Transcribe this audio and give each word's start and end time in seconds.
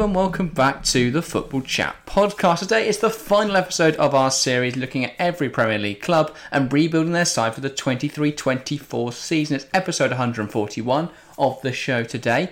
and 0.00 0.14
welcome 0.14 0.48
back 0.48 0.82
to 0.82 1.10
the 1.10 1.20
Football 1.20 1.60
Chat 1.60 1.94
podcast. 2.06 2.60
Today 2.60 2.88
is 2.88 3.00
the 3.00 3.10
final 3.10 3.54
episode 3.54 3.96
of 3.96 4.14
our 4.14 4.30
series 4.30 4.74
looking 4.74 5.04
at 5.04 5.12
every 5.18 5.50
Premier 5.50 5.78
League 5.78 6.00
club 6.00 6.34
and 6.50 6.72
rebuilding 6.72 7.12
their 7.12 7.26
side 7.26 7.54
for 7.54 7.60
the 7.60 7.68
23 7.68 8.32
24 8.32 9.12
season. 9.12 9.56
It's 9.56 9.66
episode 9.74 10.08
141 10.08 11.10
of 11.38 11.60
the 11.60 11.72
show 11.74 12.02
today, 12.02 12.50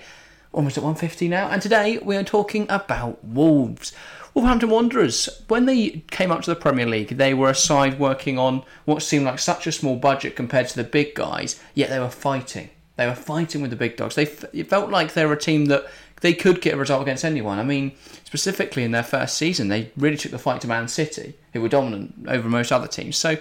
almost 0.53 0.77
at 0.77 0.85
150 0.85 1.27
now, 1.29 1.49
and 1.49 1.63
today 1.63 1.97
we 1.97 2.17
are 2.17 2.23
talking 2.23 2.67
about 2.69 3.25
Wolves. 3.25 3.95
Wolverhampton 4.35 4.69
Wanderers, 4.69 5.43
when 5.49 5.65
they 5.65 6.03
came 6.11 6.31
up 6.31 6.43
to 6.43 6.51
the 6.51 6.61
Premier 6.61 6.87
League, 6.87 7.17
they 7.17 7.33
were 7.33 7.49
a 7.49 7.55
side 7.55 7.99
working 7.99 8.39
on 8.39 8.63
what 8.85 9.03
seemed 9.03 9.25
like 9.25 9.39
such 9.39 9.67
a 9.67 9.73
small 9.73 9.97
budget 9.97 10.37
compared 10.37 10.69
to 10.69 10.77
the 10.77 10.85
big 10.85 11.15
guys, 11.15 11.59
yet 11.73 11.89
they 11.89 11.99
were 11.99 12.11
fighting. 12.11 12.69
They 12.99 13.07
were 13.07 13.15
fighting 13.15 13.63
with 13.63 13.71
the 13.71 13.77
big 13.77 13.97
dogs. 13.97 14.17
They 14.17 14.25
it 14.53 14.69
felt 14.69 14.91
like 14.91 15.15
they 15.15 15.25
were 15.25 15.35
a 15.35 15.41
team 15.41 15.67
that 15.67 15.87
they 16.21 16.35
could 16.35 16.61
get 16.61 16.75
a 16.75 16.77
result 16.77 17.03
against 17.03 17.25
anyone. 17.25 17.59
I 17.59 17.63
mean, 17.65 17.93
specifically 18.25 18.85
in 18.85 18.91
their 18.93 19.03
first 19.03 19.37
season, 19.37 19.69
they 19.69 19.91
really 19.97 20.17
took 20.17 20.33
the 20.33 20.39
fight 20.39 20.61
to 20.63 20.67
Man 20.69 20.89
City, 20.89 21.35
who 21.53 21.61
were 21.61 21.69
dominant 21.69 22.15
over 22.29 22.49
most 22.49 22.73
other 22.73 22.89
teams. 22.89 23.17
So, 23.17 23.37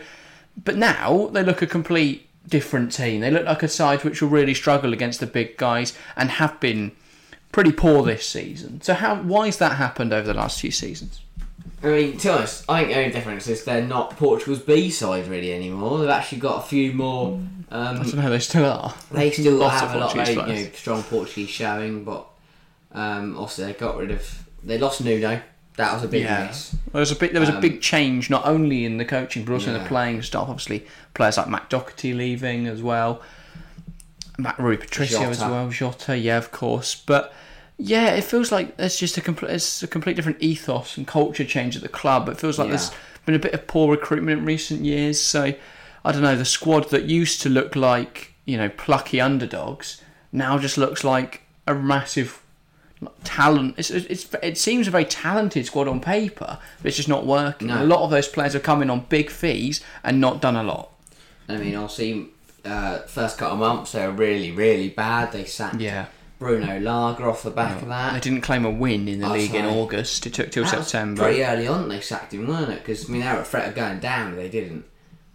but 0.63 0.75
now 0.77 1.27
they 1.33 1.43
look 1.43 1.61
a 1.61 1.67
complete 1.67 2.27
different 2.47 2.91
team. 2.91 3.21
They 3.21 3.31
look 3.31 3.45
like 3.45 3.63
a 3.63 3.67
side 3.67 4.03
which 4.03 4.21
will 4.21 4.29
really 4.29 4.53
struggle 4.53 4.93
against 4.93 5.19
the 5.19 5.27
big 5.27 5.57
guys 5.57 5.97
and 6.15 6.29
have 6.31 6.59
been 6.59 6.91
pretty 7.51 7.71
poor 7.71 8.03
this 8.03 8.27
season. 8.27 8.81
So, 8.81 8.93
how 8.93 9.15
why 9.21 9.47
has 9.47 9.57
that 9.57 9.73
happened 9.77 10.13
over 10.13 10.27
the 10.27 10.33
last 10.33 10.61
few 10.61 10.71
seasons? 10.71 11.21
I 11.83 11.87
mean, 11.87 12.17
to 12.19 12.33
us, 12.33 12.63
I 12.67 12.79
think 12.79 12.91
the 12.93 12.97
only 12.99 13.11
difference 13.11 13.47
is 13.47 13.63
they're 13.63 13.85
not 13.85 14.17
Portugal's 14.17 14.59
B 14.59 14.89
side 14.89 15.27
really 15.27 15.53
anymore. 15.53 15.99
They've 15.99 16.09
actually 16.09 16.39
got 16.39 16.63
a 16.63 16.67
few 16.67 16.91
more. 16.93 17.39
I 17.69 17.89
Um, 17.89 17.97
don't 17.97 18.15
know. 18.15 18.29
They 18.31 18.39
still 18.39 18.65
are. 18.65 18.93
they 19.11 19.29
still 19.31 19.67
have 19.69 19.93
a 19.93 19.99
lot 19.99 20.17
of 20.17 20.25
very, 20.25 20.57
you 20.59 20.65
know, 20.65 20.71
strong 20.73 21.03
Portuguese 21.03 21.49
showing, 21.49 22.03
but 22.03 22.25
um, 22.97 23.37
also 23.37 23.65
they 23.65 23.73
got 23.73 23.97
rid 23.97 24.11
of. 24.11 24.43
They 24.63 24.77
lost 24.77 25.03
Nuno. 25.03 25.41
That 25.77 25.93
was 25.93 26.03
a 26.03 26.07
big 26.07 26.23
Yeah. 26.23 26.47
miss. 26.47 26.75
There 26.91 26.99
was 26.99 27.11
a 27.11 27.15
big 27.15 27.31
there 27.31 27.39
was 27.39 27.49
a 27.49 27.55
Um, 27.55 27.61
big 27.61 27.81
change 27.81 28.29
not 28.29 28.45
only 28.47 28.83
in 28.85 28.97
the 28.97 29.05
coaching 29.05 29.43
but 29.45 29.53
also 29.53 29.73
in 29.73 29.81
the 29.81 29.87
playing 29.87 30.23
staff. 30.23 30.47
Obviously, 30.49 30.85
players 31.13 31.37
like 31.37 31.47
Matt 31.47 31.69
Doherty 31.69 32.13
leaving 32.13 32.65
as 32.67 32.81
well, 32.81 33.21
Matt 34.39 34.57
Rui 34.59 34.77
Patricio 34.77 35.29
as 35.29 35.39
well, 35.39 35.69
Jota, 35.69 36.17
yeah, 36.17 36.37
of 36.37 36.51
course. 36.51 36.95
But 36.95 37.31
yeah, 37.77 38.09
it 38.15 38.23
feels 38.23 38.51
like 38.51 38.73
it's 38.79 38.97
just 38.97 39.17
a 39.17 39.21
complete 39.21 39.51
it's 39.51 39.83
a 39.83 39.87
complete 39.87 40.15
different 40.15 40.41
ethos 40.41 40.97
and 40.97 41.05
culture 41.07 41.45
change 41.45 41.75
at 41.75 41.83
the 41.83 41.89
club. 41.89 42.27
It 42.29 42.39
feels 42.39 42.57
like 42.57 42.67
Yeah. 42.69 42.75
there's 42.77 42.91
been 43.27 43.35
a 43.35 43.39
bit 43.39 43.53
of 43.53 43.67
poor 43.67 43.91
recruitment 43.91 44.39
in 44.39 44.45
recent 44.45 44.83
years. 44.83 45.21
So 45.21 45.53
I 46.03 46.11
don't 46.11 46.23
know 46.23 46.35
the 46.35 46.45
squad 46.45 46.89
that 46.89 47.03
used 47.03 47.41
to 47.43 47.49
look 47.49 47.75
like 47.75 48.33
you 48.45 48.57
know 48.57 48.69
plucky 48.69 49.19
underdogs 49.21 50.01
now 50.31 50.57
just 50.57 50.77
looks 50.77 51.03
like 51.03 51.41
a 51.67 51.75
massive 51.75 52.41
talent. 53.23 53.75
It's, 53.77 53.89
it's 53.91 54.27
it 54.41 54.57
seems 54.57 54.87
a 54.87 54.91
very 54.91 55.05
talented 55.05 55.65
squad 55.65 55.87
on 55.87 55.99
paper, 55.99 56.57
but 56.81 56.85
it's 56.87 56.97
just 56.97 57.09
not 57.09 57.25
working. 57.25 57.67
No. 57.67 57.81
A 57.81 57.85
lot 57.85 58.01
of 58.03 58.09
those 58.09 58.27
players 58.27 58.53
have 58.53 58.63
come 58.63 58.81
in 58.81 58.89
on 58.89 59.01
big 59.09 59.29
fees 59.29 59.83
and 60.03 60.19
not 60.21 60.41
done 60.41 60.55
a 60.55 60.63
lot. 60.63 60.91
I 61.49 61.57
mean, 61.57 61.75
obviously, 61.75 62.27
uh, 62.65 62.99
first 62.99 63.37
couple 63.37 63.53
of 63.53 63.59
months 63.59 63.91
they 63.93 64.05
were 64.05 64.11
really, 64.13 64.51
really 64.51 64.89
bad. 64.89 65.31
They 65.31 65.45
sacked 65.45 65.79
Yeah, 65.79 66.07
Bruno 66.39 66.79
Lage 66.79 67.21
off 67.21 67.43
the 67.43 67.51
back 67.51 67.81
of 67.81 67.87
that. 67.87 68.13
they 68.13 68.19
didn't 68.19 68.41
claim 68.41 68.65
a 68.65 68.71
win 68.71 69.07
in 69.07 69.19
the 69.21 69.27
Oh, 69.29 69.33
league 69.33 69.55
in. 69.55 69.65
August. 69.65 70.25
It 70.25 70.33
took 70.33 70.51
till 70.51 70.63
That 70.65 70.83
September. 70.85 71.23
Pretty 71.23 71.43
early 71.43 71.67
on, 71.67 71.87
they 71.89 72.01
sacked 72.01 72.33
him, 72.33 72.47
weren't 72.47 72.69
it? 72.71 72.79
Because 72.79 73.07
I 73.09 73.13
mean, 73.13 73.21
they 73.21 73.31
were 73.31 73.39
a 73.39 73.45
threat 73.45 73.69
of 73.69 73.75
going 73.75 73.99
down, 73.99 74.31
but 74.31 74.37
they 74.41 74.49
didn't. 74.49 74.83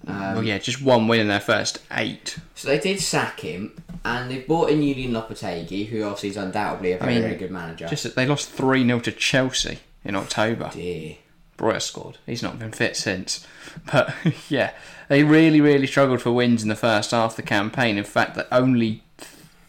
Um, 0.06 0.18
Well, 0.34 0.42
yeah, 0.42 0.58
just 0.58 0.82
one 0.82 1.06
win 1.08 1.20
in 1.20 1.28
their 1.28 1.40
first 1.40 1.78
eight. 1.92 2.36
So 2.54 2.68
they 2.68 2.78
did 2.78 3.00
sack 3.00 3.40
him, 3.40 3.80
and 4.04 4.30
they 4.30 4.38
brought 4.38 4.70
in 4.70 4.80
Julen 4.80 5.10
Lopetegui, 5.10 5.86
who 5.88 6.02
obviously 6.02 6.30
is 6.30 6.36
undoubtedly 6.36 6.92
a 6.92 6.98
very, 6.98 7.14
mean, 7.14 7.22
very 7.22 7.36
good 7.36 7.50
manager. 7.50 7.86
Just 7.88 8.02
that 8.04 8.14
they 8.16 8.26
lost 8.26 8.48
three 8.50 8.84
0 8.84 9.00
to 9.00 9.12
Chelsea 9.12 9.78
in 10.04 10.16
October. 10.16 10.70
dear. 10.72 11.16
Broja 11.58 11.80
scored. 11.82 12.18
He's 12.26 12.42
not 12.42 12.58
been 12.58 12.72
fit 12.72 12.96
since. 12.96 13.46
But 13.92 14.12
yeah, 14.48 14.72
they 15.08 15.22
really, 15.22 15.60
really 15.60 15.86
struggled 15.86 16.20
for 16.20 16.32
wins 16.32 16.62
in 16.62 16.68
the 16.68 16.74
first 16.74 17.12
half 17.12 17.32
of 17.32 17.36
the 17.36 17.42
campaign. 17.42 17.96
In 17.98 18.04
fact, 18.04 18.34
that 18.34 18.48
only 18.50 19.02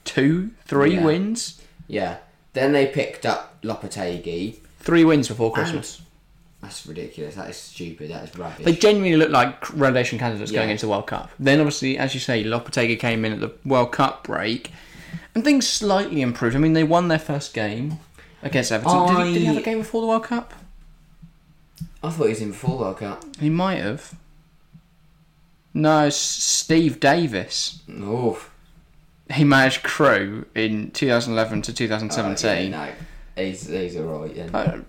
two, 0.04 0.52
three 0.66 0.96
Yeah. 0.96 1.04
wins, 1.06 1.62
Yeah. 1.88 2.18
Then 2.54 2.72
they 2.72 2.86
picked 2.88 3.26
up 3.26 3.62
Lopetegui. 3.64 4.58
three 4.80 5.04
wins 5.04 5.28
before 5.28 5.52
Christmas. 5.52 6.02
That's 6.63 6.88
ridiculous. 6.88 7.35
That 7.35 7.50
is 7.50 7.57
stupid. 7.57 8.09
That 8.09 8.24
is 8.24 8.38
rubbish. 8.38 8.66
They 8.66 8.72
genuinely 8.72 9.18
look 9.18 9.31
like 9.31 9.69
relegation 9.78 10.18
candidates 10.18 10.50
going 10.50 10.69
into 10.69 10.85
the 10.85 10.91
World 10.91 11.07
Cup. 11.07 11.29
Then, 11.38 11.59
obviously, 11.59 11.97
as 11.97 12.13
you 12.13 12.22
say, 12.22 12.41
Lopetegui 12.41 12.97
came 12.97 13.25
in 13.25 13.34
at 13.34 13.41
the 13.41 13.51
World 13.66 13.91
Cup 13.91 14.24
break, 14.24 14.72
and 15.35 15.44
things 15.44 15.68
slightly 15.68 16.22
improved. 16.22 16.56
I 16.56 16.59
mean, 16.59 16.72
they 16.72 16.85
won 16.85 17.09
their 17.09 17.19
first 17.19 17.53
game 17.53 18.00
against 18.41 18.72
Everton. 18.72 19.07
Did, 19.07 19.28
he, 19.28 19.34
did 19.34 19.40
he 19.41 19.46
have 19.46 19.57
a 19.57 19.62
game 19.62 19.79
before 19.79 20.00
the 20.00 20.07
World 20.07 20.24
Cup? 20.24 20.53
I 22.01 22.09
thought 22.09 22.24
he 22.24 22.29
was 22.29 22.41
in 22.41 22.51
before 22.51 22.78
World 22.78 22.97
Cup. 22.97 23.25
He 23.41 23.50
might 23.50 23.80
have. 23.80 24.16
No, 25.74 26.09
Steve 26.09 27.01
Davis. 27.01 27.81
Oof. 27.90 28.50
He 29.34 29.44
managed 29.44 29.84
Crewe 29.84 30.45
in 30.56 30.91
2011 30.91 31.63
to 31.63 31.74
2017. 31.74 32.74
Oh, 32.74 32.78
yeah, 32.78 32.85
no. 32.85 32.94
He's, 33.44 33.68
he's 33.68 33.97
alright 33.97 34.34
then. 34.34 34.56
Uh, 34.56 34.81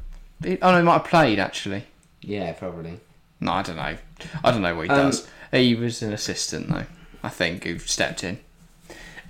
He- 0.42 0.58
oh 0.60 0.72
no, 0.72 0.78
he 0.78 0.82
might 0.84 0.94
have 0.94 1.04
played 1.04 1.38
actually. 1.38 1.84
yeah, 2.20 2.52
probably. 2.52 3.00
No, 3.40 3.52
I 3.52 3.62
don't 3.62 3.76
know. 3.76 3.96
I 4.42 4.50
don't 4.50 4.62
know 4.62 4.74
what 4.74 4.84
he 4.86 4.90
Um, 4.90 5.10
does. 5.10 5.26
He 5.52 5.74
was 5.74 6.02
an 6.02 6.12
assistant 6.12 6.68
though, 6.70 6.86
I 7.22 7.28
think, 7.28 7.64
who 7.64 7.78
stepped 7.78 8.24
in. 8.24 8.38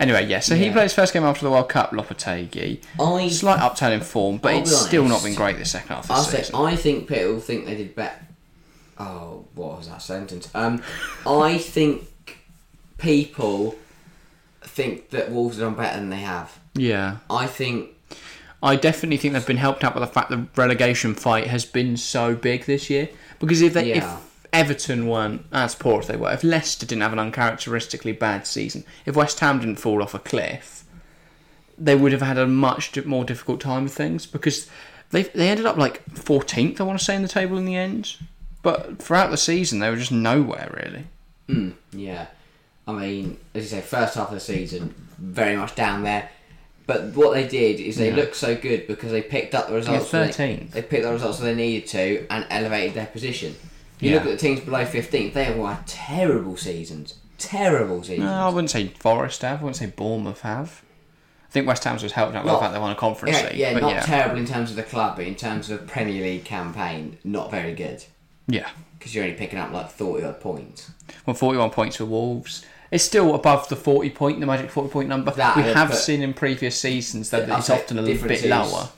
Anyway, 0.01 0.27
yeah. 0.27 0.41
So 0.41 0.55
he 0.57 0.67
Yeah. 0.67 0.73
played 0.73 0.83
his 0.85 0.95
first 0.95 1.13
game 1.13 1.23
after 1.25 1.45
the 1.45 1.51
World 1.51 1.69
Cup. 1.69 1.93
Lopetegui, 1.93 2.81
I 3.01 3.29
slight 3.29 3.61
upturn 3.61 3.93
in 3.93 4.01
form, 4.01 4.39
but 4.39 4.53
I'll 4.55 4.61
it's 4.61 4.71
be 4.71 4.77
still 4.89 5.05
not 5.05 5.23
been 5.23 5.35
great 5.35 5.57
this 5.59 5.71
second 5.73 5.89
half 5.89 6.05
of 6.05 6.11
I 6.11 6.19
the 6.21 6.25
think 6.31 6.45
season. 6.47 6.61
I 6.65 6.77
think 6.77 7.09
people 7.09 7.39
think 7.41 7.67
they 7.67 7.77
did 7.77 7.95
better. 7.95 8.19
Oh, 8.99 9.45
what 9.55 9.79
was 9.79 9.89
that 9.89 10.03
sentence? 10.03 10.49
Um, 10.55 10.83
I 11.27 11.59
think 11.59 12.09
people 12.99 13.77
think 14.63 15.11
that 15.11 15.31
Wolves 15.31 15.57
have 15.59 15.67
done 15.67 15.75
better 15.75 15.99
than 15.99 16.11
they 16.11 16.21
have. 16.21 16.59
Yeah, 16.75 17.19
I 17.31 17.47
think 17.47 17.91
I 18.65 18.77
definitely 18.77 19.19
think 19.19 19.35
they've 19.35 19.47
been 19.47 19.59
helped 19.59 19.85
out 19.85 19.93
by 19.95 20.01
the 20.01 20.07
fact 20.07 20.31
the 20.31 20.47
relegation 20.57 21.15
fight 21.15 21.49
has 21.49 21.65
been 21.67 21.97
so 21.99 22.35
big 22.35 22.65
this 22.65 22.89
year. 22.89 23.11
Because 23.39 23.61
if 23.61 23.75
they, 23.75 23.89
Yeah. 23.91 24.17
if 24.17 24.21
Everton 24.55 25.07
weren't 25.07 25.45
as 25.53 25.75
poor 25.75 26.01
as 26.01 26.07
they 26.07 26.17
were, 26.17 26.33
if 26.33 26.43
Leicester 26.43 26.87
didn't 26.87 27.03
have 27.03 27.13
an 27.13 27.19
uncharacteristically 27.19 28.13
bad 28.13 28.47
season, 28.47 28.85
if 29.05 29.17
West 29.17 29.39
Ham 29.41 29.61
didn't 29.61 29.77
fall 29.77 30.03
off 30.03 30.15
a 30.15 30.19
cliff, 30.19 30.85
they 31.77 31.95
would 31.95 32.13
have 32.13 32.23
had 32.23 32.39
a 32.39 32.47
much 32.47 32.97
more 33.05 33.25
difficult 33.25 33.61
time 33.61 33.85
with 33.85 33.95
things. 33.95 34.25
Because 34.25 34.67
they 35.11 35.25
they 35.25 35.51
ended 35.51 35.67
up 35.67 35.77
like 35.77 36.03
14th, 36.15 36.81
I 36.81 36.85
want 36.85 36.99
to 36.99 37.05
say, 37.05 37.15
in 37.15 37.23
the 37.23 37.29
table 37.29 37.59
in 37.59 37.67
the 37.67 37.77
end. 37.77 38.17
But 38.63 38.99
throughout 39.03 39.31
the 39.31 39.37
season, 39.37 39.81
they 39.81 39.91
were 39.91 39.97
just 39.97 40.11
nowhere 40.13 40.71
really. 40.73 41.05
Mm, 41.51 41.75
yeah. 41.93 42.27
I 42.89 42.93
mean, 42.93 43.37
as 43.55 43.65
you 43.65 43.69
say, 43.69 43.81
first 43.83 44.15
half 44.15 44.29
of 44.29 44.35
the 44.35 44.41
season, 44.41 44.95
very 45.19 45.55
much 45.55 45.75
down 45.75 46.03
there. 46.03 46.31
But 46.87 47.15
what 47.17 47.33
they 47.33 47.47
did 47.47 47.81
is 47.81 47.97
they 47.97 48.11
Yeah. 48.11 48.17
looked 48.17 48.37
so 48.37 48.55
good 48.55 48.87
because 48.87 49.11
they 49.11 49.23
picked 49.23 49.55
up 49.55 49.69
the 49.69 49.75
results. 49.75 50.13
Yeah, 50.13 50.21
when 50.21 50.31
they- 50.37 50.67
They, 50.71 50.83
picked 50.83 51.03
the 51.05 51.13
results 51.13 51.39
that 51.39 51.45
they 51.47 51.55
needed 51.55 51.89
to 51.89 52.27
and 52.31 52.47
elevated 52.51 52.95
their 52.95 53.07
position. 53.07 53.57
You 54.01 54.11
Yeah. 54.11 54.17
look 54.17 54.25
at 54.27 54.31
the 54.33 54.37
teams 54.37 54.61
below 54.61 54.85
15th, 54.85 55.33
they 55.33 55.45
have 55.45 55.57
had 55.57 55.87
terrible 55.87 56.57
seasons. 56.59 57.15
Terrible 57.39 58.03
seasons. 58.03 58.21
No, 58.27 58.33
I 58.33 58.49
wouldn't 58.51 58.71
say 58.71 58.89
Forest 58.99 59.43
have. 59.43 59.61
I 59.61 59.63
wouldn't 59.63 59.77
say 59.77 59.87
Bournemouth 59.87 60.43
have. 60.43 60.83
I 61.49 61.53
think 61.55 61.67
West 61.69 61.85
Ham's 61.85 62.03
was 62.03 62.13
helped 62.13 62.35
out 62.35 62.45
by 62.45 62.53
the 62.53 62.59
fact 62.59 62.73
they 62.75 62.81
won 62.81 62.91
a 62.91 62.97
conference 62.97 63.37
yeah, 63.37 63.49
league. 63.49 63.59
yeah 63.59 63.79
not 63.79 64.03
terrible 64.05 64.37
in 64.37 64.45
terms 64.47 64.71
of 64.71 64.77
the 64.77 64.83
club, 64.83 65.17
but 65.17 65.25
in 65.25 65.37
terms 65.37 65.71
of 65.71 65.87
Premier 65.87 66.21
League 66.23 66.45
campaign, 66.45 67.17
not 67.25 67.51
very 67.51 67.73
good. 67.75 68.05
yeah. 68.49 68.69
Because 68.99 69.15
you're 69.15 69.25
only 69.25 69.37
picking 69.37 69.59
up 69.59 69.71
like 69.71 69.91
40 69.91 70.25
odd 70.25 70.41
points. 70.41 70.91
Well, 71.27 71.35
41 71.35 71.69
points 71.71 71.97
for 71.97 72.07
Wolves. 72.07 72.65
It's 72.95 73.03
still 73.03 73.35
above 73.35 73.69
the 73.69 73.75
40 73.75 74.11
point, 74.11 74.39
the 74.39 74.47
magic 74.47 74.71
40 74.71 74.89
point 74.89 75.09
number. 75.09 75.33
That, 75.33 75.57
we 75.57 75.65
have 75.65 75.93
seen 75.97 76.23
in 76.23 76.33
previous 76.33 76.79
seasons 76.79 77.31
that 77.31 77.49
it's 77.49 77.69
often 77.69 77.99
a 77.99 78.03
little 78.03 78.29
bit 78.29 78.45
lower. 78.45 78.89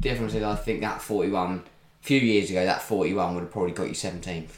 Difference 0.00 0.32
is, 0.32 0.42
I 0.42 0.56
think 0.56 0.80
that 0.80 1.02
41, 1.02 1.58
a 1.58 1.62
few 2.06 2.18
years 2.18 2.48
ago, 2.48 2.64
that 2.64 2.80
41 2.80 3.34
would 3.34 3.42
have 3.42 3.52
probably 3.52 3.72
got 3.72 3.88
you 3.88 3.92
17th. 3.92 4.48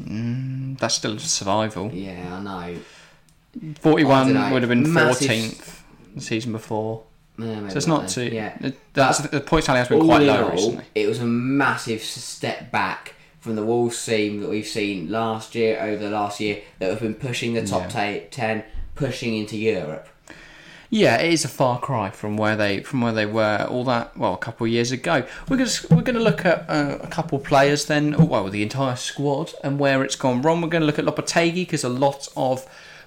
Mm, 0.00 0.78
that's 0.78 0.94
still 0.94 1.14
a 1.14 1.18
survival. 1.18 1.90
Yeah, 1.92 2.36
I 2.36 2.40
know. 2.40 2.78
41 3.80 4.12
I 4.12 4.32
dunno. 4.32 4.52
would 4.52 4.62
have 4.62 4.68
been 4.68 4.84
14th 4.84 5.80
the 6.14 6.20
season 6.20 6.52
before. 6.52 7.02
Yeah, 7.36 7.68
So 7.68 7.76
it's 7.78 7.86
not 7.88 8.08
too. 8.08 8.26
Yeah. 8.26 8.70
That's, 8.92 9.18
the 9.18 9.40
point 9.40 9.64
tally 9.64 9.78
has 9.78 9.88
been 9.88 10.04
quite 10.04 10.22
low 10.22 10.44
all, 10.44 10.50
recently. 10.52 10.84
It 10.94 11.08
was 11.08 11.18
a 11.18 11.26
massive 11.26 12.00
step 12.00 12.70
back 12.70 13.16
from 13.42 13.56
the 13.56 13.64
Wolves 13.64 14.06
team 14.06 14.40
that 14.40 14.48
we've 14.48 14.66
seen 14.66 15.10
last 15.10 15.56
year, 15.56 15.76
over 15.82 15.96
the 16.02 16.10
last 16.10 16.38
year, 16.38 16.62
that 16.78 16.90
have 16.90 17.00
been 17.00 17.14
pushing 17.14 17.54
the 17.54 17.66
top 17.66 17.92
Yeah. 17.92 18.20
ta 18.20 18.26
10, 18.30 18.62
pushing 18.94 19.36
into 19.36 19.56
Europe. 19.56 20.08
Yeah, 20.90 21.16
it 21.16 21.32
is 21.32 21.44
a 21.44 21.48
far 21.48 21.80
cry 21.80 22.10
from 22.10 22.36
where 22.36 22.54
they 22.54 22.82
from 22.82 23.00
where 23.00 23.12
they 23.14 23.26
were 23.26 23.66
all 23.68 23.82
that 23.84 24.16
well 24.16 24.34
a 24.34 24.38
couple 24.38 24.66
of 24.66 24.72
years 24.72 24.92
ago. 24.92 25.24
We're 25.48 25.56
going 25.56 25.68
to 25.68 25.86
we're 25.94 26.02
going 26.02 26.16
to 26.18 26.22
look 26.22 26.44
at 26.46 26.68
uh, 26.68 26.98
a 27.00 27.08
couple 27.08 27.38
of 27.38 27.44
players 27.44 27.86
then, 27.86 28.14
oh, 28.16 28.26
well 28.26 28.48
the 28.48 28.62
entire 28.62 28.94
squad 28.96 29.54
and 29.64 29.78
where 29.80 30.04
it's 30.04 30.16
gone 30.16 30.42
wrong. 30.42 30.60
We're 30.60 30.68
going 30.68 30.82
to 30.82 30.86
look 30.86 30.98
at 31.00 31.04
Lopetegui 31.06 31.54
because 31.54 31.82
a 31.82 31.88
lot 31.88 32.28
of 32.36 32.64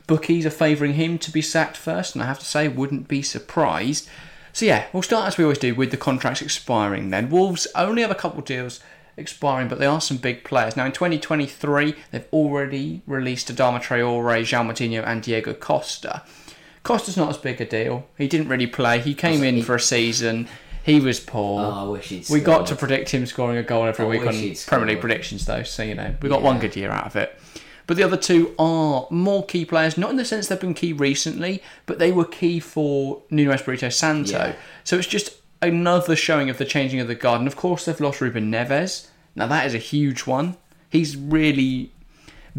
bookies 0.08 0.46
are 0.46 0.52
favouring 0.52 0.96
him 0.96 1.18
to 1.20 1.32
be 1.32 1.42
sacked 1.42 1.78
first, 1.78 2.14
and 2.16 2.24
I 2.24 2.28
have 2.28 2.40
to 2.40 2.46
say 2.46 2.68
wouldn't 2.68 3.08
be 3.08 3.22
surprised. 3.22 4.10
So 4.52 4.66
yeah, 4.66 4.88
we'll 4.92 5.04
start 5.04 5.28
as 5.28 5.38
we 5.38 5.44
always 5.44 5.60
do 5.60 5.76
with 5.76 5.92
the 5.92 5.98
contracts 5.98 6.42
expiring. 6.42 7.12
Then 7.12 7.30
Wolves 7.30 7.68
only 7.76 8.02
have 8.02 8.12
a 8.12 8.16
couple 8.16 8.40
of 8.40 8.46
deals 8.46 8.80
expiring, 9.18 9.68
but 9.68 9.80
they 9.80 9.86
are 9.86 10.02
some 10.02 10.18
big 10.18 10.44
players. 10.44 10.76
Now 10.76 10.86
in 10.86 10.92
2023, 10.92 11.96
they've 12.12 12.28
already 12.34 13.02
released 13.08 13.54
Adama 13.54 13.82
Traore, 13.82 14.42
João 14.42 14.68
Moutinho, 14.68 15.06
and 15.06 15.22
Diego 15.22 15.54
Costa. 15.54 16.24
Costa's 16.84 17.18
not 17.18 17.30
as 17.30 17.38
big 17.38 17.60
a 17.62 17.66
deal. 17.66 18.06
He 18.18 18.28
didn't 18.28 18.48
really 18.48 18.68
play. 18.68 19.00
He 19.00 19.16
came 19.16 19.44
in 19.44 19.64
for 19.64 19.76
a 19.76 19.80
season. 19.80 20.48
He 20.84 21.00
was 21.00 21.20
poor. 21.20 21.62
Oh, 21.64 21.72
I 21.72 21.84
wish 21.90 22.10
he'd 22.10 22.30
we 22.30 22.40
got 22.40 22.68
to 22.68 22.76
predict 22.76 23.10
him 23.10 23.26
scoring 23.26 23.58
a 23.58 23.64
goal 23.64 23.86
every 23.88 24.06
I 24.06 24.08
week 24.08 24.22
on 24.22 24.56
Premier 24.68 24.88
League 24.94 25.02
predictions, 25.02 25.46
though. 25.48 25.64
So 25.64 25.82
you 25.82 25.96
know 25.96 26.14
we 26.22 26.30
got 26.30 26.42
Yeah. 26.42 26.46
one 26.46 26.60
good 26.60 26.76
year 26.76 26.92
out 26.92 27.08
of 27.08 27.16
it. 27.16 27.40
But 27.88 27.98
the 27.98 28.04
other 28.04 28.18
two 28.18 28.54
are 28.60 29.08
more 29.10 29.46
key 29.46 29.64
players, 29.66 29.98
not 29.98 30.10
in 30.12 30.16
the 30.18 30.26
sense 30.26 30.48
they've 30.48 30.60
been 30.60 30.74
key 30.76 30.94
recently, 30.94 31.62
but 31.86 31.98
they 32.00 32.12
were 32.12 32.26
key 32.26 32.60
for 32.60 33.22
Nuno 33.32 33.52
Espirito 33.52 33.90
Santo. 33.90 34.32
Yeah. 34.38 34.56
So 34.84 34.98
it's 34.98 35.08
just 35.08 35.34
another 35.66 36.16
showing 36.16 36.50
of 36.50 36.58
the 36.58 36.66
changing 36.66 37.00
of 37.00 37.08
the 37.08 37.16
guard. 37.16 37.40
And 37.40 37.48
of 37.48 37.56
course, 37.56 37.86
they've 37.86 38.00
lost 38.00 38.22
Ruben 38.22 38.52
Neves. 38.52 39.08
Now 39.36 39.48
that 39.48 39.66
is 39.66 39.74
a 39.74 39.78
huge 39.80 40.22
one. 40.26 40.58
He's 40.90 41.18
really 41.18 41.92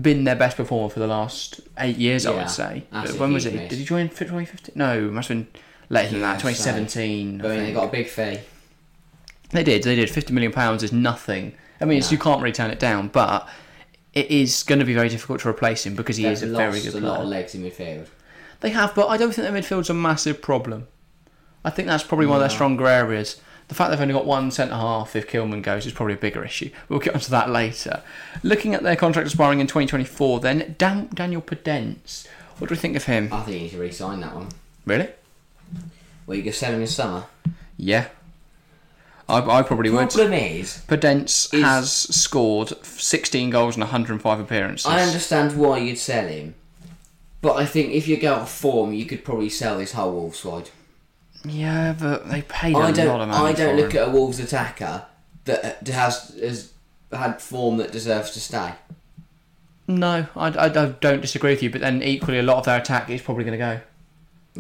been 0.01 0.25
their 0.25 0.37
best 0.37 0.57
performer 0.59 0.91
for 0.91 1.01
the 1.01 1.07
last 1.07 1.61
eight 1.79 1.97
years, 1.97 2.27
I 2.27 2.35
would 2.35 2.51
say. 2.51 2.85
when 3.19 3.33
was 3.33 3.47
it? 3.47 3.55
miss. 3.55 3.71
Did 3.71 3.79
he 3.79 3.85
join 3.85 4.09
2015? 4.09 4.73
No, 4.77 4.99
it 4.99 5.13
must 5.13 5.29
have 5.29 5.39
been 5.39 5.49
later 5.89 6.11
than 6.13 6.21
that, 6.21 6.35
2017. 6.41 7.39
But 7.39 7.51
I 7.51 7.55
mean, 7.57 7.65
they 7.65 7.73
got 7.73 7.89
a 7.89 7.93
big 7.93 8.07
fee. 8.09 8.41
They 9.51 9.65
did. 9.65 9.85
They 9.85 9.95
did. 9.95 10.11
Fifty 10.11 10.33
million 10.35 10.53
pounds 10.53 10.83
is 10.83 10.93
nothing. 10.93 11.55
I 11.81 11.85
mean, 11.85 11.99
it's, 11.99 12.11
No. 12.11 12.17
you 12.17 12.19
can't 12.19 12.43
really 12.43 12.53
turn 12.53 12.71
it 12.71 12.79
down, 12.81 13.09
but 13.09 13.49
it 14.13 14.31
is 14.31 14.63
going 14.65 14.81
to 14.81 14.85
be 14.85 14.93
very 14.95 15.09
difficult 15.09 15.41
to 15.41 15.49
replace 15.49 15.87
him 15.87 15.95
because 15.95 16.17
he 16.17 16.25
They've 16.25 16.33
is 16.33 16.43
a 16.43 16.49
very 16.49 16.81
good 16.81 16.93
player. 16.93 17.05
a 17.05 17.07
lot 17.07 17.21
of 17.21 17.29
legs 17.29 17.55
in 17.55 17.63
midfield. 17.63 18.07
They 18.61 18.71
have, 18.71 18.95
but 18.95 19.07
I 19.09 19.17
don't 19.17 19.33
think 19.35 19.47
their 19.49 19.53
midfield's 19.63 19.89
a 19.91 19.95
massive 19.95 20.43
problem. 20.43 20.89
I 21.67 21.71
think 21.71 21.89
that's 21.89 22.05
probably 22.05 22.27
one 22.27 22.37
of 22.37 22.41
their 22.43 22.49
stronger 22.49 22.87
areas. 22.87 23.41
The 23.67 23.75
fact 23.75 23.91
they've 23.91 24.01
only 24.01 24.15
got 24.15 24.25
one 24.25 24.53
centre 24.53 24.77
half 24.77 25.17
if 25.17 25.29
Kilman 25.29 25.63
goes 25.63 25.85
is 25.85 25.93
probably 25.93 26.15
a 26.15 26.17
bigger 26.17 26.45
issue. 26.45 26.71
We'll 26.89 27.01
get 27.01 27.15
onto 27.15 27.31
that 27.31 27.51
later. 27.51 28.05
Looking 28.45 28.73
at 28.73 28.85
their 28.85 28.95
contract 28.95 29.27
expiring 29.27 29.59
in 29.59 29.67
2024, 29.67 30.39
then 30.39 30.77
Dan- 30.79 31.09
Daniel 31.13 31.43
Podence. 31.43 32.29
What 32.59 32.69
do 32.69 32.75
we 32.77 32.79
think 32.79 32.95
of 32.95 33.05
him? 33.07 33.33
I 33.33 33.41
think 33.43 33.57
you 33.57 33.63
need 33.65 33.71
to 33.71 33.79
re-sign 33.79 34.21
that 34.21 34.33
one. 34.37 34.49
Really? 34.85 35.09
Well, 36.29 36.37
you 36.37 36.45
can 36.45 36.53
sell 36.53 36.73
him 36.73 36.83
in 36.83 36.87
summer. 36.87 37.25
Yeah. 37.77 38.07
I, 39.29 39.39
I 39.41 39.63
probably 39.63 39.91
would. 39.91 40.11
Problem 40.11 40.35
is, 40.35 40.85
Podence 40.87 41.53
Is- 41.53 41.65
has 41.65 41.91
scored 41.93 42.69
16 42.87 43.51
goals 43.51 43.75
and 43.75 43.83
105 43.83 44.39
appearances. 44.39 44.87
I 44.87 45.03
understand 45.03 45.59
why 45.59 45.79
you'd 45.79 45.99
sell 45.99 46.29
him, 46.29 46.55
but 47.43 47.57
I 47.57 47.67
think 47.67 47.91
if 47.93 48.07
you 48.07 48.17
go 48.19 48.35
off 48.35 48.53
form, 48.53 48.93
you 48.93 49.05
could 49.05 49.25
probably 49.25 49.51
sell 49.51 49.79
this 49.79 49.95
whole 49.95 50.13
Wolves 50.13 50.39
side. 50.39 50.71
Yeah, 51.47 51.95
but 51.99 52.29
they 52.29 52.43
paid 52.43 52.75
a 52.75 52.79
I 52.79 52.83
lot 52.83 52.95
don't. 52.95 53.21
of 53.21 53.29
money 53.29 53.51
I 53.51 53.53
don't 53.53 53.77
look 53.77 53.93
him. 53.93 54.03
at 54.03 54.09
a 54.09 54.11
Wolves 54.11 54.41
attacker 54.41 55.07
that 55.45 55.87
has 55.87 56.37
has 56.41 56.73
had 57.13 57.41
form 57.41 57.77
that 57.79 57.93
deserves 57.93 58.33
to 58.33 58.41
stay. 58.41 58.73
No, 59.89 60.27
I, 60.35 60.49
I, 60.49 60.65
I 60.65 60.69
don't 60.69 61.21
disagree 61.21 61.53
with 61.53 61.63
you, 61.63 61.71
but 61.71 61.81
then 61.81 62.03
equally 62.03 62.39
a 62.39 62.43
lot 62.43 62.59
of 62.59 62.65
their 62.65 62.81
attack 62.81 63.09
is 63.09 63.23
probably 63.23 63.45
going 63.45 63.59
to 63.59 63.65
go. 63.65 63.81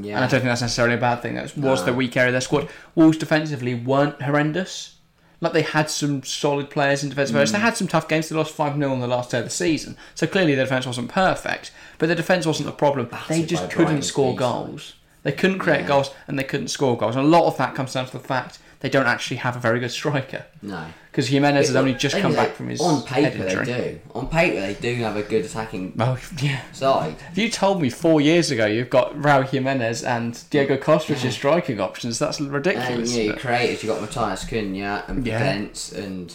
Yeah. 0.01 0.17
And 0.17 0.25
I 0.25 0.29
don't 0.29 0.41
think 0.41 0.45
that's 0.45 0.61
necessarily 0.61 0.95
a 0.95 0.99
bad 0.99 1.23
thing. 1.23 1.35
That 1.35 1.45
was 1.45 1.57
No. 1.57 1.75
the 1.77 1.93
weak 1.93 2.17
area 2.17 2.29
of 2.29 2.35
their 2.35 2.41
squad. 2.41 2.69
Wolves 2.95 3.19
defensively 3.19 3.75
weren't 3.75 4.23
horrendous. 4.23 4.95
Like 5.41 5.53
they 5.53 5.63
had 5.63 5.91
some 5.91 6.23
solid 6.23 6.71
players 6.71 7.03
in 7.03 7.11
defensive 7.11 7.37
areas. 7.37 7.53
They 7.53 7.59
hmm. 7.59 7.65
had 7.65 7.77
some 7.77 7.89
tough 7.89 8.09
games. 8.09 8.29
They 8.29 8.37
lost 8.37 8.53
5 8.55 8.77
0 8.77 8.93
on 8.93 9.01
the 9.01 9.07
last 9.07 9.31
day 9.31 9.39
of 9.39 9.45
the 9.45 9.51
season. 9.51 9.97
So 10.15 10.27
clearly 10.27 10.55
their 10.55 10.65
defence 10.65 10.87
wasn't 10.87 11.11
perfect. 11.11 11.73
But 11.99 12.07
their 12.07 12.17
defence 12.17 12.47
wasn't 12.47 12.67
the 12.67 12.73
problem. 12.73 13.11
They 13.29 13.45
just 13.45 13.71
couldn't 13.71 14.03
score 14.03 14.35
goals. 14.37 14.95
They 15.27 15.33
couldn't 15.33 15.59
create 15.59 15.81
Yeah. 15.81 15.89
goals 15.89 16.11
and 16.29 16.39
they 16.39 16.45
couldn't 16.45 16.69
score 16.69 16.97
goals. 16.97 17.17
And 17.17 17.25
a 17.25 17.29
lot 17.29 17.47
of 17.47 17.57
that 17.59 17.75
comes 17.75 17.93
down 17.95 18.07
to 18.07 18.13
the 18.13 18.21
fact 18.21 18.59
they 18.81 18.89
don't 18.89 19.07
actually 19.07 19.39
have 19.39 19.57
a 19.57 19.59
very 19.59 19.81
good 19.81 19.91
striker. 19.91 20.45
no. 20.63 20.85
Because 21.11 21.29
Jimenez 21.29 21.69
has 21.69 21.77
only 21.77 21.95
just 21.95 22.15
come 22.19 22.33
is, 22.33 22.37
back 22.37 22.55
from 22.55 22.69
his 22.69 22.79
On 22.79 23.03
paper, 23.03 23.39
they 23.43 23.65
do. 23.65 24.01
On 24.15 24.29
paper, 24.29 24.61
they 24.61 24.75
do 24.75 24.95
have 24.97 25.17
a 25.17 25.23
good 25.23 25.47
attacking 25.47 25.95
Oh, 25.99 26.19
yeah. 26.43 26.61
side. 26.73 27.17
If 27.33 27.39
you 27.39 27.49
told 27.51 27.81
me 27.81 27.89
four 27.89 28.21
years 28.21 28.51
ago 28.51 28.67
you've 28.67 28.91
got 28.91 29.15
Raul 29.15 29.49
Jimenez 29.49 30.05
and 30.05 30.39
Diego 30.51 30.77
Costa 30.77 31.15
as 31.15 31.23
your 31.23 31.33
striking 31.33 31.81
options, 31.81 32.19
that's 32.19 32.39
And 32.39 32.53
ridiculous. 32.53 33.17
yeah, 33.17 33.23
you 33.23 33.33
but- 33.33 33.41
creators, 33.41 33.83
you've 33.83 33.99
got 33.99 34.07
Matheus 34.07 34.45
Cunha 34.47 35.09
and 35.09 35.27
Yeah. 35.27 35.41
Podence 35.41 35.97
and 35.97 36.35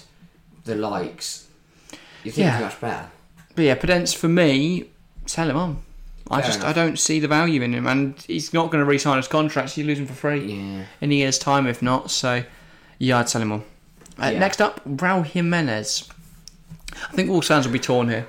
the 0.65 0.73
likes. 0.75 1.45
You 2.23 2.31
think 2.31 2.45
Yeah. 2.47 2.55
it's 2.55 2.63
much 2.63 2.81
better. 2.81 3.05
But 3.55 3.65
yeah, 3.65 3.75
Podence 3.75 4.15
for 4.15 4.27
me, 4.27 4.85
sell 5.27 5.47
him 5.49 5.57
on. 5.57 5.83
I 6.31 6.41
Fair 6.41 6.47
just 6.47 6.59
enough. 6.59 6.69
I 6.69 6.73
don't 6.73 6.97
see 6.97 7.19
the 7.19 7.27
value 7.27 7.61
in 7.61 7.73
him, 7.73 7.85
and 7.87 8.19
he's 8.27 8.53
not 8.53 8.71
going 8.71 8.83
to 8.83 8.89
re-sign 8.89 9.17
his 9.17 9.27
contract. 9.27 9.71
So 9.71 9.81
you 9.81 9.87
lose 9.87 9.99
him 9.99 10.07
for 10.07 10.13
free 10.13 10.45
Yeah. 10.53 10.83
in 11.01 11.11
a 11.11 11.15
year's 11.15 11.37
time, 11.37 11.67
if 11.67 11.81
not. 11.81 12.09
So 12.11 12.43
yeah, 12.99 13.19
I'd 13.19 13.29
sell 13.29 13.41
him 13.41 13.51
on. 13.51 13.63
Uh, 14.21 14.29
Yeah. 14.31 14.39
Next 14.39 14.61
up, 14.61 14.81
Raul 14.87 15.25
Jimenez. 15.25 16.09
I 16.93 17.13
think 17.13 17.29
all 17.29 17.41
signs 17.41 17.65
will 17.65 17.73
be 17.73 17.79
torn 17.79 18.09
here 18.09 18.27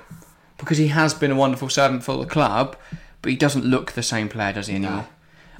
because 0.57 0.77
he 0.77 0.87
has 0.87 1.13
been 1.13 1.31
a 1.31 1.35
wonderful 1.35 1.69
servant 1.69 2.03
for 2.03 2.17
the 2.17 2.25
club, 2.25 2.75
but 3.21 3.29
he 3.31 3.35
doesn't 3.37 3.65
look 3.65 3.91
the 3.93 4.03
same 4.03 4.29
player, 4.29 4.53
does 4.53 4.67
he 4.67 4.75
anymore? 4.75 5.07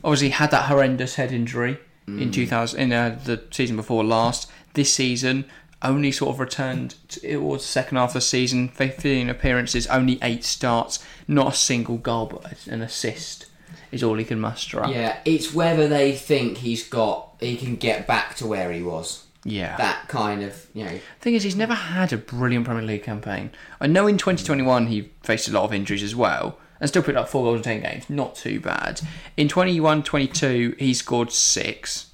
Obviously, 0.03 0.27
he 0.27 0.33
had 0.33 0.51
that 0.51 0.63
horrendous 0.65 1.15
head 1.15 1.31
injury 1.31 1.77
in 2.07 2.29
Mm. 2.29 2.33
2000 2.33 2.79
in 2.79 2.91
uh, 2.93 3.17
the 3.23 3.41
season 3.51 3.75
before 3.77 4.03
last. 4.03 4.49
This 4.73 4.93
season, 4.93 5.45
only 5.83 6.11
sort 6.11 6.33
of 6.33 6.39
returned 6.39 6.95
towards 7.07 7.63
the 7.63 7.69
second 7.69 7.97
half 7.97 8.09
of 8.09 8.13
the 8.15 8.21
season. 8.21 8.69
15 8.69 9.29
appearances, 9.29 9.87
only 9.87 10.19
eight 10.21 10.43
starts, 10.43 11.03
not 11.27 11.53
a 11.53 11.55
single 11.55 11.97
goal, 11.97 12.25
but 12.27 12.67
an 12.67 12.81
assist 12.81 13.47
is 13.91 14.03
all 14.03 14.15
he 14.15 14.25
can 14.25 14.39
muster 14.39 14.83
up. 14.83 14.89
Yeah, 14.89 15.19
it's 15.23 15.53
whether 15.53 15.87
they 15.87 16.13
think 16.13 16.57
he's 16.57 16.87
got, 16.87 17.35
he 17.39 17.55
can 17.55 17.75
get 17.75 18.07
back 18.07 18.35
to 18.37 18.47
where 18.47 18.71
he 18.71 18.81
was. 18.81 19.25
Yeah. 19.45 19.77
That 19.77 20.07
kind 20.07 20.41
of, 20.41 20.67
you 20.73 20.85
know, 20.85 20.99
Thing 21.19 21.35
is, 21.35 21.43
he's 21.43 21.55
never 21.55 21.73
had 21.73 22.13
a 22.13 22.17
brilliant 22.17 22.65
Premier 22.65 22.83
League 22.83 23.03
campaign. 23.03 23.51
I 23.79 23.87
know 23.87 24.07
in 24.07 24.17
2021 24.17 24.87
he 24.87 25.11
faced 25.21 25.47
a 25.47 25.51
lot 25.51 25.65
of 25.65 25.73
injuries 25.73 26.03
as 26.03 26.15
well, 26.15 26.57
and 26.79 26.89
still 26.89 27.03
put 27.03 27.15
up 27.15 27.29
four 27.29 27.43
goals 27.43 27.57
in 27.57 27.63
10 27.63 27.81
games. 27.81 28.09
Not 28.09 28.35
too 28.35 28.59
bad. 28.59 29.01
In 29.37 29.47
21 29.47 30.03
22, 30.03 30.75
he 30.79 30.93
scored 30.93 31.31
six, 31.31 32.11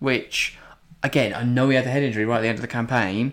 which, 0.00 0.58
again, 1.02 1.34
I 1.34 1.42
know 1.44 1.68
he 1.68 1.76
had 1.76 1.84
the 1.84 1.90
head 1.90 2.02
injury 2.02 2.24
right 2.24 2.38
at 2.38 2.42
the 2.42 2.48
end 2.48 2.58
of 2.58 2.62
the 2.62 2.68
campaign, 2.68 3.32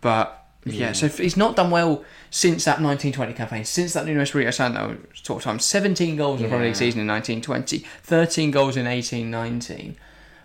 but 0.00 0.34
yeah, 0.64 0.92
so 0.92 1.06
if 1.06 1.18
he's 1.18 1.36
not 1.36 1.56
done 1.56 1.70
well 1.70 2.04
since 2.30 2.64
that 2.64 2.80
1920 2.82 3.32
campaign, 3.32 3.64
since 3.64 3.94
that 3.94 4.04
Nuno 4.06 4.20
Espirito 4.22 4.50
Santo 4.50 4.98
talk 5.22 5.40
time. 5.42 5.58
17 5.58 6.16
goals 6.16 6.40
in 6.40 6.44
the 6.44 6.48
Premier 6.50 6.66
League 6.66 6.76
season 6.76 7.00
in 7.00 7.06
1920, 7.06 7.78
13 8.02 8.50
goals 8.50 8.76
in 8.76 8.84
1819, 8.84 9.96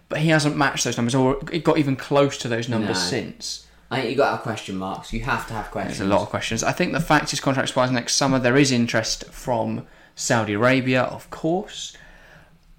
But 0.10 0.20
he 0.20 0.30
hasn't 0.30 0.56
matched 0.56 0.84
those 0.86 0.96
numbers 0.98 1.16
or 1.16 1.40
it 1.52 1.64
got 1.64 1.78
even 1.78 1.96
close 1.96 2.38
to 2.40 2.48
those 2.48 2.70
numbers 2.70 2.98
No. 2.98 3.10
since. 3.10 3.68
I 3.92 3.98
think 4.00 4.12
you 4.12 4.16
got 4.16 4.26
to 4.30 4.36
have 4.38 4.42
question 4.44 4.78
marks. 4.78 5.12
You 5.14 5.22
have 5.24 5.46
to 5.48 5.54
have 5.54 5.70
questions. 5.72 5.98
There's 6.00 6.10
a 6.10 6.14
lot 6.14 6.22
of 6.22 6.30
questions. 6.30 6.64
I 6.64 6.72
think 6.72 6.94
the 6.94 7.00
fact 7.00 7.30
his 7.32 7.40
contract 7.40 7.68
expires 7.70 7.92
next 7.92 8.16
summer, 8.16 8.40
there 8.40 8.58
is 8.58 8.72
interest 8.72 9.26
from 9.26 9.86
Saudi 10.16 10.54
Arabia, 10.54 11.04
of 11.04 11.30
course. 11.30 11.96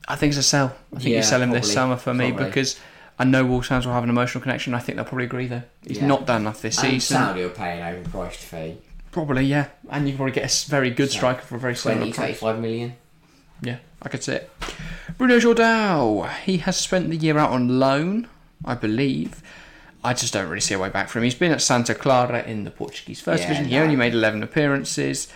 I 0.09 0.17
think 0.17 0.31
it's 0.31 0.39
a 0.39 0.43
sell. 0.43 0.75
I 0.93 0.97
think 0.99 1.11
Yeah, 1.11 1.17
you 1.19 1.23
sell 1.23 1.43
him 1.43 1.51
this 1.51 1.73
summer 1.73 1.97
for 1.97 2.13
me 2.15 2.31
probably. 2.31 2.47
because 2.47 2.81
I 3.19 3.25
know 3.25 3.45
Wolves 3.45 3.69
fans 3.69 3.87
will 3.87 3.93
have 3.95 4.03
an 4.05 4.11
emotional 4.11 4.43
connection. 4.43 4.75
I 4.75 4.81
think 4.81 4.97
they'll 4.97 5.05
probably 5.05 5.25
agree 5.27 5.47
though. 5.47 5.63
He's 5.87 5.99
Yeah. 5.99 6.07
not 6.07 6.27
done 6.27 6.43
enough 6.43 6.61
this 6.63 6.79
And 6.83 6.93
season. 6.95 7.17
Saudi 7.17 7.43
will 7.43 7.51
pay 7.51 7.81
an 7.81 8.03
overpriced 8.05 8.33
fee. 8.37 8.79
Probably, 9.13 9.45
yeah. 9.45 9.67
And 9.91 10.09
you 10.09 10.17
probably 10.17 10.33
get 10.33 10.51
a 10.67 10.69
very 10.71 10.91
good 10.91 11.11
So, 11.11 11.19
striker 11.19 11.43
for 11.43 11.55
a 11.57 11.59
very 11.61 11.77
similar 11.77 12.01
20, 12.01 12.13
price. 12.13 12.39
25 12.41 12.59
million. 12.61 12.97
Yeah, 13.61 13.77
I 14.03 14.09
could 14.09 14.25
see 14.25 14.33
it. 14.33 14.51
Bruno 15.17 15.39
Jordao. 15.39 16.29
He 16.45 16.59
has 16.59 16.77
spent 16.77 17.09
the 17.11 17.17
year 17.17 17.39
out 17.39 17.51
on 17.51 17.79
loan, 17.79 18.27
I 18.65 18.75
believe. 18.75 19.41
I 20.03 20.13
just 20.13 20.33
don't 20.35 20.49
really 20.49 20.61
see 20.61 20.75
a 20.75 20.79
way 20.79 20.89
back 20.89 21.09
for 21.09 21.19
him. 21.19 21.25
He's 21.25 21.35
been 21.37 21.53
at 21.53 21.63
Santa 21.63 21.95
Clara 21.95 22.43
in 22.43 22.65
the 22.65 22.71
Portuguese 22.71 23.21
First 23.21 23.43
Yeah, 23.45 23.49
Division. 23.51 23.69
He 23.71 23.77
no. 23.77 23.85
only 23.85 23.97
made 23.97 24.13
11 24.13 24.43
appearances. 24.43 25.29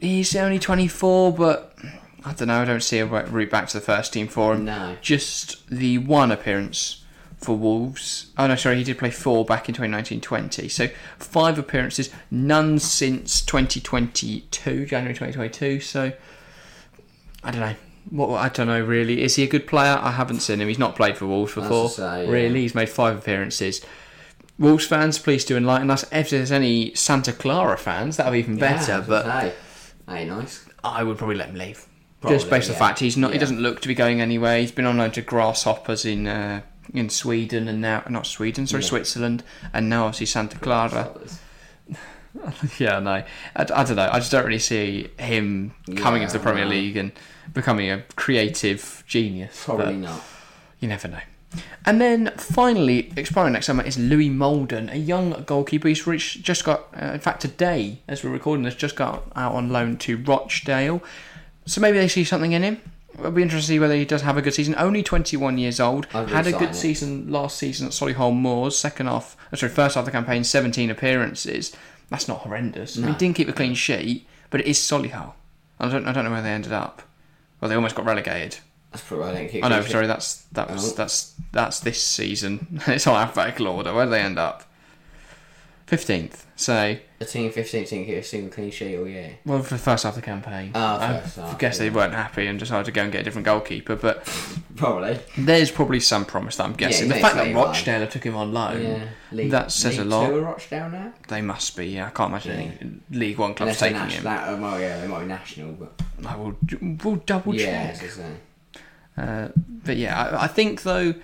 He's 0.00 0.34
only 0.36 0.58
24, 0.60 1.32
but 1.34 1.76
I 2.24 2.32
don't 2.32 2.48
know. 2.48 2.62
I 2.62 2.64
don't 2.64 2.82
see 2.82 3.00
a 3.00 3.04
route 3.06 3.50
back 3.50 3.66
to 3.68 3.78
the 3.78 3.84
first 3.84 4.12
team 4.12 4.28
for 4.28 4.54
him. 4.54 4.64
No. 4.64 4.96
Just 5.02 5.68
the 5.68 5.98
one 5.98 6.30
appearance 6.30 6.97
for 7.38 7.56
Wolves. 7.56 8.32
Oh 8.36 8.46
no, 8.46 8.56
sorry, 8.56 8.76
he 8.76 8.84
did 8.84 8.98
play 8.98 9.10
four 9.10 9.44
back 9.44 9.68
in 9.68 9.74
2019-20. 9.74 10.70
So 10.70 10.88
five 11.18 11.58
appearances, 11.58 12.10
none 12.30 12.78
since 12.78 13.40
2022, 13.42 14.86
January 14.86 15.14
2022. 15.14 15.80
So 15.80 16.12
I 17.44 17.50
don't 17.50 17.60
know. 17.60 17.74
What 18.10 18.38
I 18.38 18.48
don't 18.48 18.66
know 18.66 18.80
really. 18.82 19.22
Is 19.22 19.36
he 19.36 19.44
a 19.44 19.46
good 19.46 19.66
player? 19.66 19.98
I 20.00 20.12
haven't 20.12 20.40
seen 20.40 20.60
him. 20.60 20.68
He's 20.68 20.78
not 20.78 20.96
played 20.96 21.16
for 21.18 21.26
Wolves 21.26 21.54
before. 21.54 21.90
say, 21.90 22.24
yeah. 22.24 22.30
Really, 22.30 22.62
he's 22.62 22.74
made 22.74 22.88
five 22.88 23.18
appearances. 23.18 23.84
Wolves 24.58 24.86
fans, 24.86 25.18
please 25.18 25.44
do 25.44 25.56
enlighten 25.56 25.90
us. 25.90 26.04
If 26.10 26.30
there's 26.30 26.50
any 26.50 26.92
Santa 26.94 27.32
Clara 27.32 27.78
fans, 27.78 28.16
that 28.16 28.26
would 28.26 28.32
be 28.32 28.38
even 28.40 28.56
better. 28.56 28.92
Yeah, 28.92 29.04
but 29.06 29.24
hey, 29.26 29.54
hey, 30.08 30.24
nice. 30.24 30.66
I 30.82 31.04
would 31.04 31.18
probably 31.18 31.36
let 31.36 31.50
him 31.50 31.56
leave. 31.56 31.86
Probably, 32.20 32.38
Just 32.38 32.50
based 32.50 32.68
on 32.68 32.74
the 32.74 32.78
fact 32.78 32.98
he's 32.98 33.16
not. 33.16 33.32
He 33.32 33.38
doesn't 33.38 33.60
look 33.60 33.80
to 33.82 33.88
be 33.88 33.94
going 33.94 34.20
anywhere. 34.20 34.58
He's 34.58 34.72
been 34.72 34.86
on 34.86 34.96
loan 34.98 35.12
to 35.12 35.22
Grasshoppers 35.22 36.04
in 36.04 36.26
uh, 36.26 36.62
in 36.94 37.08
Sweden 37.10 37.68
and 37.68 37.80
now 37.80 38.02
not 38.08 38.26
Sweden, 38.26 38.66
sorry, 38.66 38.82
Yeah. 38.82 38.88
Switzerland, 38.88 39.42
and 39.72 39.88
now 39.88 40.04
obviously 40.06 40.26
Santa 40.26 40.58
Clara. 40.58 41.10
yeah, 42.78 42.98
no, 43.00 43.10
I, 43.10 43.24
I 43.56 43.64
don't 43.64 43.96
know. 43.96 44.08
I 44.12 44.18
just 44.18 44.30
don't 44.30 44.44
really 44.44 44.58
see 44.58 45.10
him 45.18 45.74
coming 45.96 46.20
Yeah, 46.22 46.28
into 46.28 46.38
the 46.38 46.42
Premier 46.42 46.64
no. 46.64 46.70
League 46.70 46.96
and 46.96 47.12
becoming 47.52 47.90
a 47.90 48.02
creative 48.16 49.02
genius. 49.06 49.64
Probably 49.64 49.96
not. 49.96 50.22
You 50.80 50.88
never 50.88 51.08
know. 51.08 51.20
And 51.86 51.98
then 52.00 52.30
finally, 52.36 53.10
expiring 53.16 53.54
next 53.54 53.66
summer 53.66 53.82
is 53.82 53.98
Louis 53.98 54.28
Moulden, 54.28 54.90
a 54.90 54.96
young 54.96 55.42
goalkeeper. 55.46 55.88
He's 55.88 56.06
reached, 56.06 56.42
just 56.42 56.62
got, 56.64 56.88
uh, 57.00 57.06
in 57.06 57.20
fact, 57.20 57.40
today, 57.40 58.00
as 58.06 58.22
we're 58.22 58.30
recording 58.30 58.64
this, 58.64 58.74
just 58.74 58.96
got 58.96 59.24
out 59.34 59.54
on 59.54 59.70
loan 59.70 59.96
to 59.98 60.18
Rochdale. 60.18 61.02
So 61.64 61.80
maybe 61.80 61.96
they 61.96 62.08
see 62.08 62.24
something 62.24 62.52
in 62.52 62.62
him. 62.62 62.80
It'll 63.18 63.30
be 63.32 63.42
interesting 63.42 63.74
to 63.74 63.74
see 63.74 63.78
whether 63.80 63.94
he 63.94 64.04
does 64.04 64.22
have 64.22 64.36
a 64.36 64.42
good 64.42 64.54
season. 64.54 64.74
Only 64.78 65.02
21 65.02 65.58
years 65.58 65.80
old. 65.80 66.06
Had 66.06 66.46
a 66.46 66.52
good 66.52 66.70
it. 66.70 66.74
season 66.74 67.30
last 67.30 67.58
season 67.58 67.86
at 67.86 67.92
Solihull 67.92 68.34
Moors. 68.34 68.78
Second 68.78 69.06
half, 69.06 69.36
uh, 69.52 69.56
sorry, 69.56 69.72
first 69.72 69.94
half 69.96 70.02
of 70.02 70.06
the 70.06 70.12
campaign, 70.12 70.44
17 70.44 70.90
appearances. 70.90 71.74
That's 72.10 72.28
not 72.28 72.38
horrendous. 72.38 72.96
I 72.96 73.00
mean, 73.02 73.12
he 73.12 73.18
didn't 73.18 73.36
keep 73.36 73.48
a 73.48 73.52
clean 73.52 73.74
sheet, 73.74 74.26
but 74.50 74.60
it 74.60 74.66
is 74.66 74.78
Solihull. 74.78 75.32
I 75.80 75.88
don't, 75.88 76.06
I 76.06 76.12
don't 76.12 76.24
know 76.24 76.30
where 76.30 76.42
they 76.42 76.50
ended 76.50 76.72
up. 76.72 77.02
Well, 77.60 77.68
they 77.68 77.74
almost 77.74 77.94
got 77.96 78.04
relegated. 78.06 78.58
That's 78.92 79.04
probably 79.04 79.26
why 79.26 79.40
I 79.42 79.48
keep. 79.48 79.64
Oh 79.64 79.68
no, 79.68 79.82
sorry, 79.82 80.06
that's 80.06 80.36
that 80.52 80.70
was 80.70 80.92
Oh. 80.92 80.94
that's 80.94 81.34
that's 81.52 81.80
this 81.80 82.02
season. 82.02 82.80
it's 82.86 83.06
on 83.06 83.16
alphabetical 83.16 83.68
order. 83.68 83.92
Where 83.92 84.06
do 84.06 84.10
they 84.12 84.20
end 84.22 84.38
up? 84.38 84.64
Fifteenth. 85.88 86.44
So, 86.54 86.96
The 87.18 87.24
team 87.24 87.50
15 87.52 87.84
team 87.86 88.04
keep 88.04 88.16
a 88.16 88.22
single 88.22 88.50
clean 88.50 88.70
sheet 88.70 88.98
all 88.98 89.06
year. 89.08 89.38
well, 89.46 89.62
for 89.62 89.74
the 89.74 89.78
first 89.80 90.02
half 90.04 90.16
of 90.16 90.20
the 90.20 90.26
campaign, 90.26 90.72
Oh, 90.74 90.98
I 90.98 91.20
first 91.20 91.36
half, 91.36 91.58
guess 91.58 91.78
they 91.78 91.88
weren't 91.88 92.12
happy 92.14 92.46
and 92.46 92.58
decided 92.58 92.84
to 92.86 92.92
go 92.92 93.04
and 93.04 93.12
get 93.12 93.20
a 93.22 93.24
different 93.24 93.46
goalkeeper. 93.46 93.96
But 93.96 94.24
Probably. 94.76 95.18
there's 95.38 95.70
probably 95.70 96.00
some 96.00 96.24
promise 96.24 96.56
that 96.56 96.64
I'm 96.64 96.72
guessing. 96.74 97.06
he 97.06 97.12
the 97.14 97.20
fact 97.20 97.36
that. 97.36 97.54
Rochdale 97.54 98.06
took 98.08 98.24
him 98.24 98.36
on 98.36 98.52
loan, 98.52 98.82
Yeah. 98.82 99.08
League, 99.32 99.50
that 99.52 99.70
says 99.72 99.98
League 99.98 100.06
a 100.06 100.10
lot. 100.10 100.28
Two 100.28 100.40
Rochdale 100.40 100.90
now. 100.90 101.12
they 101.28 101.40
must 101.42 101.76
be. 101.76 101.86
Yeah, 101.86 102.08
I 102.08 102.10
can't 102.10 102.30
imagine 102.30 102.52
any 102.52 103.00
League 103.18 103.38
One 103.38 103.54
clubs 103.54 103.78
taking 103.78 103.96
him. 104.08 104.24
That, 104.24 104.48
oh, 104.48 104.76
yeah, 104.78 105.00
they 105.00 105.06
might 105.06 105.20
be 105.20 105.26
national, 105.26 105.72
but 105.72 105.92
I 106.26 106.36
will, 106.36 106.56
we'll 107.02 107.16
double 107.16 107.54
check. 107.54 107.90
it's 107.90 108.00
the 108.00 108.22
same. 108.22 108.40
Uh, 109.16 109.48
but 109.84 109.96
yeah, 109.96 110.20
I, 110.32 110.44
I 110.44 110.46
think 110.48 110.82
though 110.82 111.14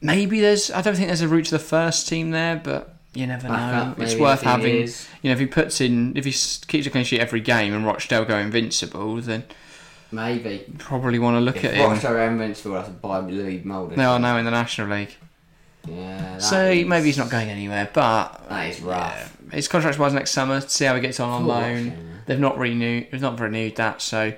maybe 0.00 0.40
there's. 0.40 0.70
I 0.70 0.80
don't 0.82 0.94
think 0.94 1.08
there's 1.08 1.22
a 1.22 1.28
route 1.28 1.46
to 1.46 1.50
the 1.52 1.58
first 1.58 2.08
team 2.08 2.30
there, 2.30 2.56
but 2.62 2.95
you 3.16 3.26
never 3.26 3.48
know. 3.48 3.94
It's 3.98 4.14
worth 4.16 4.42
in 4.42 4.48
a 4.48 4.52
few 4.52 4.60
having. 4.62 4.74
years. 4.74 5.08
You 5.22 5.30
know, 5.30 5.32
if 5.34 5.38
he 5.40 5.46
puts 5.46 5.80
in, 5.80 6.16
if 6.16 6.24
he 6.24 6.32
keeps 6.66 6.86
a 6.86 6.90
clean 6.90 7.04
sheet 7.04 7.20
every 7.20 7.40
game 7.40 7.72
and 7.74 7.84
Rochdale 7.86 8.24
go 8.24 8.36
invincible, 8.38 9.16
then 9.20 9.44
Maybe. 10.12 10.64
probably 10.78 11.18
want 11.18 11.36
to 11.36 11.40
look 11.40 11.56
If 11.56 11.64
at 11.66 11.74
him. 11.74 11.90
Rochdale 11.90 12.16
invincible, 12.16 12.74
that's 12.76 12.88
by 12.90 13.18
Louis 13.20 13.62
Mulder. 13.64 13.96
They 13.96 14.04
are 14.04 14.18
now 14.18 14.36
in 14.36 14.44
the 14.44 14.50
National 14.50 14.88
League, 14.96 15.14
Yeah. 15.88 16.38
so 16.38 16.66
is- 16.70 16.86
maybe 16.86 17.06
he's 17.06 17.18
not 17.18 17.30
going 17.30 17.48
anywhere. 17.48 17.88
But 17.92 18.48
That 18.48 18.70
is 18.70 18.80
rough. 18.80 19.36
his 19.52 19.68
contract 19.68 19.94
expires 19.94 20.12
next 20.12 20.30
summer. 20.30 20.60
To 20.60 20.68
see 20.68 20.84
how 20.84 20.94
he 20.94 21.00
gets 21.00 21.18
on 21.20 21.30
on 21.30 21.46
loan. 21.46 21.84
Rochdale. 21.86 22.02
They've 22.26 22.40
not 22.40 22.58
renewed. 22.58 23.06
They've 23.10 23.20
not 23.20 23.38
renewed 23.40 23.76
that. 23.76 24.02
So 24.02 24.32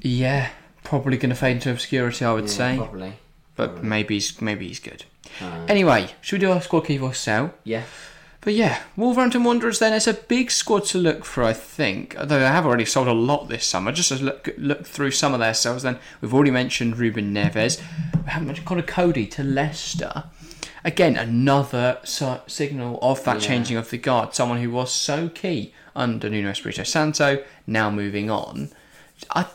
yeah, 0.00 0.48
probably 0.84 1.16
going 1.16 1.30
to 1.30 1.36
fade 1.36 1.56
into 1.56 1.70
obscurity. 1.70 2.24
I 2.24 2.32
would 2.32 2.44
Yeah, 2.44 2.50
say, 2.50 2.76
Probably. 2.76 3.12
but 3.56 3.70
probably. 3.72 3.88
maybe 3.88 4.14
he's 4.14 4.40
maybe 4.40 4.68
he's 4.68 4.80
good. 4.80 5.04
Uh, 5.40 5.64
Anyway, 5.68 6.10
should 6.20 6.40
we 6.40 6.46
do 6.46 6.52
our 6.52 6.60
squad 6.60 6.82
keep 6.86 7.02
or 7.02 7.14
sell? 7.14 7.54
yeah. 7.64 7.84
But 8.44 8.54
yeah, 8.54 8.82
Wolverhampton 8.96 9.44
Wanderers 9.44 9.78
then, 9.78 9.92
it's 9.92 10.08
a 10.08 10.14
big 10.14 10.50
squad 10.50 10.84
to 10.86 10.98
look 10.98 11.24
for, 11.24 11.44
I 11.44 11.52
think. 11.52 12.16
Although 12.18 12.40
they 12.40 12.44
have 12.48 12.66
already 12.66 12.84
sold 12.84 13.06
a 13.06 13.12
lot 13.12 13.48
this 13.48 13.64
summer. 13.64 13.92
Just 13.92 14.08
to 14.08 14.16
look, 14.16 14.48
look 14.58 14.84
through 14.84 15.12
some 15.12 15.32
of 15.32 15.38
their 15.38 15.54
sales 15.54 15.84
then, 15.84 16.00
we've 16.20 16.34
already 16.34 16.50
mentioned 16.50 16.96
Ruben 16.98 17.32
Neves. 17.32 17.80
We 18.24 18.30
haven't 18.32 18.48
mentioned 18.48 18.66
Conor 18.66 18.82
Coady 18.82 19.28
to 19.28 19.44
Leicester. 19.44 20.24
Again, 20.84 21.16
another 21.16 21.98
si- 22.02 22.26
signal 22.48 22.98
of 23.00 23.22
that 23.22 23.40
Yeah. 23.42 23.46
changing 23.46 23.76
of 23.76 23.90
the 23.90 23.98
guard. 23.98 24.34
Someone 24.34 24.60
who 24.60 24.72
was 24.72 24.90
so 24.90 25.28
key 25.28 25.72
under 25.94 26.28
Nuno 26.28 26.50
Espirito 26.50 26.82
Santo, 26.82 27.44
now 27.68 27.90
moving 27.90 28.28
on. 28.28 28.70
I, 29.30 29.46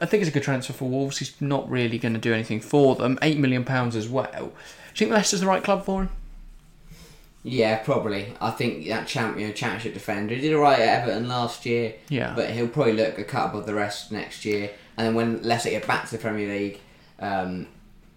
I 0.00 0.06
think 0.06 0.20
it's 0.20 0.30
a 0.30 0.32
good 0.32 0.44
transfer 0.44 0.72
for 0.74 0.88
Wolves. 0.88 1.18
He's 1.18 1.32
not 1.40 1.68
really 1.68 1.98
going 1.98 2.14
to 2.14 2.20
do 2.20 2.32
anything 2.32 2.60
for 2.60 2.94
them. 2.94 3.18
£8 3.20 3.38
million 3.38 3.66
as 3.68 4.08
well. 4.08 4.52
Do 4.98 5.04
you 5.04 5.10
think 5.10 5.16
Leicester's 5.16 5.42
the 5.42 5.46
right 5.46 5.62
club 5.62 5.84
for 5.84 6.02
him? 6.02 6.08
Yeah, 7.44 7.76
probably. 7.84 8.34
I 8.40 8.50
think 8.50 8.88
that 8.88 9.06
champion, 9.06 9.54
championship 9.54 9.94
defender, 9.94 10.34
he 10.34 10.40
did 10.40 10.52
alright 10.54 10.80
at 10.80 11.02
Everton 11.02 11.28
last 11.28 11.64
year. 11.64 11.94
Yeah. 12.08 12.32
But 12.34 12.50
he'll 12.50 12.66
probably 12.66 12.94
look 12.94 13.16
a 13.16 13.22
cut 13.22 13.50
above 13.50 13.66
the 13.66 13.74
rest 13.74 14.10
next 14.10 14.44
year. 14.44 14.72
And 14.96 15.06
then 15.06 15.14
when 15.14 15.40
Leicester 15.44 15.70
get 15.70 15.86
back 15.86 16.06
to 16.06 16.16
the 16.16 16.18
Premier 16.20 16.48
League, 16.48 16.80
um, 17.20 17.68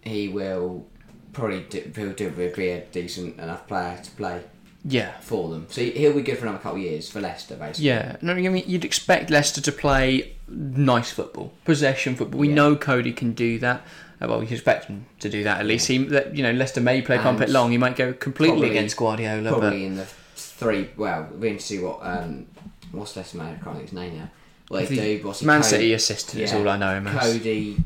he 0.02 0.28
will 0.28 0.88
probably 1.34 1.60
do, 1.70 1.92
he'll 1.96 2.14
do, 2.14 2.32
be 2.32 2.70
a 2.70 2.82
decent 2.86 3.38
enough 3.40 3.68
player 3.68 4.00
to 4.04 4.12
play 4.12 4.42
Yeah. 4.84 5.12
for 5.20 5.50
them. 5.52 5.68
So 5.70 5.82
he'll 5.84 6.14
be 6.14 6.24
good 6.24 6.40
for 6.40 6.46
another 6.48 6.58
couple 6.64 6.80
of 6.80 6.84
years 6.84 7.12
for 7.12 7.22
Leicester, 7.22 7.58
basically. 7.58 7.90
Yeah, 7.90 8.16
no, 8.24 8.34
I 8.34 8.38
mean 8.50 8.64
you'd 8.66 8.86
expect 8.86 9.30
Leicester 9.30 9.62
to 9.62 9.72
play 9.72 10.34
nice 10.48 11.12
football, 11.12 11.54
possession 11.64 12.16
football. 12.16 12.40
We 12.40 12.48
Yeah. 12.50 12.56
know 12.56 12.76
Coady 12.76 13.14
can 13.14 13.34
do 13.34 13.60
that. 13.60 13.84
Uh, 14.22 14.28
Well, 14.28 14.40
we 14.40 14.48
expect 14.48 14.86
him 14.86 15.06
to 15.20 15.30
do 15.30 15.44
that 15.44 15.60
at 15.62 15.66
least. 15.66 15.88
He, 15.88 15.98
that, 16.06 16.36
you 16.36 16.44
know, 16.44 16.51
Leicester 16.51 16.80
may 16.82 17.01
play 17.01 17.18
pump 17.18 17.42
it 17.42 17.50
long. 17.50 17.72
He 17.72 17.78
might 17.78 17.96
go 17.96 18.13
completely 18.13 18.58
probably- 18.58 18.70
against 18.72 18.98
Guardiola, 18.98 19.50
Probably 19.50 19.86
in 19.86 19.96
the 19.96 20.06
three. 20.36 20.90
Well, 20.96 21.28
we're 21.32 21.40
going 21.40 21.58
to 21.58 21.63
see 21.63 21.80
what 21.80 22.00
um, 22.04 22.46
what's 22.92 23.16
Leicester 23.16 23.38
made. 23.38 23.46
I 23.46 23.56
can't 23.56 23.75
think 23.78 23.82
his 23.90 23.94
name 23.94 24.18
now. 24.18 24.30
What 24.68 24.82
but 24.82 24.90
they 24.90 25.18
do? 25.18 25.28
What's 25.28 25.42
Man 25.42 25.62
Cody- 25.62 25.70
City 25.70 25.94
assistant 25.94 26.44
is 26.44 26.54
all 26.54 26.70
I 26.70 26.78
know 26.78 26.94
him 26.96 27.08
as. 27.08 27.20
Coady 27.34 27.78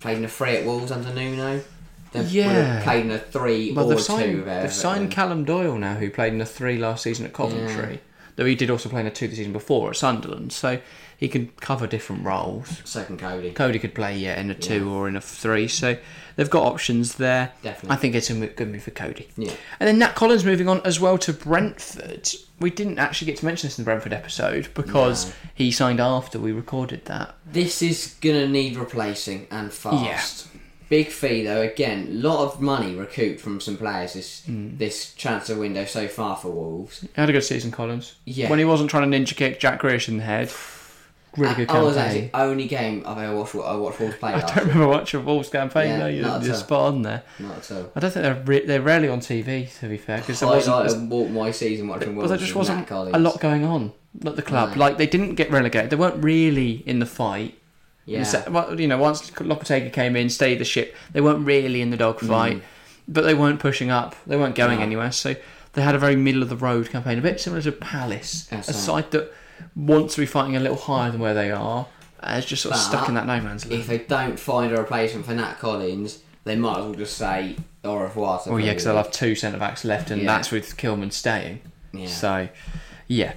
played 0.00 0.18
in 0.18 0.24
a 0.24 0.28
three 0.28 0.56
at 0.56 0.64
Wolves 0.66 0.92
under 0.92 1.12
Nuno. 1.12 1.60
They've 2.12 2.30
Yeah. 2.30 2.84
played 2.84 3.06
in 3.06 3.10
a 3.10 3.18
three 3.18 3.72
Well, 3.72 3.86
or 3.86 3.88
they've 3.88 3.98
two. 3.98 4.02
signed, 4.04 4.36
with 4.36 4.44
they've 4.46 4.72
signed 4.72 5.10
Callum 5.10 5.44
Doyle 5.44 5.76
now, 5.78 5.94
who 5.96 6.10
played 6.10 6.32
in 6.32 6.40
a 6.40 6.46
three 6.46 6.76
last 6.78 7.02
season 7.02 7.24
at 7.26 7.32
Coventry. 7.32 8.00
Though 8.36 8.44
he 8.46 8.54
did 8.54 8.70
also 8.70 8.88
play 8.88 9.00
in 9.00 9.06
a 9.06 9.10
two 9.10 9.28
the 9.28 9.36
season 9.36 9.52
before 9.52 9.90
at 9.90 9.96
Sunderland, 9.96 10.52
so 10.52 10.80
he 11.16 11.28
can 11.28 11.52
cover 11.60 11.86
different 11.86 12.24
roles. 12.24 12.82
Second 12.84 13.20
Coady. 13.20 13.52
Coady 13.52 13.78
could 13.78 13.94
play 13.94 14.16
yeah 14.18 14.38
in 14.40 14.50
a 14.50 14.54
two 14.54 14.92
or 14.92 15.06
in 15.08 15.14
a 15.16 15.20
three, 15.20 15.68
so 15.68 15.96
they've 16.34 16.50
got 16.50 16.64
options 16.66 17.14
there. 17.14 17.52
Definitely. 17.62 17.94
I 17.94 17.98
think 17.98 18.14
it's 18.16 18.30
a 18.30 18.46
good 18.48 18.70
move 18.72 18.82
for 18.82 18.90
Coady. 18.90 19.28
Yeah. 19.36 19.52
And 19.78 19.86
then 19.86 19.98
Nat 20.00 20.14
Collins 20.16 20.44
moving 20.44 20.68
on 20.68 20.80
as 20.84 20.98
well 20.98 21.16
to 21.18 21.32
Brentford. 21.32 22.28
We 22.60 22.70
didn't 22.70 22.98
actually 22.98 23.26
get 23.26 23.36
to 23.38 23.44
mention 23.46 23.68
this 23.68 23.78
in 23.78 23.84
the 23.84 23.86
Brentford 23.88 24.12
episode 24.12 24.68
because 24.74 25.26
No. 25.26 25.32
he 25.54 25.70
signed 25.70 26.00
after 26.00 26.38
we 26.40 26.50
recorded 26.52 27.04
that. 27.06 27.36
This 27.46 27.82
is 27.82 28.16
gonna 28.20 28.48
need 28.48 28.76
replacing 28.76 29.46
and 29.50 29.72
fast. 29.72 30.48
Big 30.96 31.08
fee 31.08 31.42
though. 31.44 31.62
Again, 31.62 32.22
lot 32.22 32.38
of 32.44 32.60
money 32.60 32.94
recouped 32.94 33.40
from 33.40 33.60
some 33.60 33.76
players 33.76 34.12
this 34.14 34.44
Hmm. 34.46 34.76
this 34.76 35.12
transfer 35.14 35.56
window 35.56 35.84
so 35.86 36.06
far 36.08 36.36
for 36.36 36.50
Wolves. 36.50 37.00
He 37.00 37.08
had 37.16 37.28
a 37.28 37.32
good 37.32 37.42
season, 37.44 37.70
Collins. 37.72 38.14
Yeah. 38.24 38.48
When 38.50 38.58
he 38.60 38.64
wasn't 38.64 38.90
trying 38.90 39.10
to 39.10 39.16
ninja 39.18 39.34
kick 39.36 39.58
Jack 39.58 39.80
Grealish 39.82 40.08
in 40.08 40.18
the 40.18 40.22
head. 40.24 40.52
Really 41.36 41.54
good 41.56 41.68
I 41.70 41.80
was 41.82 41.96
campaign. 41.96 42.24
actually 42.26 42.30
only 42.48 42.66
game 42.68 43.02
I've 43.04 43.18
ever 43.18 43.34
watched. 43.36 43.56
I 43.56 43.74
watched 43.74 43.98
Wolves 43.98 44.16
play 44.18 44.32
I 44.34 44.40
don't 44.40 44.56
remember 44.68 44.86
watching 44.86 45.24
Wolves 45.24 45.48
campaign 45.48 45.88
Yeah, 45.88 45.98
though. 45.98 46.06
You're, 46.06 46.22
not 46.26 46.36
at 46.40 46.44
you're 46.46 46.54
all. 46.54 46.60
spot 46.60 46.80
on 46.94 47.02
there. 47.02 47.22
Not 47.40 47.58
at 47.58 47.72
all. 47.72 47.90
I 47.96 48.00
don't 48.00 48.10
think 48.12 48.22
they're 48.22 48.42
re- 48.46 48.64
they're 48.66 48.82
rarely 48.82 49.08
on 49.08 49.18
TV 49.18 49.66
to 49.80 49.88
be 49.88 49.96
fair 49.96 50.18
because 50.18 50.38
there 50.38 50.48
I 50.48 50.52
wasn't. 50.58 51.10
like 51.10 51.30
my 51.30 51.50
season 51.50 51.88
watching 51.88 52.10
But 52.10 52.16
Wolves. 52.18 52.28
there 52.30 52.38
just 52.38 52.54
wasn't 52.54 52.88
a 52.88 53.18
lot 53.18 53.40
going 53.40 53.64
on 53.64 53.92
at 54.24 54.36
the 54.36 54.42
club. 54.42 54.70
No. 54.76 54.76
Like 54.76 54.96
they 54.96 55.08
didn't 55.08 55.34
get 55.34 55.50
relegated. 55.50 55.90
They 55.90 55.96
weren't 55.96 56.22
really 56.22 56.84
in 56.86 57.00
the 57.00 57.06
fight. 57.06 57.58
Yeah. 58.06 58.22
Se- 58.24 58.44
well, 58.50 58.78
you 58.80 58.86
know, 58.88 58.98
once 58.98 59.30
Lopetegui 59.30 59.92
came 59.92 60.14
in, 60.16 60.28
stayed 60.28 60.58
the 60.58 60.64
ship, 60.64 60.94
they 61.12 61.20
weren't 61.20 61.46
really 61.46 61.80
in 61.80 61.90
the 61.90 61.96
dogfight, 61.96 62.62
but 63.08 63.22
they 63.22 63.34
weren't 63.34 63.60
pushing 63.60 63.90
up. 63.90 64.14
They 64.26 64.36
weren't 64.36 64.54
going 64.54 64.76
Mm. 64.76 64.80
No. 64.80 64.84
anywhere. 64.86 65.12
So 65.12 65.34
they 65.72 65.82
had 65.82 65.94
a 65.94 65.98
very 65.98 66.16
middle 66.16 66.42
of 66.42 66.48
the 66.48 66.56
road 66.56 66.90
campaign, 66.90 67.18
a 67.18 67.22
bit 67.22 67.40
similar 67.40 67.62
to 67.62 67.72
Palace, 67.72 68.46
That's 68.50 68.68
a 68.68 68.72
right. 68.72 68.80
side 68.80 69.10
that 69.12 69.32
wants 69.74 70.14
to 70.16 70.20
be 70.20 70.26
fighting 70.26 70.56
a 70.56 70.60
little 70.60 70.76
higher 70.76 71.10
than 71.10 71.20
where 71.20 71.34
they 71.34 71.50
are. 71.50 71.86
Uh, 72.22 72.34
It's 72.38 72.46
just 72.46 72.62
sort 72.62 72.74
of 72.74 72.80
stuck 72.80 73.08
in 73.08 73.14
that 73.14 73.26
no 73.26 73.40
man's 73.40 73.66
land. 73.66 73.80
If 73.80 73.86
they 73.86 73.98
don't 73.98 74.38
find 74.38 74.72
a 74.72 74.76
replacement 74.78 75.26
for 75.26 75.34
Nat 75.34 75.54
Collins, 75.60 76.18
they 76.44 76.56
might 76.56 76.78
as 76.78 76.84
well 76.84 76.94
just 76.94 77.16
say 77.16 77.56
au 77.84 77.96
revoir. 77.96 78.40
Well, 78.46 78.60
yeah, 78.60 78.70
because 78.70 78.84
they'll 78.84 78.96
have 78.96 79.10
two 79.10 79.34
centre 79.34 79.58
backs 79.58 79.84
left, 79.84 80.10
and 80.10 80.22
Yeah. 80.22 80.28
that's 80.28 80.50
with 80.50 80.76
Kilman 80.76 81.12
staying. 81.12 81.60
Yeah. 81.92 82.06
So, 82.08 82.48
yeah. 83.08 83.32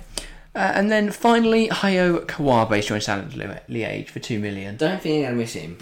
Uh, 0.58 0.72
and 0.74 0.90
then 0.90 1.12
finally, 1.12 1.68
Hayao 1.70 2.26
Kawabe 2.26 2.84
joined 2.84 3.04
Standard 3.04 3.36
Li- 3.70 3.82
Liège 3.84 4.10
for 4.10 4.20
two 4.20 4.40
million. 4.40 4.76
Don't 4.76 5.00
think 5.02 5.22
they're 5.22 5.30
gonna 5.30 5.36
miss 5.40 5.54
him. 5.54 5.78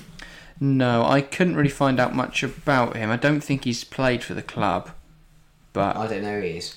No, 0.60 1.05
I 1.05 1.22
couldn't 1.22 1.55
really 1.55 1.70
find 1.70 2.00
out 2.00 2.13
much 2.13 2.44
about 2.44 2.96
him. 2.98 3.10
I 3.10 3.15
don't 3.17 3.39
think 3.41 3.63
he's 3.63 3.84
played 3.86 4.22
for 4.24 4.34
the 4.34 4.41
club, 4.41 4.89
but 5.74 5.96
I 5.96 6.08
don't 6.08 6.24
know 6.24 6.36
who 6.39 6.41
he 6.46 6.58
is. 6.58 6.75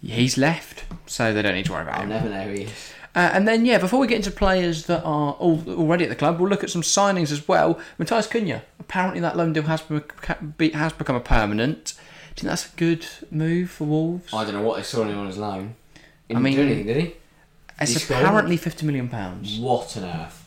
he's 0.00 0.38
left, 0.38 0.84
so 1.06 1.32
they 1.34 1.42
don't 1.42 1.54
need 1.54 1.66
to 1.66 1.72
worry 1.72 1.82
about 1.82 1.96
I'll 1.96 2.02
him. 2.02 2.08
never 2.10 2.28
know 2.28 2.42
who 2.44 2.52
he 2.52 2.62
is. 2.64 2.92
Uh, 3.16 3.30
and 3.32 3.48
then, 3.48 3.66
yeah, 3.66 3.78
before 3.78 3.98
we 3.98 4.06
get 4.06 4.16
into 4.16 4.30
players 4.30 4.86
that 4.86 5.02
are 5.04 5.36
al- 5.40 5.64
already 5.68 6.04
at 6.04 6.10
the 6.10 6.14
club, 6.16 6.38
we'll 6.38 6.48
look 6.48 6.62
at 6.62 6.70
some 6.70 6.82
signings 6.82 7.32
as 7.32 7.48
well. 7.48 7.78
Matheus 7.98 8.28
Cunha. 8.28 8.62
Apparently, 8.78 9.20
that 9.20 9.36
loan 9.36 9.52
deal 9.52 9.64
has, 9.64 9.82
be- 10.56 10.70
has 10.70 10.92
become 10.92 11.16
a 11.16 11.20
permanent. 11.20 11.94
Do 11.94 12.00
you 12.28 12.34
think 12.36 12.48
that's 12.50 12.72
a 12.72 12.76
good 12.76 13.06
move 13.32 13.70
for 13.70 13.84
Wolves? 13.84 14.32
I 14.32 14.44
don't 14.44 14.54
know 14.54 14.62
what 14.62 14.76
they 14.76 14.84
saw 14.84 15.02
him 15.02 15.18
on 15.18 15.26
his 15.26 15.38
loan. 15.38 15.74
He 16.28 16.34
didn't 16.34 16.42
mean- 16.44 16.54
do 16.56 16.62
anything, 16.62 16.86
did 16.86 16.96
he? 16.98 17.14
It's 17.80 18.04
apparently 18.04 18.56
fifty 18.56 18.86
million 18.86 19.08
pounds. 19.08 19.58
What 19.58 19.96
on 19.96 20.04
earth? 20.04 20.44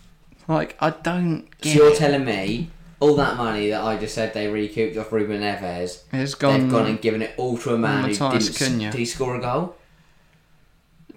Like, 0.48 0.76
I 0.80 0.90
don't 0.92 1.48
So 1.62 1.70
you're 1.70 1.92
it. 1.92 1.98
telling 1.98 2.26
me 2.26 2.70
all 3.00 3.16
that 3.16 3.38
money 3.38 3.70
that 3.70 3.82
I 3.82 3.98
just 3.98 4.14
said 4.16 4.34
they 4.34 4.48
recouped 4.48 4.98
off 4.98 5.12
Ruben 5.12 5.42
Neves, 5.42 6.04
It's 6.12 6.36
gone. 6.36 6.60
they've 6.62 6.72
gone 6.72 6.86
and 6.88 7.02
given 7.02 7.22
it 7.22 7.34
all 7.38 7.58
to 7.60 7.74
a 7.74 7.78
man 7.78 8.04
who 8.04 8.10
didn't. 8.10 8.32
Cunha. 8.32 8.92
Did 8.92 9.00
he 9.00 9.06
score 9.06 9.36
a 9.36 9.42
goal? 9.42 9.76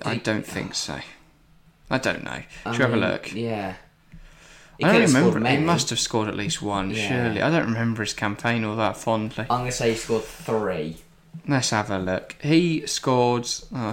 I 0.03 0.11
Did 0.11 0.15
he- 0.19 0.23
don't 0.25 0.47
think 0.47 0.75
so. 0.75 0.99
I 1.91 1.99
don't 1.99 2.25
know. 2.25 2.43
I 2.65 2.73
Should 2.73 2.79
we 2.79 2.85
have 2.85 2.95
a 2.95 2.97
look? 2.97 3.33
Yeah. 3.33 3.75
He 4.79 4.85
I 4.85 4.93
don't 4.93 5.07
remember. 5.13 5.49
He 5.49 5.57
must 5.59 5.89
have 5.91 5.99
scored 6.01 6.29
at 6.29 6.37
least 6.37 6.61
one, 6.61 6.91
Yeah. 6.91 7.09
surely. 7.09 7.41
I 7.43 7.51
don't 7.51 7.67
remember 7.67 8.03
his 8.03 8.13
campaign 8.13 8.65
all 8.65 8.77
that 8.77 8.97
fondly. 8.97 9.45
I'm 9.49 9.61
gonna 9.61 9.73
say 9.73 9.91
he 9.93 9.97
scored 9.97 10.25
three, 10.25 10.99
Let's 11.49 11.71
have 11.71 11.91
a 11.91 11.99
look. 11.99 12.35
He 12.43 12.87
scored 12.87 13.49
oh, 13.75 13.93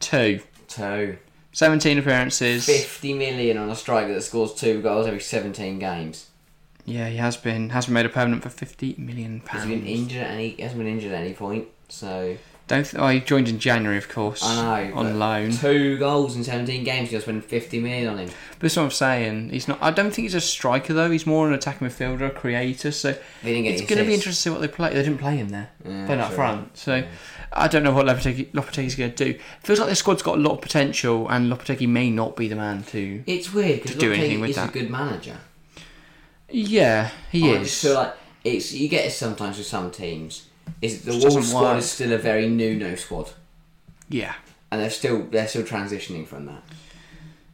two. 0.00 0.40
Two. 0.70 1.18
17 1.52 1.98
appearances. 1.98 2.66
50 2.66 3.14
million 3.14 3.58
on 3.58 3.68
a 3.70 3.76
striker 3.76 4.14
that 4.14 4.22
scores 4.22 4.54
two 4.54 4.80
goals 4.80 5.06
every 5.06 5.20
17 5.20 5.78
games. 5.78 6.28
Yeah, 6.86 7.08
he 7.08 7.16
has 7.18 7.36
been 7.36 7.70
has 7.70 7.86
been 7.86 7.94
made 7.94 8.06
a 8.06 8.08
permanent 8.08 8.42
for 8.42 8.48
50 8.48 8.96
million 8.98 9.42
He's 9.52 9.64
been 9.64 9.86
injured 9.86 10.22
at 10.22 10.30
any. 10.30 10.50
He 10.50 10.62
hasn't 10.62 10.78
been 10.78 10.88
injured 10.88 11.12
at 11.12 11.20
any 11.20 11.34
point. 11.34 11.68
So 11.88 12.36
Don't 12.70 12.84
th- 12.84 12.94
oh, 13.02 13.08
he 13.08 13.18
joined 13.18 13.48
in 13.48 13.58
January, 13.58 13.98
of 13.98 14.08
course, 14.08 14.44
I 14.44 14.54
know. 14.84 14.94
but 14.94 15.00
on 15.00 15.18
loan. 15.18 15.50
Two 15.50 15.98
goals 15.98 16.36
in 16.36 16.44
17 16.44 16.84
games. 16.84 17.10
You're 17.10 17.20
spending 17.20 17.42
50 17.42 17.80
million 17.80 18.06
on 18.06 18.18
him. 18.18 18.28
But 18.28 18.60
that's 18.60 18.76
what 18.76 18.84
I'm 18.84 18.90
saying. 18.92 19.50
He's 19.50 19.66
not. 19.66 19.78
I 19.82 19.90
don't 19.90 20.12
think 20.14 20.26
he's 20.26 20.34
a 20.36 20.40
striker 20.40 20.94
though. 20.94 21.10
He's 21.10 21.26
more 21.26 21.48
an 21.48 21.52
attacking 21.52 21.88
midfielder, 21.88 22.28
a 22.28 22.30
creator. 22.30 22.92
So 22.92 23.10
They 23.42 23.52
didn't 23.54 23.64
get 23.64 23.72
it's 23.72 23.80
any 23.80 23.88
going 23.88 23.98
to 23.98 24.04
be 24.04 24.12
assists. 24.14 24.26
interesting 24.28 24.30
to 24.30 24.34
see 24.34 24.50
what 24.50 24.60
they 24.60 24.68
play. 24.68 24.90
They 24.94 25.02
didn't 25.02 25.18
play 25.18 25.36
him 25.36 25.48
there. 25.48 25.70
Yeah, 25.84 26.06
Playing 26.06 26.20
up 26.20 26.28
true. 26.28 26.36
front. 26.36 26.76
So 26.78 27.04
I 27.52 27.66
don't 27.66 27.82
know 27.82 27.92
what 27.92 28.06
Lopetegui, 28.06 28.52
Lopetegui's 28.52 28.94
going 28.94 29.14
to 29.14 29.32
do. 29.32 29.38
Feels 29.64 29.80
like 29.80 29.88
this 29.88 29.98
squad's 29.98 30.22
got 30.22 30.38
a 30.38 30.40
lot 30.40 30.52
of 30.52 30.60
potential, 30.60 31.28
and 31.28 31.52
Lopetegui 31.52 31.88
may 31.88 32.08
not 32.08 32.36
be 32.36 32.46
the 32.46 32.54
man 32.54 32.84
to. 32.84 33.24
It's 33.26 33.52
weird 33.52 33.82
because 33.82 33.96
do 33.96 34.12
anything 34.12 34.40
with 34.40 34.50
is 34.50 34.56
that. 34.56 34.68
a 34.70 34.72
good 34.72 34.90
manager. 34.90 35.38
Yeah, 36.48 37.10
he 37.32 37.50
I 37.50 37.54
is. 37.56 37.68
just 37.70 37.82
feel 37.82 37.94
like 37.94 38.14
it's 38.44 38.72
you 38.72 38.88
get 38.88 39.06
it 39.06 39.10
sometimes 39.10 39.58
with 39.58 39.66
some 39.66 39.90
teams. 39.90 40.46
Is 40.82 41.02
the 41.02 41.10
Wolves 41.12 41.24
doesn't 41.24 41.42
squad 41.44 41.62
work. 41.62 41.78
is 41.78 41.90
still 41.90 42.12
a 42.12 42.18
very 42.18 42.48
new 42.48 42.76
no 42.76 42.94
squad, 42.94 43.30
yeah. 44.08 44.34
and 44.70 44.80
they're 44.80 44.90
still 44.90 45.22
they're 45.30 45.48
still 45.48 45.62
transitioning 45.62 46.26
from 46.26 46.46
that. 46.46 46.62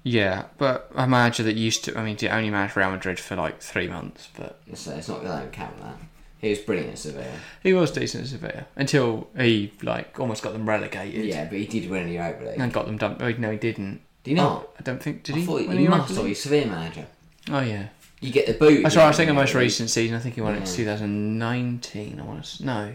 Yeah, 0.02 0.44
but 0.56 0.90
a 0.94 1.08
manager 1.08 1.42
that 1.42 1.56
used 1.56 1.84
to, 1.86 1.98
I 1.98 2.04
mean, 2.04 2.16
he 2.16 2.28
only 2.28 2.48
managed 2.50 2.76
Real 2.76 2.92
Madrid 2.92 3.18
for 3.18 3.34
like 3.34 3.60
three 3.60 3.88
months, 3.88 4.28
but 4.38 4.60
So 4.74 4.92
it's 4.92 5.08
not 5.08 5.22
going 5.24 5.42
to 5.42 5.48
count 5.48 5.76
that. 5.82 5.96
He 6.40 6.50
was 6.50 6.60
brilliant 6.60 6.90
at 6.92 6.98
Sevilla. 6.98 7.26
he 7.62 7.72
was 7.74 7.90
decent 7.90 8.22
at 8.24 8.30
Sevilla 8.30 8.66
until 8.76 9.26
he 9.36 9.72
like 9.82 10.20
almost 10.20 10.44
got 10.44 10.52
them 10.52 10.68
relegated 10.68 11.24
Yeah, 11.24 11.46
but 11.46 11.58
he 11.58 11.66
did 11.66 11.90
win 11.90 12.06
the 12.06 12.12
Europa 12.14 12.44
League. 12.44 12.60
and 12.60 12.72
got 12.72 12.86
them 12.86 12.98
dumped. 12.98 13.20
Oh, 13.20 13.32
no, 13.38 13.50
he 13.50 13.56
didn't. 13.58 14.00
Did 14.22 14.30
he 14.30 14.34
not? 14.36 14.68
I 14.78 14.82
don't 14.82 15.02
think. 15.02 15.24
Did 15.24 15.34
I 15.34 15.38
he? 15.40 15.44
thought 15.46 15.66
win 15.66 15.78
he 15.78 15.84
the 15.86 15.90
must 15.90 16.08
have. 16.10 16.18
League? 16.18 16.28
He's 16.28 16.42
Sevilla 16.42 16.66
manager. 16.66 17.06
Oh 17.50 17.60
yeah. 17.60 17.88
You 18.20 18.30
get 18.32 18.46
the 18.46 18.54
boot. 18.54 18.82
That's 18.84 18.94
right. 18.96 19.08
I 19.08 19.12
thinking 19.12 19.34
the 19.34 19.40
most 19.40 19.54
recent 19.54 19.90
season. 19.90 20.16
I 20.16 20.20
think 20.20 20.36
he 20.36 20.40
won 20.40 20.54
it 20.54 20.58
in 20.58 20.62
Yeah. 20.66 20.72
2019. 20.76 22.20
I 22.20 22.24
want 22.24 22.44
to 22.44 22.64
no. 22.64 22.94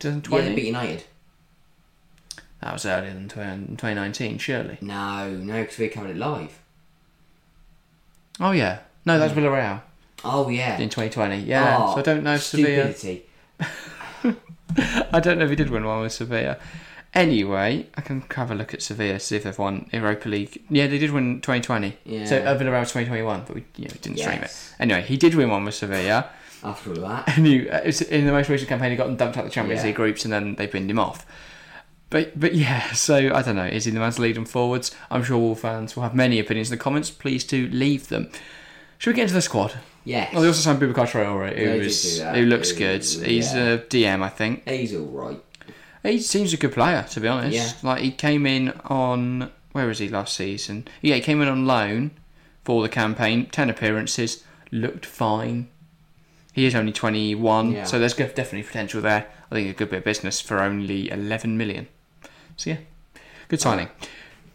Yeah, 0.00 0.10
2020. 0.20 0.48
they 0.48 0.54
beat 0.54 0.66
United. 0.66 1.04
that 2.60 2.72
was 2.72 2.84
earlier 2.86 3.12
than 3.12 3.28
2019, 3.28 4.38
surely. 4.38 4.78
No, 4.80 5.30
no, 5.30 5.62
because 5.62 5.78
we 5.78 5.88
covered 5.88 6.10
it 6.10 6.16
live. 6.16 6.58
Oh 8.40 8.50
yeah. 8.52 8.80
No, 9.06 9.18
that's 9.18 9.34
Villarreal 9.34 9.82
Oh 10.24 10.48
yeah. 10.48 10.78
in 10.78 10.88
2020. 10.88 11.40
Yeah. 11.40 11.76
Oh, 11.78 11.94
so 11.94 12.00
I 12.00 12.02
don't 12.02 12.24
know 12.24 12.34
if 12.34 12.42
Sevilla. 12.42 12.94
I 15.12 15.20
don't 15.20 15.38
know 15.38 15.44
if 15.44 15.50
he 15.50 15.56
did 15.56 15.70
win 15.70 15.84
one 15.84 16.00
with 16.00 16.12
Sevilla. 16.12 16.58
Anyway, 17.12 17.86
I 17.94 18.00
can 18.00 18.22
have 18.34 18.50
a 18.50 18.54
look 18.56 18.74
at 18.74 18.82
Sevilla 18.82 19.20
see 19.20 19.36
if 19.36 19.44
they've 19.44 19.56
won 19.58 19.88
Europa 19.92 20.28
League. 20.28 20.62
Yeah, 20.68 20.88
they 20.88 20.98
did 20.98 21.12
win 21.12 21.40
2020. 21.42 21.96
Yeah. 22.04 22.24
So 22.24 22.38
uh, 22.38 22.58
Villarreal 22.58 22.80
2021, 22.82 23.44
but 23.46 23.54
we 23.54 23.64
you 23.76 23.84
know, 23.84 23.94
didn't 24.02 24.18
stream 24.18 24.42
it. 24.42 24.72
Anyway, 24.80 25.02
he 25.02 25.16
did 25.16 25.34
win 25.36 25.48
one 25.50 25.64
with 25.64 25.74
Sevilla. 25.74 26.28
After 26.64 26.90
all 26.90 27.08
that. 27.08 27.36
And 27.36 27.46
he, 27.46 27.68
uh, 27.68 27.78
it's- 27.78 28.00
in 28.00 28.24
the 28.26 28.32
most 28.32 28.48
recent 28.48 28.68
campaign, 28.68 28.90
he 28.90 28.96
got 28.96 29.06
dumped 29.16 29.36
out 29.36 29.44
of 29.44 29.50
the 29.50 29.54
Champions 29.54 29.82
Yeah. 29.82 29.86
League 29.88 29.96
groups, 29.96 30.24
and 30.24 30.32
then 30.32 30.54
they 30.54 30.66
pinned 30.66 30.90
him 30.90 30.98
off. 30.98 31.26
But 32.10 32.38
but 32.38 32.54
yeah, 32.54 32.92
so 32.92 33.16
I 33.34 33.42
don't 33.42 33.56
know. 33.56 33.66
Is 33.66 33.84
he 33.84 33.90
the 33.90 34.00
man 34.00 34.12
to 34.12 34.22
lead 34.22 34.36
them 34.36 34.44
forwards? 34.44 34.94
I'm 35.10 35.22
sure 35.24 35.36
all 35.36 35.54
fans 35.54 35.94
will 35.96 36.02
have 36.04 36.14
many 36.14 36.38
opinions 36.38 36.70
in 36.70 36.78
the 36.78 36.82
comments. 36.82 37.10
Please 37.10 37.44
do 37.44 37.68
leave 37.68 38.08
them. 38.08 38.30
Should 38.98 39.10
we 39.10 39.14
get 39.16 39.22
into 39.22 39.34
the 39.34 39.42
squad? 39.42 39.74
Yes. 40.04 40.32
Well, 40.32 40.42
they 40.42 40.48
also 40.48 40.60
signed 40.60 40.80
Boubacar 40.80 41.06
Traore, 41.08 41.56
who, 41.56 41.64
is, 41.80 42.20
who 42.20 42.42
looks 42.46 42.70
Who- 42.70 42.78
good. 42.78 43.02
He's 43.04 43.54
yeah. 43.54 43.64
a 43.72 43.78
DM, 43.78 44.22
I 44.22 44.28
think. 44.28 44.68
He's 44.68 44.94
all 44.94 45.06
right. 45.06 45.42
He 46.02 46.20
seems 46.20 46.52
a 46.52 46.58
good 46.58 46.72
player, 46.72 47.04
to 47.10 47.20
be 47.20 47.26
honest. 47.28 47.56
Yeah. 47.56 47.70
Like 47.82 48.02
he 48.02 48.10
came 48.10 48.44
in 48.46 48.70
on 48.84 49.50
where 49.72 49.86
was 49.86 49.98
he 49.98 50.08
last 50.08 50.36
season? 50.36 50.86
Yeah, 51.00 51.14
he 51.16 51.20
came 51.22 51.40
in 51.40 51.48
on 51.48 51.66
loan 51.66 52.10
for 52.64 52.82
the 52.82 52.88
campaign. 52.90 53.46
Ten 53.46 53.70
appearances, 53.70 54.44
looked 54.70 55.06
fine. 55.06 55.68
He 56.54 56.64
is 56.66 56.74
only 56.74 56.92
twenty 56.92 57.34
one, 57.34 57.72
Yeah. 57.72 57.84
so 57.84 57.98
there's 57.98 58.14
definitely 58.14 58.62
potential 58.62 59.02
there. 59.02 59.26
I 59.50 59.54
think 59.54 59.68
a 59.68 59.72
good 59.74 59.90
bit 59.90 59.98
of 59.98 60.04
business 60.04 60.40
for 60.40 60.62
only 60.62 61.10
eleven 61.10 61.58
million. 61.58 61.88
So 62.56 62.70
yeah, 62.70 62.76
good 63.48 63.60
signing. 63.60 63.88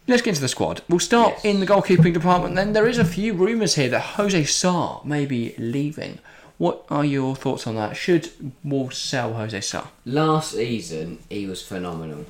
Let's 0.08 0.22
get 0.22 0.30
into 0.30 0.40
the 0.40 0.48
squad. 0.48 0.82
We'll 0.88 0.98
start 0.98 1.34
Yes. 1.36 1.44
in 1.44 1.60
the 1.60 1.66
goalkeeping 1.66 2.12
department. 2.14 2.56
Then 2.56 2.72
there 2.72 2.88
is 2.88 2.98
a 2.98 3.04
few 3.04 3.34
rumours 3.34 3.74
here 3.76 3.88
that 3.90 4.00
Jose 4.16 4.44
Sá 4.46 5.00
may 5.04 5.24
be 5.26 5.54
leaving. 5.58 6.18
What 6.58 6.84
are 6.90 7.04
your 7.04 7.36
thoughts 7.36 7.66
on 7.66 7.76
that? 7.76 7.96
Should 7.96 8.30
Wolves 8.64 8.98
sell 8.98 9.34
Jose 9.34 9.60
Sá? 9.60 9.86
Last 10.04 10.52
season, 10.52 11.18
he 11.28 11.46
was 11.46 11.62
phenomenal. 11.62 12.24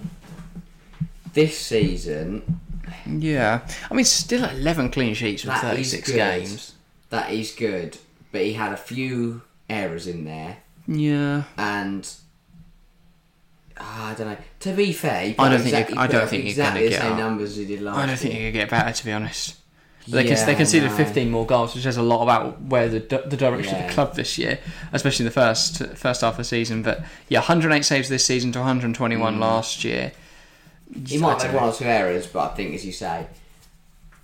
This 1.33 1.57
season, 1.59 2.61
Yeah, 3.07 3.61
I 3.91 3.95
mean, 3.95 4.05
still 4.05 4.45
11 4.45 4.91
clean 4.91 5.15
sheets 5.15 5.43
from 5.45 5.55
36 5.55 6.11
games. 6.11 6.73
that 7.11 7.31
is 7.33 7.53
good, 7.53 7.99
but 8.33 8.43
he 8.43 8.55
had 8.55 8.73
a 8.73 8.77
few 8.77 9.43
errors 9.71 10.07
in 10.07 10.25
there, 10.25 10.59
Yeah, 10.87 11.45
and 11.57 12.09
ah, 13.79 14.11
I 14.11 14.15
don't 14.15 14.27
know. 14.29 14.37
To 14.61 14.73
be 14.73 14.93
fair, 14.93 15.35
I 15.39 15.49
don't 15.49 15.63
put 15.63 15.71
think 15.71 15.91
you- 15.91 15.97
I 15.99 16.07
don't 16.07 16.29
think 16.29 16.43
you're 16.45 16.51
exactly 16.51 16.81
gonna 16.81 16.85
the 16.85 16.91
get 16.91 17.01
same 17.03 17.13
up. 17.13 17.19
numbers 17.19 17.57
he 17.57 17.65
did 17.65 17.81
last 17.83 17.99
I 17.99 18.07
don't 18.07 18.17
think 18.19 18.35
year. 18.35 18.43
you 18.43 18.49
could 18.53 18.59
get 18.59 18.71
better, 18.71 18.93
to 18.93 19.05
be 19.05 19.13
honest. 19.13 19.57
They, 20.09 20.25
Yeah, 20.27 20.35
can, 20.35 20.47
they 20.47 20.55
conceded 20.55 20.91
no. 20.91 20.97
15 20.97 21.31
more 21.31 21.47
goals, 21.47 21.75
which 21.75 21.85
says 21.85 21.97
a 21.99 22.03
lot 22.03 22.23
about 22.23 22.61
where 22.63 22.89
the 22.89 23.01
the 23.27 23.37
direction 23.37 23.77
of 23.77 23.87
the 23.87 23.93
club 23.93 24.15
this 24.17 24.39
year, 24.39 24.59
especially 24.93 25.25
in 25.25 25.29
the 25.29 25.33
first 25.35 25.85
first 25.95 26.23
half 26.23 26.33
of 26.33 26.39
the 26.39 26.45
season. 26.45 26.83
But 26.83 27.05
yeah, 27.29 27.41
108 27.41 27.85
saves 27.85 28.09
this 28.09 28.25
season 28.25 28.51
to 28.53 28.59
121 28.61 29.39
last 29.39 29.85
year. 29.85 30.13
He 31.07 31.19
might 31.19 31.41
have 31.43 31.55
one 31.55 31.65
or 31.69 31.73
two 31.73 31.85
errors, 31.85 32.27
but 32.27 32.51
I 32.51 32.55
think, 32.55 32.75
as 32.75 32.85
you 32.85 32.93
say, 32.93 33.27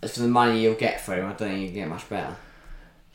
as 0.03 0.15
for 0.15 0.21
the 0.23 0.29
money 0.29 0.63
you'll 0.63 0.75
get 0.75 1.01
for 1.01 1.15
him, 1.15 1.27
I 1.27 1.29
don't 1.35 1.49
think 1.51 1.61
you 1.61 1.67
can 1.69 1.75
get 1.77 1.89
much 1.89 2.09
better. 2.09 2.37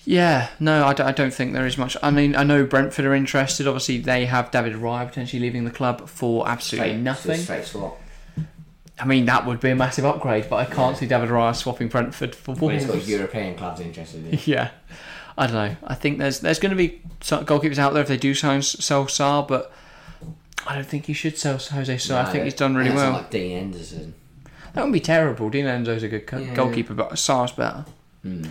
Yeah, 0.04 0.50
no, 0.60 0.86
I 0.86 0.94
don't, 0.94 1.08
I 1.08 1.12
don't 1.12 1.34
think 1.34 1.54
there 1.54 1.68
is 1.68 1.78
much. 1.78 1.96
I 2.02 2.10
mean, 2.10 2.36
I 2.36 2.44
know 2.44 2.66
Brentford 2.66 3.06
are 3.06 3.14
interested. 3.14 3.68
Obviously, 3.68 4.00
they 4.00 4.26
have 4.26 4.50
David 4.50 4.74
Raya 4.74 5.08
potentially 5.08 5.40
leaving 5.42 5.64
the 5.66 5.72
club 5.72 6.10
for 6.10 6.48
absolutely 6.48 6.90
Straight- 6.92 7.02
nothing. 7.02 7.38
Straight 7.40 7.66
swap. 7.66 8.00
I 9.00 9.06
mean, 9.06 9.26
that 9.26 9.46
would 9.46 9.60
be 9.60 9.70
a 9.70 9.76
massive 9.76 10.06
upgrade, 10.06 10.48
but 10.50 10.58
I 10.58 10.66
can't 10.66 10.98
see 10.98 11.06
David 11.08 11.30
Raya 11.30 11.56
swapping 11.56 11.88
Brentford 11.88 12.36
for 12.36 12.56
But 12.56 12.68
he's 12.70 12.86
got 12.86 13.06
European 13.08 13.56
clubs 13.56 13.80
interested 13.80 14.26
in. 14.28 14.40
Yeah, 14.46 14.72
I 15.38 15.48
don't 15.48 15.56
know. 15.56 15.76
I 15.84 15.96
think 15.96 16.18
there's 16.20 16.40
there's 16.40 16.60
going 16.60 16.72
to 16.72 16.76
be 16.76 17.02
some 17.22 17.46
goalkeepers 17.46 17.78
out 17.80 17.94
there 17.94 18.02
if 18.02 18.08
they 18.08 18.18
do 18.18 18.34
sign 18.34 18.62
sell 18.62 19.08
Sá, 19.08 19.42
but 19.44 19.72
I 20.68 20.76
don't 20.76 20.86
think 20.86 21.08
you 21.10 21.16
should 21.16 21.38
sell 21.38 21.58
Jose 21.58 21.98
Sá. 22.00 22.22
I 22.22 22.32
think 22.32 22.44
he's 22.44 22.54
done 22.54 22.76
really 22.76 22.90
That's 22.90 23.02
well. 23.02 23.14
Like 23.14 23.30
Dean 23.32 23.58
Henderson. 23.58 24.14
That 24.74 24.82
wouldn't 24.82 24.94
be 24.94 25.00
terrible. 25.00 25.50
Dean 25.50 25.66
Enzo's 25.66 26.04
a 26.04 26.08
good 26.08 26.28
co- 26.28 26.38
Yeah. 26.38 26.54
goalkeeper, 26.54 26.94
but 26.94 27.12
Sá's 27.14 27.52
better. 27.52 27.86
Hmm. 28.24 28.46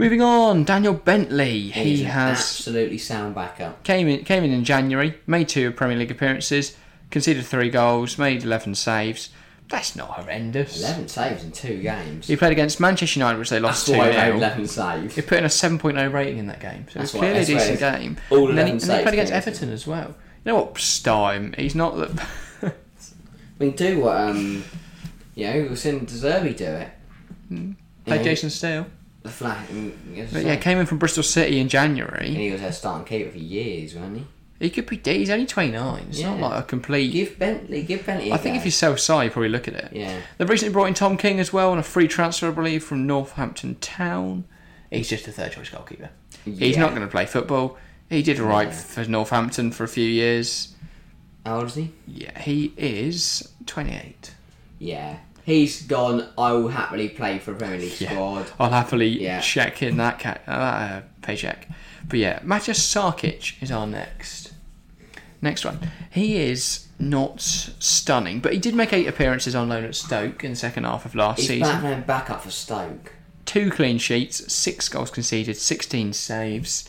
Moving 0.00 0.22
on, 0.22 0.64
Daniel 0.64 0.94
Bentley. 0.94 1.68
He 1.68 2.00
an 2.04 2.10
has 2.10 2.38
absolutely 2.38 2.96
sound 2.96 3.34
backup. 3.34 3.84
came 3.84 4.08
in 4.08 4.24
came 4.24 4.42
in 4.44 4.50
in 4.50 4.64
January, 4.64 5.18
made 5.26 5.50
two 5.50 5.72
Premier 5.72 5.98
League 5.98 6.10
appearances, 6.10 6.74
conceded 7.10 7.44
three 7.44 7.68
goals, 7.68 8.16
made 8.16 8.42
eleven 8.42 8.74
saves. 8.74 9.28
That's 9.68 9.94
not 9.94 10.08
horrendous. 10.08 10.80
Eleven 10.80 11.06
saves 11.06 11.44
in 11.44 11.52
two 11.52 11.82
games. 11.82 12.28
He 12.28 12.36
played 12.36 12.52
against 12.52 12.80
Manchester 12.80 13.20
United, 13.20 13.38
which 13.38 13.50
they 13.50 13.60
lost 13.60 13.88
two 13.88 13.92
why 13.98 14.10
he 14.10 14.16
made 14.16 14.24
0 14.24 14.36
eleven 14.38 14.66
saves. 14.66 15.14
He 15.16 15.20
put 15.20 15.36
in 15.36 15.44
a 15.44 15.48
7.0 15.48 16.12
rating 16.14 16.38
in 16.38 16.46
that 16.46 16.60
game, 16.60 16.86
so 16.90 16.98
That's 16.98 17.14
it 17.14 17.18
was 17.18 17.20
clearly 17.20 17.40
a 17.40 17.44
decent 17.44 17.78
game. 17.78 18.16
all 18.30 18.48
and 18.48 18.56
then 18.56 18.66
he, 18.68 18.72
11 18.72 18.90
and 18.90 18.98
he 18.98 19.02
played 19.02 19.14
against 19.14 19.32
Everton 19.34 19.70
as 19.70 19.86
well. 19.86 20.08
You 20.08 20.52
know 20.52 20.54
what? 20.56 20.78
Star 20.78 21.34
him. 21.34 21.52
He's 21.58 21.74
not 21.74 21.96
the. 21.96 22.26
I 22.62 22.72
mean, 23.58 23.76
do 23.76 24.00
what 24.00 24.16
um, 24.16 24.64
you 25.34 25.46
know, 25.46 25.66
we've 25.68 25.78
seen 25.78 26.06
De 26.06 26.14
Zerbi 26.14 26.56
do 26.56 26.64
it. 26.64 26.88
played 27.48 27.76
Yeah. 28.06 28.22
Jason 28.22 28.48
Steele. 28.48 28.86
The 29.22 29.28
flat. 29.28 29.66
But 30.32 30.44
yeah, 30.44 30.56
came 30.56 30.78
in 30.78 30.86
from 30.86 30.98
Bristol 30.98 31.22
City 31.22 31.58
in 31.60 31.68
January. 31.68 32.28
and 32.28 32.36
he 32.36 32.50
was 32.52 32.60
their 32.60 32.72
starting 32.72 33.04
keeper 33.06 33.30
for 33.32 33.38
years, 33.38 33.94
wasn't 33.94 34.18
he? 34.18 34.26
He 34.60 34.70
could 34.70 34.86
be. 34.86 35.00
He's 35.02 35.30
only 35.30 35.46
29. 35.46 36.06
It's 36.10 36.20
not 36.20 36.38
Yeah. 36.38 36.46
like 36.48 36.58
a 36.60 36.62
complete. 36.66 37.12
Give 37.12 37.38
Bentley, 37.38 37.82
give 37.82 38.04
Bentley. 38.04 38.30
I 38.30 38.34
I 38.34 38.38
think 38.38 38.56
if 38.56 38.64
you 38.66 38.70
sell 38.70 38.96
Sá, 38.96 39.20
you 39.22 39.30
probably 39.30 39.48
look 39.48 39.66
at 39.68 39.74
it. 39.74 39.88
yeah, 39.92 40.20
They've 40.36 40.48
recently 40.48 40.72
brought 40.72 40.86
in 40.86 40.94
Tom 40.94 41.16
King 41.16 41.40
as 41.40 41.52
well 41.52 41.70
on 41.72 41.78
a 41.78 41.82
free 41.82 42.08
transfer, 42.08 42.48
I 42.48 42.50
believe, 42.50 42.84
from 42.84 43.06
Northampton 43.06 43.76
Town. 43.76 44.44
He's 44.90 45.08
just 45.08 45.26
a 45.28 45.32
third 45.32 45.52
choice 45.52 45.68
goalkeeper. 45.70 46.10
He's 46.44 46.58
Yeah. 46.76 46.80
not 46.80 46.90
going 46.90 47.02
to 47.02 47.08
play 47.08 47.24
football. 47.26 47.78
He 48.10 48.22
did 48.22 48.38
Yeah. 48.38 48.70
for 48.70 49.04
Northampton 49.04 49.70
for 49.72 49.84
a 49.84 49.88
few 49.88 50.04
years. 50.08 50.68
how 51.46 51.56
old 51.58 51.66
is 51.68 51.74
he? 51.76 51.90
Yeah, 52.06 52.38
he 52.38 52.72
is 52.76 53.48
28. 53.66 54.32
Yeah, 54.78 55.16
he's 55.50 55.82
gone. 55.82 56.28
I 56.38 56.52
will 56.52 56.68
happily 56.68 57.08
play 57.08 57.38
for 57.38 57.52
a 57.52 57.54
Premier 57.54 57.78
League 57.78 58.00
Yeah. 58.00 58.10
squad. 58.12 58.46
I'll 58.58 58.70
happily 58.70 59.22
Yeah. 59.22 59.40
check 59.40 59.82
in 59.82 59.96
that 59.98 60.18
ca- 60.18 60.38
uh, 60.46 60.50
uh, 60.50 61.00
paycheck. 61.22 61.68
But 62.08 62.18
yeah, 62.18 62.38
Matija 62.40 62.74
Sarkic 62.74 63.62
is 63.62 63.70
our 63.70 63.86
next. 63.86 64.52
Next 65.42 65.64
one. 65.64 65.90
He 66.10 66.36
is 66.36 66.86
not 66.98 67.40
stunning, 67.40 68.40
but 68.40 68.52
he 68.52 68.58
did 68.58 68.74
make 68.74 68.92
eight 68.92 69.06
appearances 69.06 69.54
on 69.54 69.68
loan 69.68 69.84
at 69.84 69.94
Stoke 69.94 70.44
in 70.44 70.50
the 70.50 70.56
second 70.56 70.84
half 70.84 71.04
of 71.06 71.14
last 71.14 71.38
He's 71.38 71.48
season. 71.48 71.80
back, 71.82 72.06
back 72.06 72.30
up 72.30 72.42
for 72.42 72.50
Stoke. 72.50 73.12
two 73.46 73.70
clean 73.70 73.96
sheets, 73.98 74.52
six 74.52 74.88
goals 74.88 75.10
conceded, 75.10 75.56
16 75.56 76.12
saves. 76.12 76.88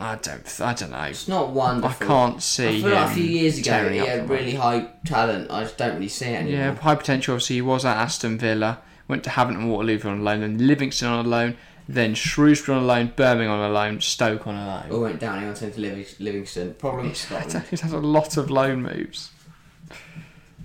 I 0.00 0.16
don't, 0.16 0.60
I 0.60 0.72
don't 0.72 0.90
know. 0.90 1.02
It's 1.02 1.28
not 1.28 1.50
wonderful. 1.50 2.06
I 2.06 2.08
can't 2.08 2.42
see. 2.42 2.78
I 2.78 2.80
feel 2.80 2.90
like 2.90 3.10
a 3.10 3.14
few 3.14 3.24
years 3.24 3.58
ago 3.58 3.88
he 3.90 3.98
had 3.98 4.28
really 4.30 4.54
high 4.54 4.86
talent. 5.04 5.50
I 5.50 5.62
just 5.64 5.76
don't 5.76 5.94
really 5.96 6.08
see 6.08 6.26
it 6.26 6.36
anymore. 6.42 6.58
Yeah, 6.60 6.74
high 6.74 6.94
potential. 6.94 7.34
Obviously, 7.34 7.56
he 7.56 7.62
was 7.62 7.84
at 7.84 7.96
Aston 7.98 8.38
Villa, 8.38 8.80
went 9.08 9.24
to 9.24 9.30
Havant 9.30 9.56
and 9.58 9.70
Waterloo 9.70 10.00
on 10.04 10.24
loan, 10.24 10.40
then 10.40 10.66
Livingston 10.66 11.08
on 11.08 11.26
a 11.26 11.28
loan, 11.28 11.56
then 11.88 12.14
Shrewsbury 12.14 12.78
on 12.78 12.84
a 12.84 12.86
loan, 12.86 13.12
Birmingham 13.14 13.58
on 13.58 13.70
a 13.70 13.72
loan, 13.72 14.00
Stoke 14.00 14.46
on 14.46 14.54
a 14.54 14.66
loan. 14.66 14.90
All 14.90 15.00
went 15.02 15.20
down. 15.20 15.40
He 15.40 15.44
went 15.46 15.78
Living- 15.78 16.06
Livingston. 16.18 16.74
Problem 16.74 17.14
Scotland. 17.14 17.66
He's 17.70 17.82
had 17.82 17.92
a 17.92 17.98
lot 17.98 18.36
of 18.36 18.50
loan 18.50 18.82
moves. 18.82 19.30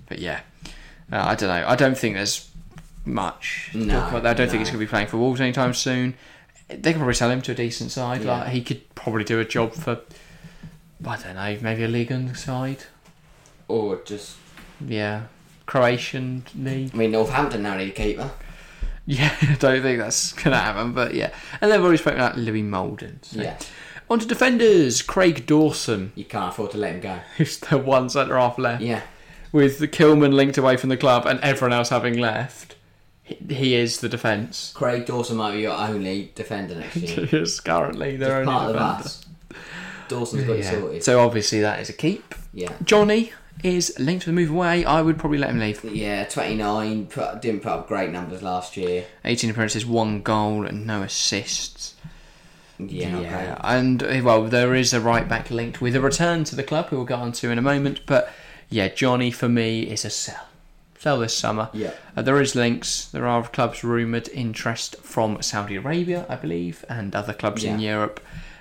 But 0.08 0.18
yeah, 0.20 0.40
uh, 1.12 1.22
I 1.26 1.34
don't 1.34 1.48
know. 1.48 1.68
I 1.68 1.76
don't 1.76 1.98
think 1.98 2.14
there's 2.14 2.48
much. 3.04 3.70
No, 3.74 4.00
talk 4.00 4.10
about 4.10 4.22
there. 4.22 4.30
I 4.30 4.34
don't 4.34 4.48
think 4.48 4.60
he's 4.60 4.68
going 4.70 4.80
to 4.80 4.86
be 4.86 4.88
playing 4.88 5.08
for 5.08 5.16
Wolves 5.16 5.40
anytime 5.40 5.74
soon. 5.74 6.14
They 6.68 6.92
could 6.92 6.96
probably 6.96 7.14
sell 7.14 7.30
him 7.30 7.42
to 7.42 7.52
a 7.52 7.54
decent 7.54 7.90
side. 7.92 8.22
Yeah. 8.24 8.38
Like 8.40 8.48
he 8.48 8.62
could 8.62 8.94
probably 8.94 9.24
do 9.24 9.38
a 9.40 9.44
job 9.44 9.72
for. 9.74 10.00
I 11.06 11.16
don't 11.16 11.34
know, 11.34 11.58
maybe 11.60 11.84
a 11.84 11.88
league 11.88 12.10
on 12.10 12.34
side. 12.34 12.84
Or 13.68 14.00
just. 14.04 14.36
Yeah, 14.84 15.24
Croatian 15.66 16.44
league. 16.58 16.90
I 16.94 16.96
mean, 16.96 17.10
Northampton 17.12 17.62
now 17.62 17.76
need 17.76 17.88
a 17.90 17.92
keeper. 17.92 18.30
Yeah, 19.06 19.34
I 19.42 19.54
don't 19.58 19.82
think 19.82 19.98
that's 20.00 20.32
going 20.32 20.50
to 20.52 20.56
happen, 20.58 20.92
but 20.92 21.14
yeah. 21.14 21.30
And 21.60 21.70
then 21.70 21.78
we've 21.80 21.84
already 21.86 21.98
spoken 21.98 22.18
about 22.20 22.36
Louis 22.38 22.62
Moulden. 22.62 23.18
So. 23.22 23.40
Yeah. 23.40 23.58
On 24.10 24.18
to 24.18 24.26
defenders. 24.26 25.02
Craig 25.02 25.46
Dawson, 25.46 26.12
You 26.14 26.24
can't 26.24 26.48
afford 26.52 26.72
to 26.72 26.78
let 26.78 26.94
him 26.94 27.00
go. 27.00 27.20
who's 27.36 27.58
the 27.58 27.78
one 27.78 28.08
centre 28.08 28.36
half 28.36 28.58
left, 28.58 28.82
Yeah. 28.82 29.02
with 29.52 29.78
the 29.78 29.88
Kilman 29.88 30.32
linked 30.34 30.58
away 30.58 30.76
from 30.76 30.88
the 30.90 30.96
club 30.96 31.26
and 31.26 31.38
everyone 31.40 31.72
else 31.72 31.88
having 31.90 32.16
left. 32.18 32.74
He, 33.48 33.74
is 33.74 34.00
the 34.00 34.08
defence. 34.08 34.72
Craig 34.74 35.04
Dawson 35.06 35.36
might 35.36 35.52
be 35.54 35.62
your 35.62 35.72
only 35.76 36.30
defender 36.34 36.76
next 36.76 36.96
year. 36.96 37.26
He 37.26 37.36
is 37.38 37.58
currently 37.60 38.16
their 38.16 38.28
Just 38.44 38.48
only 38.48 38.52
part 38.52 38.66
of 38.68 38.72
the 38.74 38.78
defender. 38.78 39.02
bus. 39.02 39.26
Dawson's 40.08 40.44
got 40.44 40.58
Yeah. 40.58 40.70
sorted. 40.70 41.02
So 41.04 41.20
obviously 41.20 41.60
that 41.60 41.80
is 41.80 41.88
a 41.88 41.92
keep. 41.92 42.34
yeah. 42.52 42.72
Jonny 42.84 43.32
is 43.64 43.92
linked 43.98 44.24
to 44.24 44.30
the 44.30 44.34
move 44.34 44.50
away. 44.50 44.84
I 44.84 45.02
would 45.02 45.18
probably 45.18 45.38
let 45.38 45.50
him 45.50 45.58
leave. 45.58 45.82
Yeah, 45.84 46.24
29. 46.26 47.06
Put, 47.06 47.42
didn't 47.42 47.62
put 47.62 47.72
up 47.72 47.88
great 47.88 48.10
numbers 48.12 48.42
last 48.42 48.76
year. 48.76 49.06
18 49.24 49.50
appearances, 49.50 49.84
one 49.84 50.22
goal, 50.22 50.64
and 50.64 50.86
no 50.86 51.02
assists. 51.02 51.94
Yeah, 52.78 53.10
great. 53.10 53.58
and 53.64 54.02
uh, 54.02 54.20
well, 54.22 54.44
there 54.44 54.74
is 54.74 54.92
a 54.92 55.00
right 55.00 55.26
back 55.26 55.50
linked 55.50 55.80
with 55.80 55.96
a 55.96 56.00
return 56.00 56.44
to 56.44 56.54
the 56.54 56.62
club, 56.62 56.88
who 56.88 56.96
we'll 56.96 57.06
get 57.06 57.18
on 57.18 57.32
to 57.32 57.50
in 57.50 57.58
a 57.58 57.62
moment. 57.62 58.02
But 58.06 58.30
yeah, 58.68 58.88
Jonny 58.88 59.30
for 59.30 59.48
me 59.48 59.82
is 59.84 60.04
a 60.04 60.10
sell. 60.10 60.46
Sell 60.98 61.18
this 61.18 61.36
summer. 61.36 61.68
Yeah. 61.72 61.92
Uh, 62.16 62.22
there 62.22 62.40
is 62.40 62.54
links. 62.54 63.04
There 63.06 63.26
are 63.26 63.46
clubs 63.48 63.84
rumoured 63.84 64.28
interest 64.30 64.96
from 65.02 65.40
Saudi 65.42 65.76
Arabia, 65.76 66.26
I 66.28 66.36
believe, 66.36 66.84
and 66.88 67.14
other 67.14 67.32
clubs 67.34 67.64
in 67.64 67.80
Europe. 67.80 68.20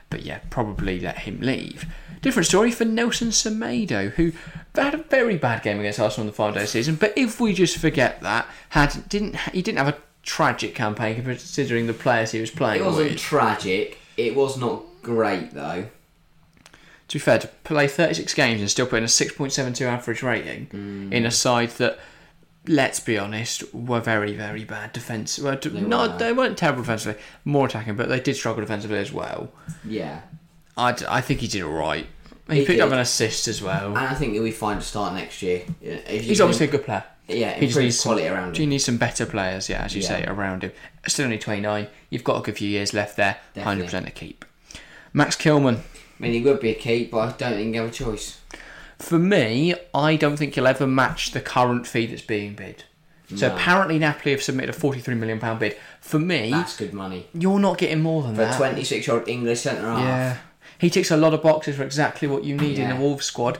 But 0.09 0.23
yeah, 0.23 0.39
probably 0.49 0.99
let 0.99 1.19
him 1.19 1.39
leave. 1.41 1.85
Different 2.21 2.45
story 2.47 2.71
for 2.71 2.85
Nelson 2.85 3.29
Semedo, 3.29 4.11
who 4.11 4.31
had 4.75 4.93
a 4.93 4.97
very 4.97 5.37
bad 5.37 5.63
game 5.63 5.79
against 5.79 5.99
Arsenal 5.99 6.23
in 6.23 6.27
the 6.27 6.33
final 6.33 6.53
day 6.53 6.61
of 6.61 6.65
the 6.65 6.71
season. 6.71 6.95
But 6.95 7.13
if 7.17 7.39
we 7.39 7.53
just 7.53 7.77
forget 7.77 8.21
that, 8.21 8.47
had 8.69 9.07
didn't 9.09 9.35
he 9.53 9.61
didn't 9.61 9.77
have 9.79 9.87
a 9.89 9.97
tragic 10.23 10.73
campaign 10.75 11.23
considering 11.23 11.87
the 11.87 11.93
players 11.93 12.31
he 12.31 12.41
was 12.41 12.51
playing 12.51 12.81
It 12.81 12.85
wasn't 12.85 13.11
with. 13.11 13.19
tragic. 13.19 13.99
It 14.17 14.35
was 14.35 14.57
not 14.57 14.83
great, 15.03 15.53
though. 15.53 15.85
to 17.07 17.15
be 17.15 17.19
fair, 17.19 17.37
to 17.39 17.47
play 17.63 17.87
36 17.87 18.33
games 18.33 18.61
and 18.61 18.69
still 18.69 18.87
put 18.87 18.97
in 18.97 19.03
a 19.03 19.07
6.72 19.07 19.81
average 19.85 20.23
rating 20.23 20.65
Mm. 20.67 21.11
in 21.11 21.25
a 21.25 21.31
side 21.31 21.69
that, 21.71 21.99
let's 22.67 22.99
be 22.99 23.17
honest, 23.17 23.73
were 23.73 23.99
very, 24.01 24.33
very 24.33 24.63
bad 24.63 24.93
defence. 24.93 25.39
Well, 25.39 25.57
They 25.61 25.81
not, 25.81 26.11
were. 26.13 26.17
they 26.17 26.33
weren't 26.33 26.57
terrible 26.57 26.81
defensively, 26.83 27.21
more 27.43 27.67
attacking, 27.67 27.95
but 27.95 28.09
they 28.09 28.19
did 28.19 28.35
struggle 28.35 28.61
defensively 28.61 28.97
as 28.99 29.11
well. 29.11 29.51
Yeah. 29.83 30.21
I, 30.77 30.91
d- 30.93 31.05
I 31.07 31.21
think 31.21 31.39
he 31.41 31.47
did 31.47 31.63
all 31.63 31.71
right. 31.71 32.07
He, 32.49 32.59
He 32.59 32.65
picked 32.65 32.81
up 32.81 32.91
an 32.91 32.99
assist 32.99 33.47
as 33.47 33.61
well. 33.61 33.89
And 33.89 33.97
I 34.07 34.13
think 34.13 34.33
he'll 34.33 34.43
be 34.43 34.51
fine 34.51 34.77
to 34.77 34.83
start 34.83 35.13
next 35.13 35.41
year. 35.41 35.63
If 35.81 36.23
He's 36.25 36.41
obviously 36.41 36.67
a 36.67 36.71
good 36.71 36.85
player. 36.85 37.03
Yeah, 37.27 37.53
He 37.53 37.65
just 37.67 37.79
needs 37.79 37.99
some, 37.99 38.11
quality 38.11 38.27
around 38.27 38.55
he 38.55 38.63
him. 38.63 38.69
needs 38.69 38.85
some 38.85 38.97
better 38.97 39.25
players, 39.25 39.67
yeah, 39.67 39.83
as 39.83 39.95
you 39.95 40.01
Yeah. 40.03 40.07
say, 40.09 40.25
around 40.25 40.61
him. 40.63 40.71
Still 41.07 41.25
only 41.25 41.39
29. 41.39 41.87
You've 42.11 42.23
got 42.23 42.37
a 42.37 42.41
good 42.43 42.55
few 42.57 42.69
years 42.69 42.93
left 42.93 43.15
there. 43.17 43.37
Definitely. 43.55 43.87
100% 43.87 44.07
a 44.07 44.11
keep. 44.11 44.45
Max 45.11 45.35
Kilman. 45.35 45.77
I 45.77 45.81
mean, 46.19 46.33
he 46.33 46.41
would 46.41 46.59
be 46.59 46.69
a 46.69 46.75
keep, 46.75 47.11
but 47.11 47.17
I 47.19 47.25
don't 47.35 47.53
think 47.57 47.71
he 47.73 47.77
have 47.77 47.89
a 47.89 47.91
choice. 47.91 48.39
For 48.99 49.19
me, 49.19 49.75
I 49.93 50.15
don't 50.15 50.37
think 50.37 50.55
you'll 50.55 50.67
ever 50.67 50.87
match 50.87 51.31
the 51.31 51.41
current 51.41 51.85
fee 51.87 52.05
that's 52.07 52.21
being 52.21 52.53
bid. 52.55 52.83
So 53.35 53.47
No. 53.49 53.55
apparently 53.55 53.97
Napoli 53.99 54.31
have 54.31 54.43
submitted 54.43 54.69
a 54.69 54.73
forty-three 54.73 55.15
million 55.15 55.39
pound 55.39 55.59
bid. 55.59 55.75
For 55.99 56.19
me, 56.19 56.51
That's 56.51 56.77
good 56.77 56.93
money. 56.93 57.27
you're 57.33 57.59
not 57.59 57.77
getting 57.77 58.01
more 58.01 58.21
than 58.23 58.35
that. 58.35 58.55
For 58.55 58.65
a 58.65 58.69
26 58.69 59.07
year 59.07 59.17
old 59.17 59.27
English 59.27 59.61
centre 59.61 59.81
half. 59.81 59.99
yeah, 59.99 60.37
he 60.77 60.89
ticks 60.89 61.09
a 61.11 61.17
lot 61.17 61.33
of 61.33 61.41
boxes 61.41 61.75
for 61.77 61.83
exactly 61.83 62.27
what 62.27 62.43
you 62.43 62.55
need 62.55 62.77
in 62.77 62.89
Yeah. 62.89 62.97
a 62.97 62.99
Wolves 62.99 63.25
squad. 63.25 63.57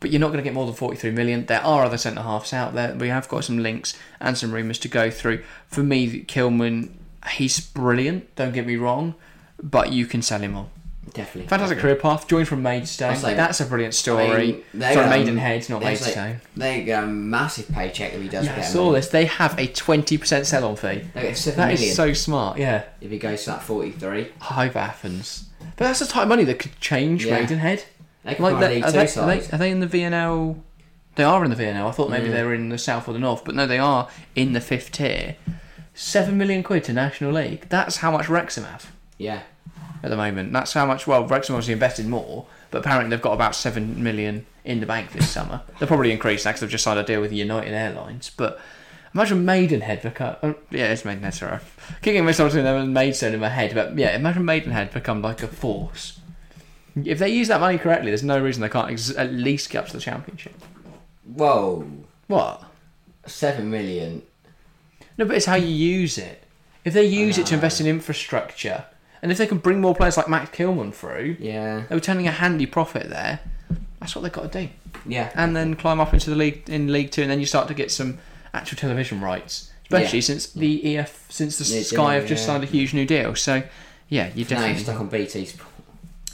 But 0.00 0.10
you're 0.10 0.20
not 0.20 0.28
going 0.28 0.38
to 0.38 0.42
get 0.44 0.52
more 0.54 0.66
than 0.66 0.74
43 0.74 1.10
million. 1.12 1.46
There 1.46 1.62
are 1.64 1.84
other 1.84 1.96
centre 1.96 2.20
halves 2.22 2.52
out 2.52 2.74
there. 2.74 2.94
We 2.94 3.08
have 3.08 3.28
got 3.28 3.44
some 3.44 3.58
links 3.58 3.94
and 4.20 4.36
some 4.36 4.52
rumours 4.52 4.78
to 4.80 4.88
go 4.88 5.10
through. 5.10 5.42
For 5.66 5.82
me, 5.82 6.24
Kilman, 6.24 6.90
he's 7.30 7.58
brilliant. 7.60 8.34
Don't 8.36 8.52
get 8.52 8.66
me 8.66 8.76
wrong, 8.76 9.14
but 9.62 9.92
you 9.92 10.04
can 10.06 10.20
sell 10.20 10.40
him 10.40 10.56
on. 10.56 10.68
Definitely. 11.12 11.48
Fantastic 11.48 11.78
career 11.78 11.94
path. 11.96 12.26
Joined 12.26 12.48
from 12.48 12.62
Maidstone. 12.62 13.12
I'll 13.14 13.20
That's 13.36 13.60
a 13.60 13.66
brilliant 13.66 13.94
I 13.94 13.96
story. 13.96 14.52
mean, 14.72 14.80
Sorry, 14.80 14.96
um, 14.96 15.10
Maidenhead, 15.10 15.68
not 15.70 15.82
Maidstone. 15.82 16.40
They 16.56 16.82
get 16.84 17.04
a 17.04 17.06
massive 17.06 17.68
paycheck 17.68 18.14
if 18.14 18.22
he 18.22 18.28
does 18.28 18.46
Yeah, 18.46 18.56
I 18.56 18.60
saw 18.62 18.86
money. 18.86 18.96
this. 18.96 19.08
They 19.08 19.26
have 19.26 19.58
a 19.58 19.68
20% 19.68 20.44
sell 20.44 20.64
on 20.64 20.76
fee. 20.76 21.02
They 21.14 21.22
get 21.22 21.36
seven 21.36 21.58
That 21.58 21.68
million 21.68 21.88
is 21.90 21.94
so 21.94 22.12
smart, 22.14 22.58
yeah. 22.58 22.84
if 23.00 23.10
he 23.10 23.18
goes 23.18 23.44
to 23.44 23.50
that 23.50 23.62
43. 23.62 24.28
High 24.40 24.68
for 24.70 24.78
Athens. 24.78 25.44
But 25.76 25.84
that's 25.84 26.00
the 26.00 26.06
type 26.06 26.24
of 26.24 26.28
money 26.30 26.44
that 26.44 26.58
could 26.58 26.78
change 26.80 27.26
Yeah. 27.26 27.38
Maidenhead. 27.40 27.84
They 28.24 28.30
Like, 28.30 28.40
like 28.40 28.60
they, 28.60 28.82
are, 28.82 28.86
Two 28.86 28.92
they, 28.92 29.06
are, 29.20 29.26
they, 29.26 29.46
are 29.54 29.58
they 29.58 29.70
in 29.70 29.80
the 29.80 29.86
VNL? 29.86 30.58
They 31.16 31.24
are 31.24 31.44
in 31.44 31.50
the 31.50 31.56
VNL. 31.56 31.86
I 31.86 31.90
thought 31.92 32.10
maybe 32.10 32.28
Mm. 32.28 32.32
they 32.32 32.42
were 32.42 32.54
in 32.54 32.70
the 32.70 32.78
south 32.78 33.08
or 33.08 33.12
the 33.12 33.18
north, 33.20 33.44
but 33.44 33.54
no, 33.54 33.66
they 33.66 33.78
are 33.78 34.08
in 34.34 34.52
the 34.52 34.60
fifth 34.60 34.90
tier. 34.92 35.36
Seven 35.94 36.36
million 36.36 36.62
quid 36.64 36.82
to 36.84 36.92
National 36.92 37.30
League. 37.32 37.66
That's 37.68 37.98
how 37.98 38.10
much 38.10 38.28
Wrexham 38.28 38.64
have 38.64 38.90
Yeah. 39.16 39.40
At 40.04 40.10
the 40.10 40.16
moment. 40.16 40.52
That's 40.52 40.74
how 40.74 40.84
much. 40.84 41.06
Well, 41.06 41.26
Wrexham 41.26 41.54
obviously 41.54 41.72
invested 41.72 42.06
more, 42.06 42.46
but 42.70 42.78
apparently 42.78 43.08
they've 43.10 43.22
got 43.22 43.32
about 43.32 43.54
seven 43.54 44.02
million 44.02 44.44
in 44.64 44.80
the 44.80 44.86
bank 44.86 45.12
this 45.12 45.30
summer. 45.30 45.62
They'll 45.78 45.88
probably 45.88 46.12
increase 46.12 46.44
that 46.44 46.50
because 46.50 46.60
they've 46.60 46.70
just 46.70 46.84
signed 46.84 46.98
a 47.00 47.02
deal 47.02 47.22
with 47.22 47.32
United 47.32 47.72
Airlines. 47.72 48.30
But 48.36 48.60
imagine 49.14 49.46
Maidenhead 49.46 50.02
become. 50.02 50.36
Oh, 50.42 50.54
yeah, 50.70 50.92
it's 50.92 51.06
Maidenhead. 51.06 51.32
Sorry, 51.32 51.58
kicking 52.02 52.24
myself 52.24 52.50
between 52.50 52.64
them 52.64 52.76
and 52.76 52.92
Maidstone 52.92 53.32
in 53.32 53.40
my 53.40 53.48
head. 53.48 53.74
But 53.74 53.96
yeah, 53.96 54.14
imagine 54.14 54.44
Maidenhead 54.44 54.92
become 54.92 55.22
like 55.22 55.42
a 55.42 55.48
force. 55.48 56.20
If 57.02 57.18
they 57.18 57.30
use 57.30 57.48
that 57.48 57.60
money 57.60 57.78
correctly, 57.78 58.10
there's 58.10 58.22
no 58.22 58.40
reason 58.40 58.60
they 58.60 58.68
can't 58.68 58.90
ex- 58.90 59.16
at 59.16 59.32
least 59.32 59.70
get 59.70 59.78
up 59.80 59.86
to 59.86 59.94
the 59.94 60.00
championship. 60.00 60.54
Whoa. 61.24 61.88
What? 62.28 62.62
Seven 63.26 63.70
million. 63.70 64.22
No, 65.16 65.24
but 65.24 65.36
it's 65.36 65.46
how 65.46 65.54
you 65.54 65.66
use 65.66 66.18
it. 66.18 66.44
If 66.84 66.92
they 66.92 67.06
use 67.06 67.38
it 67.38 67.46
to 67.46 67.54
invest 67.54 67.80
in 67.80 67.86
infrastructure, 67.86 68.84
and 69.24 69.32
if 69.32 69.38
they 69.38 69.46
can 69.48 69.56
bring 69.58 69.80
more 69.80 69.94
players 69.96 70.16
like 70.18 70.28
Max 70.28 70.50
Kilman 70.50 70.92
through, 70.94 71.38
Yeah. 71.40 71.84
they 71.88 71.94
were 71.96 72.00
turning 72.00 72.28
a 72.28 72.30
handy 72.30 72.66
profit 72.66 73.08
there. 73.08 73.40
That's 73.98 74.14
what 74.14 74.20
they've 74.22 74.30
got 74.30 74.52
to 74.52 74.60
do. 74.66 74.68
Yeah. 75.06 75.30
and 75.34 75.56
then 75.56 75.74
climb 75.74 75.98
up 75.98 76.12
into 76.14 76.28
the 76.30 76.36
league 76.36 76.62
in 76.68 76.92
League 76.92 77.10
Two, 77.10 77.22
and 77.22 77.30
then 77.30 77.40
you 77.40 77.46
start 77.46 77.66
to 77.68 77.74
get 77.74 77.90
some 77.90 78.18
actual 78.54 78.76
television 78.78 79.20
rights, 79.20 79.70
especially 79.84 80.18
Yeah. 80.20 80.24
since 80.24 80.46
the 80.52 80.96
EF, 80.96 81.24
since 81.30 81.58
the 81.58 81.64
Yeah, 81.76 81.82
Sky 81.82 82.14
have 82.14 82.26
just 82.26 82.42
yeah. 82.42 82.46
signed 82.46 82.64
a 82.64 82.66
huge 82.66 82.92
new 82.94 83.04
deal. 83.06 83.34
So, 83.34 83.62
yeah, 84.08 84.28
you 84.34 84.44
definitely 84.44 84.82
stuck 84.82 85.00
on 85.00 85.08
BT. 85.08 85.48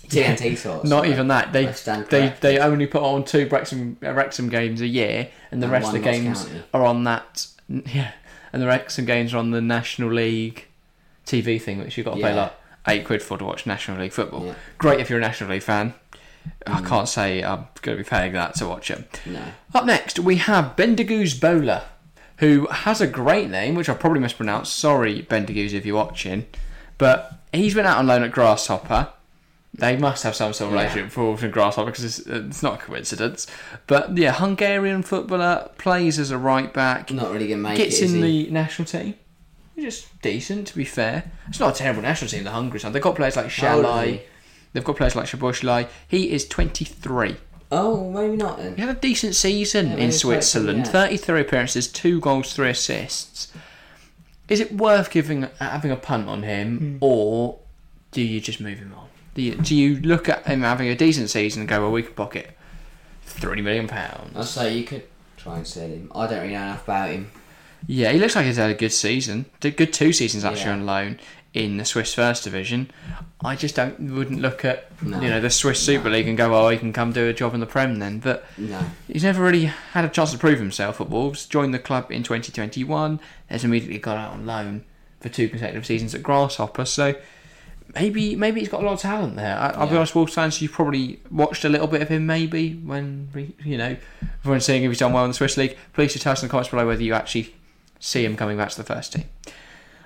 TNT 0.08 0.56
Sports. 0.56 0.88
not 0.90 1.06
even 1.06 1.28
that. 1.28 1.52
They 1.52 1.66
they 2.10 2.34
they 2.40 2.58
only 2.58 2.86
put 2.88 3.02
on 3.02 3.24
two 3.24 3.46
Wrexham 3.50 3.96
uh, 4.04 4.12
Wrexham 4.12 4.48
games 4.48 4.80
a 4.80 4.86
year, 4.88 5.28
and 5.52 5.62
the 5.62 5.66
And 5.66 5.72
rest 5.72 5.86
of 5.88 5.92
the 5.92 5.98
games 6.00 6.44
County. 6.44 6.62
are 6.74 6.84
on 6.84 7.04
that. 7.04 7.46
Yeah, 7.68 8.10
and 8.52 8.60
the 8.60 8.66
Wrexham 8.66 9.04
games 9.04 9.32
are 9.32 9.38
on 9.38 9.52
the 9.52 9.60
National 9.60 10.12
League 10.12 10.66
TV 11.24 11.60
thing, 11.62 11.78
which 11.78 11.96
you've 11.96 12.04
got 12.04 12.16
to 12.16 12.20
pay 12.22 12.34
like 12.34 12.52
eight 12.86 13.04
quid 13.04 13.22
for 13.22 13.38
to 13.38 13.44
watch 13.44 13.66
National 13.66 14.00
League 14.00 14.12
football. 14.12 14.46
Yeah. 14.46 14.54
Great 14.78 15.00
if 15.00 15.10
you're 15.10 15.18
a 15.18 15.22
National 15.22 15.50
League 15.50 15.62
fan. 15.62 15.94
I 16.66 16.80
mm. 16.80 16.86
can't 16.86 17.08
say 17.08 17.42
I'm 17.42 17.66
going 17.82 17.98
to 17.98 18.04
be 18.04 18.08
paying 18.08 18.32
that 18.32 18.54
to 18.56 18.66
watch 18.66 18.88
him. 18.88 19.04
No. 19.26 19.42
Up 19.74 19.84
next, 19.84 20.18
we 20.18 20.36
have 20.36 20.76
Bendegúz 20.76 21.38
Bolla, 21.38 21.84
who 22.38 22.66
has 22.68 23.00
a 23.00 23.06
great 23.06 23.50
name, 23.50 23.74
which 23.74 23.88
I 23.88 23.94
probably 23.94 24.20
mispronounced. 24.20 24.74
Sorry, 24.74 25.22
Bendegúz, 25.22 25.72
if 25.72 25.84
you're 25.84 25.96
watching. 25.96 26.46
But 26.98 27.32
he's 27.52 27.74
been 27.74 27.86
out 27.86 27.98
on 27.98 28.06
loan 28.06 28.22
at 28.22 28.32
Grasshopper. 28.32 29.08
They 29.72 29.96
must 29.96 30.24
have 30.24 30.34
some 30.34 30.52
sort 30.52 30.68
of 30.68 30.74
Yeah. 30.74 30.82
relationship 30.82 31.12
for 31.12 31.24
Wolves 31.24 31.42
and 31.42 31.52
Grasshopper 31.52 31.90
because 31.90 32.04
it's, 32.04 32.26
it's 32.26 32.62
not 32.62 32.74
a 32.74 32.84
coincidence. 32.84 33.46
But 33.86 34.16
yeah, 34.16 34.32
Hungarian 34.32 35.02
footballer, 35.02 35.70
plays 35.78 36.18
as 36.18 36.30
a 36.30 36.38
right 36.38 36.72
back, 36.72 37.12
Not 37.12 37.30
really 37.30 37.48
going 37.48 37.62
to 37.62 37.68
make 37.68 37.76
gets 37.76 38.00
it. 38.00 38.10
in 38.10 38.16
he? 38.16 38.46
the 38.46 38.50
national 38.50 38.86
team. 38.86 39.14
Just 39.80 40.20
decent, 40.22 40.66
to 40.68 40.76
be 40.76 40.84
fair. 40.84 41.30
It's 41.48 41.60
not 41.60 41.74
a 41.74 41.78
terrible 41.78 42.02
national 42.02 42.30
team, 42.30 42.44
the 42.44 42.50
Hungary 42.50 42.80
side. 42.80 42.92
They've 42.92 43.02
got 43.02 43.16
players 43.16 43.36
like 43.36 43.50
How 43.50 43.76
old 43.76 43.84
is 43.84 43.90
Szalai. 43.90 44.20
They've 44.72 44.84
got 44.84 44.96
players 44.96 45.16
like 45.16 45.26
Szoboszlai. 45.26 45.88
He 46.06 46.30
is 46.30 46.46
23. 46.46 47.36
Oh, 47.72 48.10
maybe 48.10 48.36
not 48.36 48.58
then. 48.58 48.74
He 48.76 48.80
had 48.82 48.96
a 48.96 48.98
decent 48.98 49.34
season 49.34 49.90
Yeah, 49.90 49.96
in 49.96 50.12
Switzerland. 50.12 50.86
yeah. 50.86 50.92
33 50.92 51.40
appearances, 51.40 51.88
2 51.88 52.20
goals, 52.20 52.52
3 52.52 52.70
assists. 52.70 53.52
is 54.48 54.60
it 54.60 54.72
worth 54.74 55.10
giving 55.10 55.48
having 55.60 55.90
a 55.92 55.96
punt 55.96 56.28
on 56.28 56.42
him, 56.42 56.78
hmm. 56.78 56.96
or 57.00 57.58
do 58.10 58.20
you 58.20 58.40
just 58.40 58.60
move 58.60 58.78
him 58.78 58.92
on? 58.96 59.06
Do 59.34 59.42
you, 59.42 59.54
do 59.54 59.76
you 59.76 60.00
look 60.00 60.28
at 60.28 60.44
him 60.46 60.62
having 60.62 60.88
a 60.88 60.96
decent 60.96 61.30
season 61.30 61.62
and 61.62 61.68
go, 61.68 61.80
well, 61.80 61.92
we 61.92 62.02
could 62.02 62.16
pocket 62.16 62.50
thirty 63.22 63.62
million 63.62 63.86
pounds? 63.86 64.36
I'd 64.36 64.44
say 64.44 64.76
you 64.76 64.84
could 64.84 65.04
try 65.36 65.56
and 65.56 65.66
sell 65.66 65.86
him. 65.88 66.10
I 66.14 66.26
don't 66.26 66.40
really 66.40 66.52
know 66.54 66.62
enough 66.62 66.82
about 66.82 67.10
him. 67.10 67.30
Yeah, 67.86 68.12
he 68.12 68.18
looks 68.18 68.36
like 68.36 68.46
he's 68.46 68.56
had 68.56 68.70
a 68.70 68.74
good 68.74 68.92
season. 68.92 69.46
Did 69.60 69.76
good 69.76 69.92
two 69.92 70.12
seasons 70.12 70.44
actually 70.44 70.66
Yeah. 70.66 70.72
on 70.72 70.86
loan 70.86 71.18
in 71.54 71.78
the 71.78 71.84
Swiss 71.84 72.14
First 72.14 72.44
Division. 72.44 72.90
I 73.42 73.56
just 73.56 73.74
don't 73.74 73.98
wouldn't 74.14 74.40
look 74.40 74.64
at 74.64 74.90
No. 75.02 75.20
you 75.20 75.28
know 75.30 75.40
the 75.40 75.50
Swiss 75.50 75.80
Super 75.80 76.08
League 76.10 76.28
and 76.28 76.36
go, 76.36 76.54
oh, 76.54 76.68
he 76.68 76.76
can 76.78 76.92
come 76.92 77.10
do 77.12 77.26
a 77.28 77.32
job 77.32 77.54
in 77.54 77.60
the 77.60 77.66
Prem 77.66 77.98
then. 77.98 78.18
But 78.18 78.44
No. 78.58 78.80
he's 79.08 79.24
never 79.24 79.42
really 79.42 79.64
had 79.92 80.04
a 80.04 80.08
chance 80.08 80.30
to 80.32 80.38
prove 80.38 80.58
himself 80.58 81.00
at 81.00 81.08
Wolves. 81.10 81.46
Joined 81.46 81.72
the 81.74 81.78
club 81.78 82.12
in 82.12 82.22
2021. 82.22 83.18
Has 83.48 83.64
immediately 83.64 83.98
got 83.98 84.16
out 84.18 84.32
on 84.32 84.46
loan 84.46 84.84
for 85.20 85.28
two 85.28 85.48
consecutive 85.48 85.86
seasons 85.86 86.14
at 86.14 86.22
Grasshopper. 86.22 86.84
So 86.84 87.14
maybe 87.94 88.36
maybe 88.36 88.60
he's 88.60 88.68
got 88.68 88.82
a 88.82 88.86
lot 88.86 88.92
of 88.92 89.00
talent 89.00 89.36
there. 89.36 89.56
I, 89.58 89.70
I'll 89.70 89.86
be 89.86 89.92
Yeah. 89.92 89.98
honest, 89.98 90.14
Wolves 90.14 90.34
fans, 90.34 90.60
you've 90.62 90.72
probably 90.72 91.18
watched 91.30 91.64
a 91.64 91.68
little 91.68 91.86
bit 91.88 92.02
of 92.02 92.08
him 92.08 92.26
maybe 92.26 92.74
when 92.74 93.28
we- 93.34 93.54
you 93.64 93.76
know 93.78 93.96
when 94.44 94.60
seeing 94.60 94.84
if 94.84 94.90
he's 94.90 94.98
done 95.00 95.12
well 95.12 95.24
in 95.24 95.30
the 95.30 95.34
Swiss 95.34 95.56
League. 95.56 95.76
Please 95.94 96.12
just 96.12 96.22
tell 96.22 96.32
us 96.32 96.42
in 96.42 96.48
the 96.48 96.50
comments 96.50 96.70
below 96.70 96.86
whether 96.86 97.02
you 97.02 97.14
actually 97.14 97.54
see 98.00 98.24
him 98.24 98.36
coming 98.36 98.56
back 98.56 98.70
to 98.70 98.76
the 98.76 98.82
first 98.84 99.12
team. 99.12 99.24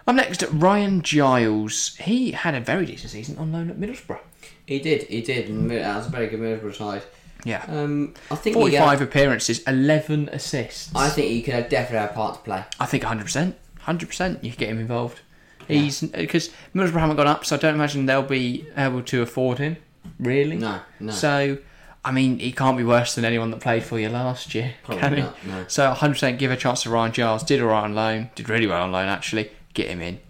Up 0.06 0.14
next, 0.16 0.42
Ryan 0.50 1.00
Giles. 1.00 1.96
He 1.96 2.32
had 2.32 2.54
a 2.54 2.60
very 2.60 2.84
decent 2.84 3.10
season 3.12 3.38
on 3.38 3.52
loan 3.52 3.70
at 3.70 3.78
Middlesbrough. 3.78 4.20
He 4.66 4.78
did, 4.78 5.04
he 5.04 5.22
did. 5.22 5.46
Mm, 5.46 5.50
and 5.60 5.70
That 5.70 5.96
was 5.96 6.06
a 6.06 6.10
very 6.10 6.26
good 6.26 6.40
Middlesbrough 6.40 6.74
side. 6.74 7.02
Yeah. 7.44 7.64
Um, 7.68 8.14
I 8.30 8.36
think 8.36 8.56
he 8.56 8.60
uh, 8.76 8.80
45 8.84 8.98
could- 8.98 9.08
appearances, 9.08 9.62
11 9.62 10.28
assists. 10.30 10.94
I 10.94 11.08
think 11.08 11.28
he 11.28 11.42
could 11.42 11.54
have 11.54 11.68
definitely 11.70 11.98
have 12.00 12.10
a 12.10 12.14
part 12.14 12.34
to 12.34 12.40
play. 12.40 12.64
I 12.78 12.86
think 12.86 13.02
100%. 13.02 13.54
100% 13.86 14.44
you 14.44 14.50
could 14.50 14.58
get 14.58 14.68
him 14.68 14.78
involved. 14.78 15.20
He's 15.68 16.02
uh, 16.02 16.08
Because 16.12 16.50
Middlesbrough 16.74 17.00
haven't 17.00 17.16
gone 17.16 17.26
up, 17.26 17.44
so 17.46 17.56
I 17.56 17.58
don't 17.58 17.74
imagine 17.74 18.04
they'll 18.06 18.22
be 18.22 18.66
able 18.76 19.02
to 19.04 19.22
afford 19.22 19.58
him, 19.58 19.76
really. 20.18 20.56
No, 20.56 20.80
no. 21.00 21.12
So, 21.12 21.58
I 22.04 22.12
mean, 22.12 22.38
he 22.38 22.52
can't 22.52 22.76
be 22.76 22.84
worse 22.84 23.14
than 23.14 23.24
anyone 23.24 23.50
that 23.50 23.60
played 23.60 23.82
for 23.82 23.98
you 23.98 24.08
last 24.10 24.54
year, 24.54 24.74
Probably 24.84 25.00
can 25.00 25.14
he? 25.16 25.22
not, 25.22 25.46
no. 25.46 25.64
So, 25.68 25.92
100% 25.94 26.38
give 26.38 26.50
a 26.50 26.56
chance 26.56 26.82
to 26.82 26.90
Ryan 26.90 27.12
Giles. 27.12 27.42
Did 27.42 27.62
alright 27.62 27.84
on 27.84 27.94
loan, 27.94 28.30
did 28.34 28.48
really 28.50 28.66
well 28.66 28.82
on 28.82 28.92
loan, 28.92 29.08
actually. 29.08 29.50
Get 29.72 29.88
him 29.88 30.02
in. 30.02 30.20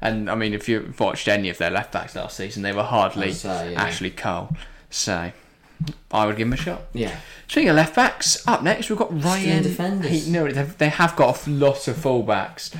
And, 0.00 0.28
I 0.30 0.34
mean, 0.34 0.52
if 0.52 0.68
you've 0.68 0.98
watched 1.00 1.28
any 1.28 1.48
of 1.48 1.58
their 1.58 1.70
left 1.70 1.92
backs 1.92 2.14
last 2.14 2.36
season, 2.36 2.62
they 2.62 2.72
were 2.72 2.82
hardly 2.82 3.32
say, 3.32 3.72
yeah. 3.72 3.82
Ashley 3.82 4.10
Cole. 4.10 4.54
So, 4.90 5.32
I 6.10 6.26
would 6.26 6.36
give 6.36 6.46
him 6.48 6.52
a 6.52 6.56
shot. 6.56 6.82
Yeah. 6.92 7.16
Speaking 7.48 7.70
of 7.70 7.76
left 7.76 7.96
backs, 7.96 8.46
up 8.46 8.62
next 8.62 8.90
we've 8.90 8.98
got 8.98 9.12
Ryan. 9.24 9.62
defenders. 9.62 10.28
No, 10.28 10.50
they 10.50 10.88
have 10.88 11.16
got 11.16 11.46
a 11.46 11.50
lot 11.50 11.88
of 11.88 11.96
fullbacks. 11.96 12.74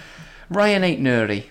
Rayan 0.51 0.83
Aït-Nouri, 0.83 1.45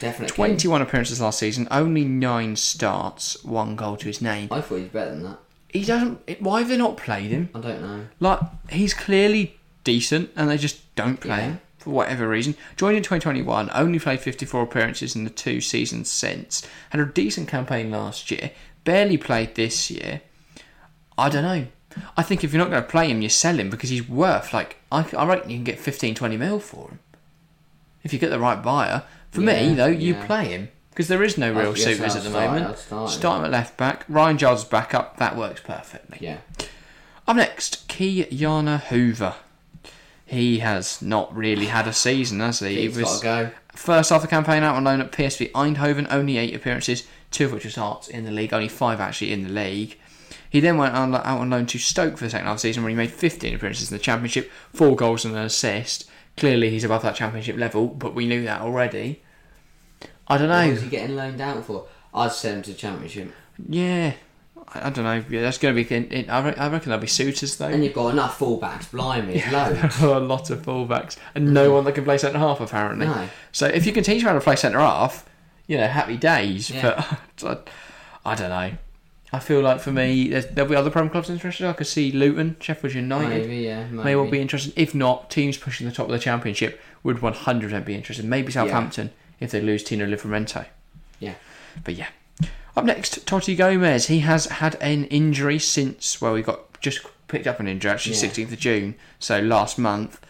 Definitely. 0.00 0.34
21 0.34 0.82
appearances 0.82 1.20
last 1.20 1.38
season, 1.38 1.66
only 1.70 2.04
nine 2.04 2.56
starts, 2.56 3.42
one 3.44 3.76
goal 3.76 3.96
to 3.96 4.06
his 4.06 4.20
name. 4.20 4.48
I 4.50 4.60
thought 4.60 4.76
he 4.76 4.82
was 4.82 4.90
better 4.90 5.10
than 5.12 5.22
that. 5.24 5.38
He 5.72 5.84
doesn't. 5.84 6.40
Why 6.40 6.60
have 6.60 6.68
they 6.68 6.76
not 6.76 6.96
played 6.96 7.30
him? 7.30 7.48
I 7.54 7.60
don't 7.60 7.80
know. 7.82 8.06
Like 8.20 8.40
he's 8.70 8.94
clearly 8.94 9.58
decent, 9.84 10.30
and 10.36 10.48
they 10.50 10.58
just 10.58 10.94
don't 10.94 11.18
play 11.18 11.36
Yeah. 11.38 11.42
him 11.44 11.60
for 11.78 11.90
whatever 11.90 12.28
reason. 12.28 12.54
Joined 12.76 12.96
in 12.98 13.02
2021, 13.02 13.70
only 13.74 13.98
played 13.98 14.20
54 14.20 14.62
appearances 14.62 15.16
in 15.16 15.24
the 15.24 15.30
two 15.30 15.60
seasons 15.60 16.08
since. 16.10 16.66
Had 16.90 17.00
a 17.00 17.06
decent 17.06 17.48
campaign 17.48 17.90
last 17.90 18.30
year, 18.30 18.50
barely 18.84 19.16
played 19.16 19.54
this 19.54 19.90
year. 19.90 20.20
I 21.18 21.28
don't 21.28 21.42
know. 21.42 21.66
I 22.16 22.22
think 22.22 22.42
if 22.44 22.52
you're 22.52 22.62
not 22.62 22.70
going 22.70 22.82
to 22.82 22.88
play 22.88 23.08
him, 23.10 23.20
you 23.20 23.28
sell 23.28 23.58
him 23.58 23.68
because 23.68 23.90
he's 23.90 24.08
worth 24.08 24.52
like 24.54 24.76
I, 24.90 25.04
I 25.16 25.26
reckon 25.26 25.50
you 25.50 25.56
can 25.56 25.64
get 25.64 25.78
15, 25.78 26.14
20 26.14 26.36
mil 26.36 26.58
for 26.60 26.88
him 26.90 26.98
if 28.02 28.12
you 28.12 28.18
get 28.18 28.30
the 28.30 28.38
right 28.38 28.62
buyer. 28.62 29.02
For 29.30 29.40
me 29.40 29.68
Yeah, 29.70 29.74
though, 29.74 29.86
you 29.86 30.14
yeah. 30.14 30.26
play 30.26 30.44
him 30.48 30.68
because 30.92 31.08
there 31.08 31.22
is 31.22 31.36
no 31.38 31.52
real 31.52 31.76
yes, 31.76 31.84
suitors 31.84 32.14
at 32.16 32.22
the 32.22 32.30
start- 32.30 32.50
moment. 32.50 32.66
I'd 32.92 33.08
start 33.08 33.38
him. 33.40 33.44
At 33.46 33.50
left 33.50 33.76
back. 33.76 34.04
Ryan 34.08 34.38
Giles 34.38 34.60
is 34.62 34.68
back 34.68 34.94
up. 34.94 35.16
That 35.16 35.36
works 35.36 35.60
perfectly. 35.60 36.18
Yeah. 36.20 36.38
Up 37.26 37.36
next, 37.36 37.86
Ki-Jana 37.88 38.78
Hoever. 38.78 39.34
He 40.26 40.58
has 40.60 41.00
not 41.02 41.34
really 41.34 41.66
had 41.66 41.86
a 41.86 41.92
season, 41.92 42.40
has 42.40 42.60
he? 42.60 42.74
He 42.74 42.82
He's 42.88 42.98
got 42.98 43.16
to 43.18 43.22
go. 43.22 43.50
first 43.74 44.10
half 44.10 44.16
of 44.18 44.22
the 44.22 44.28
campaign 44.28 44.62
out 44.62 44.76
on 44.76 44.84
loan 44.84 45.00
at 45.00 45.12
PSV 45.12 45.52
Eindhoven, 45.52 46.06
only 46.10 46.38
eight 46.38 46.54
appearances, 46.54 47.06
two 47.30 47.46
of 47.46 47.52
which 47.52 47.64
were 47.64 47.70
starts 47.70 48.08
in 48.08 48.24
the 48.24 48.30
league, 48.30 48.52
only 48.52 48.68
five 48.68 49.00
actually 49.00 49.32
in 49.32 49.42
the 49.42 49.50
league. 49.50 49.98
He 50.48 50.60
then 50.60 50.76
went 50.78 50.94
on, 50.94 51.14
out 51.14 51.26
on 51.26 51.48
loan 51.50 51.66
to 51.66 51.78
Stoke 51.78 52.18
for 52.18 52.24
the 52.24 52.30
second 52.30 52.46
half 52.46 52.56
of 52.56 52.62
the 52.62 52.68
season, 52.68 52.82
where 52.82 52.90
he 52.90 52.96
made 52.96 53.10
15 53.10 53.54
appearances 53.54 53.90
in 53.90 53.96
the 53.96 54.02
Championship, 54.02 54.50
four 54.72 54.96
goals 54.96 55.24
and 55.24 55.34
an 55.34 55.42
assist. 55.42 56.10
Clearly, 56.36 56.70
he's 56.70 56.84
above 56.84 57.02
that 57.02 57.14
Championship 57.14 57.56
level, 57.56 57.86
but 57.86 58.14
we 58.14 58.26
knew 58.26 58.44
that 58.44 58.60
already. 58.62 59.22
I 60.28 60.38
don't 60.38 60.48
What 60.48 60.64
know. 60.64 60.70
was 60.70 60.82
he 60.82 60.88
getting 60.88 61.16
loaned 61.16 61.40
out 61.40 61.64
for? 61.64 61.86
I'd 62.14 62.32
send 62.32 62.56
him 62.56 62.62
to 62.62 62.74
Championship. 62.74 63.32
Yeah, 63.68 64.14
I, 64.68 64.88
I 64.88 64.90
don't 64.90 65.04
know. 65.04 65.24
Yeah, 65.28 65.42
that's 65.42 65.58
going 65.58 65.74
to 65.74 65.84
be. 65.84 65.94
In, 65.94 66.04
in, 66.08 66.30
I, 66.30 66.48
re- 66.48 66.56
I 66.56 66.68
reckon 66.68 66.90
there'll 66.90 67.00
be 67.00 67.06
suitors 67.06 67.56
though. 67.56 67.68
And 67.68 67.84
you've 67.84 67.94
got 67.94 68.08
enough 68.08 68.38
fullbacks, 68.38 68.90
blimey, 68.90 69.42
loads. 69.50 69.98
There 69.98 70.10
a 70.16 70.20
lot 70.20 70.50
of 70.50 70.62
fullbacks 70.62 71.16
and 71.34 71.52
no 71.52 71.70
mm. 71.70 71.74
one 71.74 71.84
that 71.84 71.94
can 71.94 72.04
play 72.04 72.18
centre 72.18 72.38
half 72.38 72.60
apparently. 72.60 73.06
No. 73.06 73.28
So 73.52 73.66
if 73.66 73.86
you 73.86 73.92
can 73.92 74.04
teach 74.04 74.22
him 74.22 74.28
how 74.28 74.34
to 74.34 74.40
play 74.40 74.56
centre 74.56 74.78
half, 74.78 75.28
you 75.66 75.78
know, 75.78 75.86
happy 75.86 76.16
days. 76.16 76.70
Yeah. 76.70 77.16
But 77.40 77.68
I, 78.24 78.32
I 78.32 78.34
don't 78.34 78.50
know. 78.50 78.78
I 79.34 79.38
feel 79.38 79.62
like 79.62 79.80
for 79.80 79.90
me, 79.92 80.28
there'll 80.28 80.68
be 80.68 80.76
other 80.76 80.90
Prem 80.90 81.08
clubs 81.08 81.30
interested. 81.30 81.66
I 81.66 81.72
could 81.72 81.86
see 81.86 82.12
Luton, 82.12 82.56
Sheffield 82.60 82.92
United 82.92 83.48
Maybe, 83.48 83.62
yeah. 83.62 83.84
Maybe. 83.84 84.04
may 84.04 84.14
well 84.14 84.30
be 84.30 84.38
interested. 84.38 84.74
If 84.76 84.94
not, 84.94 85.30
teams 85.30 85.56
pushing 85.56 85.86
the 85.86 85.92
top 85.92 86.04
of 86.04 86.12
the 86.12 86.18
Championship 86.18 86.78
would 87.02 87.16
100% 87.16 87.84
be 87.86 87.94
interested. 87.94 88.26
Maybe 88.26 88.52
Southampton 88.52 89.10
if 89.42 89.50
they 89.50 89.60
lose 89.60 89.82
Tino 89.82 90.06
Livramento. 90.06 90.66
Yeah. 91.20 91.34
But 91.84 91.94
yeah. 91.94 92.08
Up 92.76 92.84
next, 92.84 93.26
Toti 93.26 93.56
Gomes. 93.56 94.06
He 94.06 94.20
has 94.20 94.46
had 94.46 94.76
an 94.76 95.04
injury 95.06 95.58
since, 95.58 96.20
well, 96.20 96.32
we 96.32 96.42
got 96.42 96.80
just 96.80 97.00
picked 97.28 97.46
up 97.46 97.60
an 97.60 97.68
injury 97.68 97.90
actually, 97.90 98.14
Yeah. 98.16 98.22
16th 98.22 98.52
of 98.52 98.58
June, 98.58 98.94
so 99.18 99.40
last 99.40 99.78
month. 99.78 100.20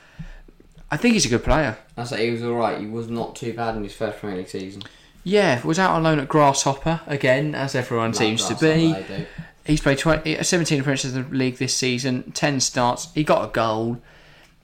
I 0.90 0.96
think 0.96 1.14
he's 1.14 1.25
a 1.25 1.29
good 1.31 1.44
player. 1.44 1.79
I 1.96 2.05
say 2.05 2.27
he 2.27 2.33
was 2.33 2.42
alright. 2.42 2.79
He 2.81 2.87
was 2.87 3.09
not 3.09 3.35
too 3.37 3.53
bad 3.55 3.77
in 3.77 3.83
his 3.85 3.94
first 3.94 4.18
Premier 4.18 4.38
League 4.38 4.48
season. 4.48 4.83
Yeah, 5.25 5.64
was 5.64 5.79
out 5.79 5.92
on 5.92 6.03
loan 6.03 6.18
at 6.18 6.29
Grasshopper 6.29 7.01
again, 7.07 7.55
as 7.55 7.75
everyone 7.75 8.09
Like 8.11 8.16
seems 8.18 8.44
to 8.46 8.55
be. 8.57 8.88
what 8.92 9.09
they 9.09 9.18
do. 9.18 9.27
He's 9.64 9.81
played 9.81 9.98
20, 9.98 10.42
17 10.42 10.81
appearances 10.81 11.14
in 11.16 11.31
the 11.31 11.37
league 11.37 11.57
this 11.59 11.75
season, 11.77 12.33
10 12.33 12.59
starts. 12.61 13.12
He 13.14 13.22
got 13.22 13.48
a 13.48 13.53
goal. 13.53 14.03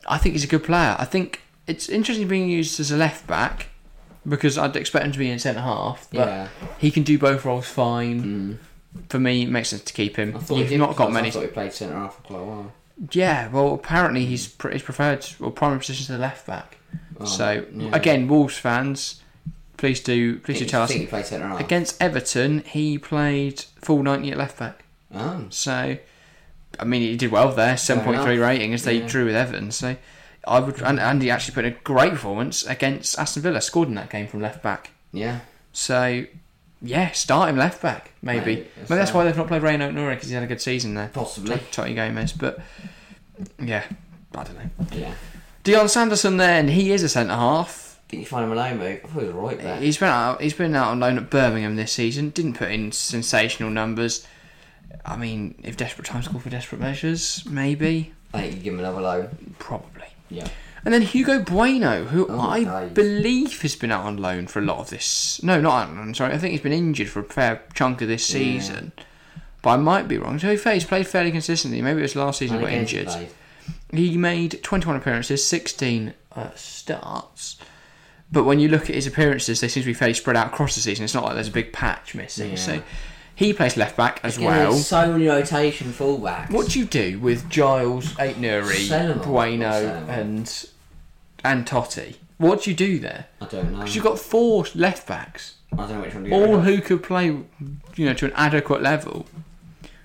I 0.08 0.18
think 0.18 0.32
he's 0.34 0.42
a 0.44 0.48
good 0.48 0.64
player. 0.64 0.96
I 0.98 1.04
think 1.04 1.42
it's 1.68 1.88
interesting 1.88 2.26
being 2.26 2.48
used 2.50 2.80
as 2.80 2.90
a 2.90 2.96
left 2.96 3.26
back 3.28 3.68
because 4.28 4.58
I'd 4.58 4.76
expect 4.76 5.04
him 5.06 5.12
to 5.12 5.18
be 5.18 5.30
in 5.30 5.38
centre 5.38 5.60
half, 5.60 6.08
but 6.12 6.28
Yeah. 6.28 6.48
he 6.78 6.90
can 6.90 7.02
do 7.02 7.18
both 7.18 7.44
roles 7.44 7.66
fine. 7.68 8.22
Mm. 8.22 8.56
For 9.08 9.18
me, 9.18 9.42
it 9.42 9.50
makes 9.50 9.68
sense 9.68 9.82
to 9.82 9.92
keep 9.92 10.16
him. 10.16 10.34
I 10.36 10.40
thought 10.40 10.58
You've 10.58 10.72
not 10.78 10.96
got 10.96 11.12
many. 11.12 11.28
I 11.28 11.30
thought 11.30 11.42
he 11.42 11.48
played 11.48 11.72
centre 11.72 11.94
half 11.94 12.16
for 12.16 12.22
quite 12.22 12.40
a 12.40 12.44
while. 12.44 12.72
Yeah, 13.12 13.48
well, 13.48 13.74
apparently 13.74 14.24
he's 14.24 14.48
pr- 14.48 14.70
his 14.70 14.82
preferred 14.82 15.24
or 15.40 15.50
primary 15.52 15.78
position 15.78 16.06
to 16.06 16.12
the 16.12 16.18
left 16.18 16.46
back. 16.46 16.78
Oh, 17.20 17.24
so 17.24 17.64
yeah. 17.72 17.90
again, 17.92 18.26
Wolves 18.28 18.56
fans, 18.58 19.22
please 19.76 20.00
do 20.00 20.38
please 20.40 20.58
do 20.58 20.64
tell 20.64 20.82
us. 20.82 20.90
think 20.90 21.08
he 21.10 21.22
centre 21.22 21.46
half. 21.46 21.60
Against 21.60 22.00
Everton, 22.02 22.64
he 22.66 22.98
played 22.98 23.60
full 23.80 24.02
ninety 24.02 24.32
at 24.32 24.38
left 24.38 24.58
back. 24.58 24.84
Oh. 25.14 25.44
So, 25.50 25.96
I 26.80 26.84
mean, 26.84 27.02
he 27.02 27.16
did 27.16 27.30
well 27.30 27.52
there, 27.52 27.76
seven 27.76 28.02
point 28.04 28.22
three 28.22 28.38
rating 28.38 28.74
as 28.74 28.82
they 28.84 28.98
Yeah. 28.98 29.06
drew 29.06 29.26
with 29.26 29.36
Everton. 29.36 29.70
So, 29.70 29.96
I 30.48 30.60
would 30.60 30.80
and, 30.82 30.98
and 30.98 31.22
he 31.22 31.30
actually 31.30 31.54
put 31.54 31.64
in 31.64 31.72
a 31.72 31.76
great 31.76 32.12
performance 32.12 32.66
against 32.66 33.18
Aston 33.18 33.42
Villa, 33.42 33.60
scored 33.60 33.88
in 33.88 33.94
that 33.94 34.10
game 34.10 34.26
from 34.26 34.40
left 34.40 34.62
back. 34.62 34.90
Yeah. 35.12 35.40
So, 35.72 36.24
yeah, 36.82 37.10
start 37.12 37.50
him 37.50 37.56
left 37.56 37.82
back 37.82 38.12
maybe. 38.22 38.38
Maybe, 38.38 38.68
Maybe 38.76 38.94
that's 38.94 39.12
why 39.12 39.20
uh, 39.20 39.24
they've 39.24 39.36
not 39.36 39.48
played 39.48 39.62
Ray 39.62 39.76
Nori 39.76 40.14
because 40.14 40.28
he 40.28 40.34
had 40.34 40.42
a 40.42 40.46
good 40.46 40.60
season 40.60 40.94
there. 40.94 41.10
Possibly. 41.12 41.56
Toti 41.56 41.94
Gomes, 41.94 42.32
but 42.32 42.60
yeah, 43.62 43.84
I 44.34 44.44
don't 44.44 44.56
know. 44.56 44.86
Yeah. 44.92 45.14
Dion 45.64 45.88
Sanderson, 45.88 46.36
then 46.38 46.68
he 46.68 46.92
is 46.92 47.02
a 47.02 47.08
centre 47.08 47.34
half. 47.34 48.00
Did 48.08 48.20
you 48.20 48.26
find 48.26 48.44
him 48.44 48.52
a 48.52 48.54
loan 48.54 48.78
move? 48.78 49.00
I 49.04 49.06
thought 49.06 49.20
he 49.20 49.26
was 49.26 49.34
right 49.34 49.58
there. 49.60 49.76
He's 49.76 49.98
been 49.98 50.08
out. 50.08 50.40
He's 50.40 50.54
been 50.54 50.74
out 50.74 50.88
on 50.88 51.00
loan 51.00 51.18
at 51.18 51.28
Birmingham 51.28 51.76
this 51.76 51.92
season. 51.92 52.30
Didn't 52.30 52.54
put 52.54 52.70
in 52.70 52.90
sensational 52.90 53.68
numbers. 53.68 54.26
I 55.04 55.16
mean, 55.16 55.56
if 55.62 55.76
desperate 55.76 56.06
times 56.06 56.26
call 56.26 56.40
for 56.40 56.48
desperate 56.48 56.80
measures, 56.80 57.44
maybe, 57.46 58.14
I 58.32 58.42
think 58.42 58.56
you 58.56 58.62
give 58.62 58.74
him 58.74 58.80
another 58.80 59.00
loan. 59.02 59.54
probably. 59.58 59.97
Yeah. 60.28 60.48
And 60.84 60.94
then 60.94 61.02
Hugo 61.02 61.42
Bueno, 61.42 62.04
who 62.04 62.26
Oh, 62.28 62.40
I 62.40 62.60
nice. 62.60 62.92
believe 62.92 63.60
has 63.62 63.74
been 63.76 63.90
out 63.90 64.04
on 64.04 64.16
loan 64.16 64.46
for 64.46 64.60
a 64.60 64.62
lot 64.62 64.78
of 64.78 64.90
this. 64.90 65.42
No, 65.42 65.60
not 65.60 65.88
on 65.88 65.96
loan. 65.96 66.14
Sorry, 66.14 66.32
I 66.32 66.38
think 66.38 66.52
he's 66.52 66.60
been 66.60 66.72
injured 66.72 67.08
for 67.08 67.20
a 67.20 67.24
fair 67.24 67.62
chunk 67.74 68.00
of 68.00 68.08
this 68.08 68.24
season. 68.24 68.92
But 69.60 69.70
I 69.70 69.76
might 69.76 70.06
be 70.06 70.18
wrong. 70.18 70.38
Be 70.38 70.56
fair, 70.56 70.74
he's 70.74 70.84
played 70.84 71.06
fairly 71.06 71.32
consistently. 71.32 71.82
Maybe 71.82 71.98
it 71.98 72.02
was 72.02 72.14
last 72.16 72.38
season 72.38 72.58
he 72.58 72.62
got 72.64 72.72
And 72.72 72.82
again, 72.88 73.04
he 73.06 73.12
injured. 73.12 73.30
He 73.92 74.16
made 74.16 74.62
21 74.62 74.96
appearances, 74.96 75.44
16 75.46 76.14
uh, 76.36 76.50
starts. 76.54 77.58
But 78.30 78.44
when 78.44 78.60
you 78.60 78.68
look 78.68 78.82
at 78.82 78.94
his 78.94 79.06
appearances, 79.06 79.60
they 79.60 79.68
seem 79.68 79.82
to 79.82 79.86
be 79.86 79.94
fairly 79.94 80.14
spread 80.14 80.36
out 80.36 80.48
across 80.48 80.74
the 80.74 80.80
season. 80.80 81.04
It's 81.04 81.14
not 81.14 81.24
like 81.24 81.34
there's 81.34 81.48
a 81.48 81.52
big 81.52 81.72
patch 81.72 82.14
missing. 82.14 82.50
Yeah. 82.50 82.56
So 82.56 82.82
he 83.38 83.52
plays 83.52 83.76
left 83.76 83.96
back 83.96 84.18
as 84.24 84.36
Again, 84.36 84.48
well. 84.48 84.72
so 84.74 85.12
many 85.12 85.28
rotation 85.28 85.92
fullbacks. 85.92 86.50
What 86.50 86.68
do 86.70 86.78
you 86.80 86.84
do 86.84 87.20
with 87.20 87.48
Giles, 87.48 88.06
Aït-Nouri, 88.14 88.88
Sell 88.88 89.12
'em 89.12 89.18
all. 89.20 89.24
Bueno, 89.26 89.70
Sell 89.70 89.96
'em 89.96 90.04
all. 90.04 90.10
and 90.10 90.64
and 91.44 91.64
Toti. 91.66 92.16
What 92.38 92.62
do 92.64 92.70
you 92.70 92.76
do 92.76 92.98
there? 92.98 93.26
I 93.40 93.46
don't 93.46 93.70
know. 93.72 93.78
Because 93.78 93.94
you've 93.94 94.04
got 94.04 94.18
four 94.18 94.64
left 94.74 95.06
backs, 95.06 95.54
I 95.72 95.76
don't 95.76 95.90
know 95.92 96.00
which 96.00 96.14
one 96.14 96.24
to 96.24 96.30
all 96.32 96.60
who 96.62 96.80
could 96.80 97.02
play, 97.04 97.26
you 97.26 98.06
know, 98.06 98.14
to 98.14 98.26
an 98.26 98.32
adequate 98.34 98.82
level. 98.82 99.26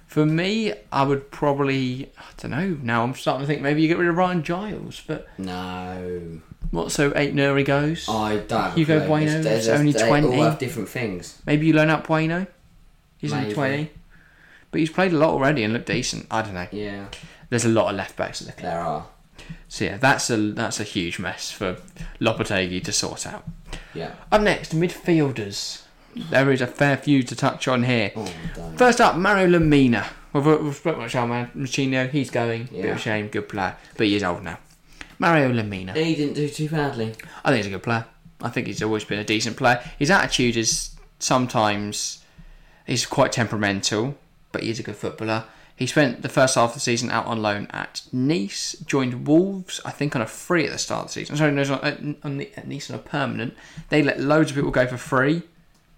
For 0.07 0.27
me, 0.27 0.73
I 0.91 1.01
would 1.03 1.31
probably, 1.31 2.11
I 2.19 2.23
don't 2.37 2.51
know. 2.51 2.77
Now 2.83 3.03
I'm 3.03 3.15
starting 3.15 3.41
to 3.41 3.47
think 3.47 3.63
maybe 3.63 3.81
you 3.81 3.87
get 3.87 3.97
rid 3.97 4.09
of 4.09 4.15
Ryan 4.15 4.43
Giles, 4.43 5.01
but 5.07 5.27
No. 5.39 6.39
what? 6.69 6.91
So 6.91 7.09
Aït-Nouri 7.11 7.65
goes. 7.65 8.07
I 8.07 8.37
don't. 8.47 8.77
You 8.77 8.85
go. 8.85 8.99
Bueno 9.07 9.25
There's- 9.41 9.65
there's- 9.65 9.79
only 9.79 9.91
they 9.91 10.07
20. 10.07 10.27
all 10.27 10.43
have 10.43 10.59
different 10.59 10.89
things. 10.89 11.39
Maybe 11.47 11.65
you 11.65 11.73
loan 11.73 11.89
out 11.89 12.03
Bueno. 12.05 12.45
He's 13.23 13.31
only 13.33 13.45
Maybe. 13.45 13.55
twenty, 13.55 13.89
but 14.69 14.79
he's 14.81 14.89
played 14.91 15.13
a 15.13 15.17
lot 15.17 15.29
already 15.29 15.63
and 15.63 15.71
looked 15.73 15.85
decent. 15.87 16.27
I 16.29 16.41
don't 16.41 16.53
know. 16.53 16.67
Yeah, 16.71 17.05
There's 17.49 17.63
a 17.65 17.69
lot 17.69 17.89
of 17.89 17.95
left 17.95 18.15
backs 18.17 18.41
at 18.41 18.47
the 18.47 18.53
club. 18.53 18.71
there 18.73 18.81
are. 18.81 19.05
So 19.69 19.85
yeah, 19.85 19.97
that's 19.97 20.29
a 20.29 20.37
that's 20.37 20.79
a 20.79 20.83
huge 20.83 21.19
mess 21.19 21.49
for 21.51 21.77
Lopetegui 22.19 22.83
to 22.83 22.91
sort 22.91 23.25
out. 23.25 23.45
Yeah. 23.93 24.11
Up 24.31 24.41
next, 24.41 24.75
midfielders. 24.75 25.81
There 26.15 26.51
is 26.51 26.61
a 26.61 26.67
fair 26.67 26.97
few 26.97 27.23
to 27.23 27.35
touch 27.35 27.67
on 27.67 27.83
here. 27.83 28.11
Oh. 28.15 28.27
First 28.77 29.01
up, 29.01 29.15
Mario 29.15 29.47
Lemina. 29.47 30.05
We've, 30.33 30.45
we've 30.45 30.75
spoken 30.75 30.99
about 30.99 31.09
Charman 31.11 31.49
Machino. 31.55 32.09
He's 32.09 32.29
going. 32.29 32.67
Yeah. 32.71 32.81
Bit 32.83 32.91
of 32.91 32.99
shame. 32.99 33.27
Good 33.29 33.47
player. 33.49 33.75
But 33.97 34.07
he 34.07 34.15
is 34.15 34.23
old 34.23 34.43
now. 34.43 34.59
Mario 35.17 35.51
Lemina. 35.53 35.95
He 35.95 36.15
didn't 36.15 36.33
do 36.35 36.49
too 36.49 36.69
badly. 36.69 37.13
I 37.45 37.49
think 37.49 37.57
he's 37.57 37.67
a 37.67 37.75
good 37.77 37.83
player. 37.83 38.05
I 38.41 38.49
think 38.49 38.67
he's 38.67 38.83
always 38.83 39.05
been 39.05 39.19
a 39.19 39.23
decent 39.23 39.57
player. 39.57 39.81
His 39.97 40.11
attitude 40.11 40.57
is 40.57 40.95
sometimes 41.19 42.22
he's 42.85 43.05
quite 43.05 43.31
temperamental, 43.31 44.15
but 44.51 44.63
he's 44.63 44.79
a 44.79 44.83
good 44.83 44.95
footballer. 44.95 45.45
He 45.75 45.87
spent 45.87 46.21
the 46.21 46.29
first 46.29 46.53
half 46.55 46.69
of 46.69 46.73
the 46.75 46.79
season 46.79 47.09
out 47.09 47.25
on 47.25 47.41
loan 47.41 47.67
at 47.71 48.01
Nice, 48.11 48.73
joined 48.85 49.25
Wolves, 49.27 49.81
I 49.83 49.89
think, 49.91 50.15
on 50.15 50.21
a 50.21 50.27
free 50.27 50.65
at 50.65 50.71
the 50.71 50.77
start 50.77 51.01
of 51.01 51.07
the 51.07 51.13
season. 51.13 51.35
Sorry, 51.35 51.51
no, 51.51 51.63
not 51.63 51.83
at, 51.83 51.99
on 52.23 52.37
the, 52.37 52.51
at 52.55 52.67
Nice 52.67 52.89
on 52.91 52.95
a 52.95 52.99
permanent. 52.99 53.55
They 53.89 54.03
let 54.03 54.19
loads 54.19 54.51
of 54.51 54.55
people 54.55 54.69
go 54.71 54.85
for 54.85 54.97
free, 54.97 55.41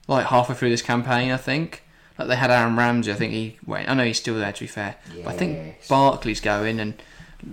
like 0.07 0.27
halfway 0.27 0.55
through 0.55 0.69
this 0.69 0.81
campaign, 0.81 1.31
I 1.31 1.37
think. 1.37 1.83
Like 2.17 2.29
they 2.29 2.37
had 2.37 2.49
Aaron 2.51 2.77
Ramsey, 2.77 3.11
I 3.11 3.15
think 3.15 3.33
he 3.33 3.57
went. 3.65 3.89
I 3.89 3.93
know 3.93 4.05
he's 4.05 4.17
still 4.17 4.35
there, 4.35 4.53
to 4.53 4.59
be 4.61 4.67
fair. 4.67 4.95
But 5.25 5.33
I 5.33 5.37
think 5.37 5.57
Yes. 5.57 5.87
Barkley's 5.89 6.39
going 6.39 6.79
and 6.79 6.93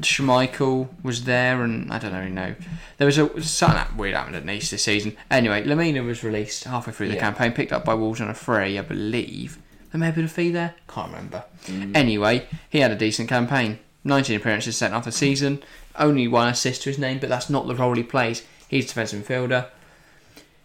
Schmeichel 0.01 0.89
was 1.03 1.25
there, 1.25 1.63
and 1.63 1.93
I 1.93 1.99
don't 1.99 2.15
really 2.15 2.31
know. 2.31 2.55
There 2.99 3.07
was 3.07 3.19
a 3.19 3.43
something 3.43 3.77
that 3.77 3.97
weird 3.97 4.15
happened 4.15 4.37
at 4.37 4.45
Nice 4.45 4.71
this 4.71 4.85
season. 4.85 5.17
Anyway, 5.31 5.65
Lemina 5.65 6.05
was 6.05 6.25
released 6.25 6.65
halfway 6.65 6.93
through 6.93 7.09
the 7.09 7.15
Yeah. 7.15 7.21
campaign, 7.21 7.53
picked 7.53 7.73
up 7.73 7.85
by 7.85 7.95
Wolves 7.95 8.21
on 8.21 8.31
a 8.31 8.35
free, 8.35 8.79
I 8.79 8.83
believe. 8.83 9.59
There 9.91 9.99
may 9.99 10.07
have 10.07 10.15
been 10.15 10.25
a 10.25 10.29
fee 10.29 10.51
there. 10.51 10.75
Can't 10.89 11.11
remember. 11.11 11.45
Mm. 11.67 11.95
Anyway, 11.95 12.47
he 12.71 12.79
had 12.81 12.91
a 12.91 12.97
decent 12.97 13.29
campaign. 13.29 13.79
19 14.05 14.37
appearances 14.37 14.77
sent 14.77 14.95
off 14.95 15.05
the 15.05 15.13
season. 15.13 15.63
Only 15.97 16.27
one 16.27 16.49
assist 16.49 16.83
to 16.83 16.91
his 16.91 16.99
name, 16.99 17.19
but 17.19 17.29
that's 17.29 17.51
not 17.51 17.67
the 17.67 17.75
role 17.75 17.95
he 17.95 18.03
plays. 18.03 18.43
He's 18.69 18.87
a 18.87 18.89
defensive 18.89 19.27
midfielder. 19.27 19.67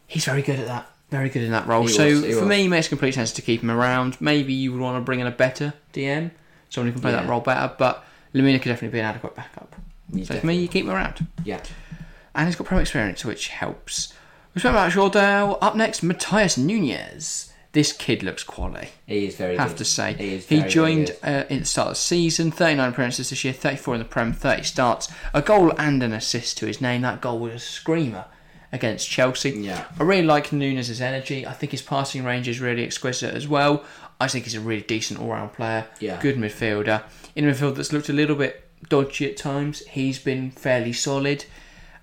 He's 0.08 0.24
very 0.26 0.42
good 0.42 0.60
at 0.60 0.68
that. 0.68 0.90
Very 1.12 1.30
good 1.30 1.44
in 1.44 1.52
that 1.52 1.68
role. 1.68 1.84
He 1.84 1.90
so 1.90 2.06
was, 2.06 2.22
for 2.22 2.42
was. 2.42 2.50
me, 2.50 2.66
it 2.66 2.70
makes 2.70 2.88
complete 2.88 3.14
sense 3.14 3.32
to 3.34 3.42
keep 3.42 3.62
him 3.62 3.72
around. 3.72 4.20
Maybe 4.22 4.54
you 4.54 4.72
would 4.72 4.82
want 4.82 4.98
to 4.98 5.02
bring 5.02 5.20
in 5.20 5.28
a 5.28 5.32
better 5.32 5.74
DM, 5.94 6.32
someone 6.70 6.88
who 6.88 6.94
can 6.94 7.02
play 7.02 7.12
that 7.12 7.28
role 7.28 7.42
better. 7.42 7.74
But 7.78 8.06
Lemina 8.34 8.62
could 8.62 8.70
definitely 8.70 8.96
be 8.96 9.00
an 9.00 9.06
adequate 9.06 9.36
backup. 9.36 9.76
You 10.12 10.26
so 10.26 10.40
for 10.40 10.46
me, 10.46 10.56
you 10.56 10.68
keep 10.68 10.86
him 10.86 10.92
around. 10.92 11.28
Yeah. 11.44 11.62
And 12.36 12.48
he's 12.48 12.56
got 12.56 12.68
pro 12.68 12.78
experience, 12.78 13.26
which 13.26 13.50
helps. 13.50 14.14
We 14.54 14.60
spoke 14.60 14.72
about 14.72 14.92
Jordao. 14.92 15.58
Up 15.62 15.76
next, 15.76 16.02
Matheus 16.02 16.58
Nunes. 16.58 17.52
This 17.74 17.92
kid 17.94 18.24
looks 18.24 18.44
quality. 18.44 18.90
He 19.06 19.28
is 19.28 19.36
very 19.36 19.58
have 19.58 19.70
good. 19.70 19.78
to 19.78 19.86
say. 19.86 20.14
He 20.14 20.38
He 20.38 20.64
joined 20.64 21.16
uh, 21.24 21.44
in 21.50 21.60
the 21.60 21.66
start 21.66 21.90
of 21.90 21.94
the 21.94 22.00
season, 22.00 22.50
39 22.50 22.90
appearances 22.90 23.30
this 23.30 23.44
year, 23.44 23.54
34 23.54 23.96
in 23.96 24.00
the 24.00 24.06
Prem, 24.06 24.34
30 24.34 24.64
starts, 24.64 25.10
a 25.34 25.42
goal 25.42 25.74
and 25.78 26.02
an 26.02 26.14
assist 26.14 26.58
to 26.60 26.66
his 26.66 26.82
name. 26.82 27.02
That 27.02 27.22
goal 27.22 27.40
was 27.40 27.54
a 27.54 27.60
screamer 27.60 28.26
against 28.72 29.10
Chelsea. 29.10 29.52
Yeah. 29.52 29.86
I 30.00 30.04
really 30.04 30.26
like 30.26 30.52
Nunes' 30.52 31.00
energy. 31.02 31.46
I 31.46 31.54
think 31.54 31.72
his 31.72 31.82
passing 31.82 32.24
range 32.24 32.48
is 32.48 32.60
really 32.60 32.84
exquisite 32.84 33.34
as 33.34 33.48
well. 33.48 33.84
I 34.20 34.28
think 34.28 34.46
he's 34.46 34.56
a 34.56 34.60
really 34.60 34.82
decent 34.82 35.20
all-round 35.20 35.54
player. 35.54 35.86
Yeah. 36.00 36.20
Good 36.22 36.38
midfielder. 36.38 37.04
In 37.36 37.48
a 37.48 37.52
midfield 37.52 37.76
that's 37.76 37.94
looked 37.94 38.10
a 38.10 38.14
little 38.14 38.36
bit 38.36 38.64
dodgy 38.90 39.30
at 39.30 39.38
times, 39.38 39.86
he's 39.88 40.18
been 40.20 40.52
fairly 40.52 40.94
solid. 40.94 41.46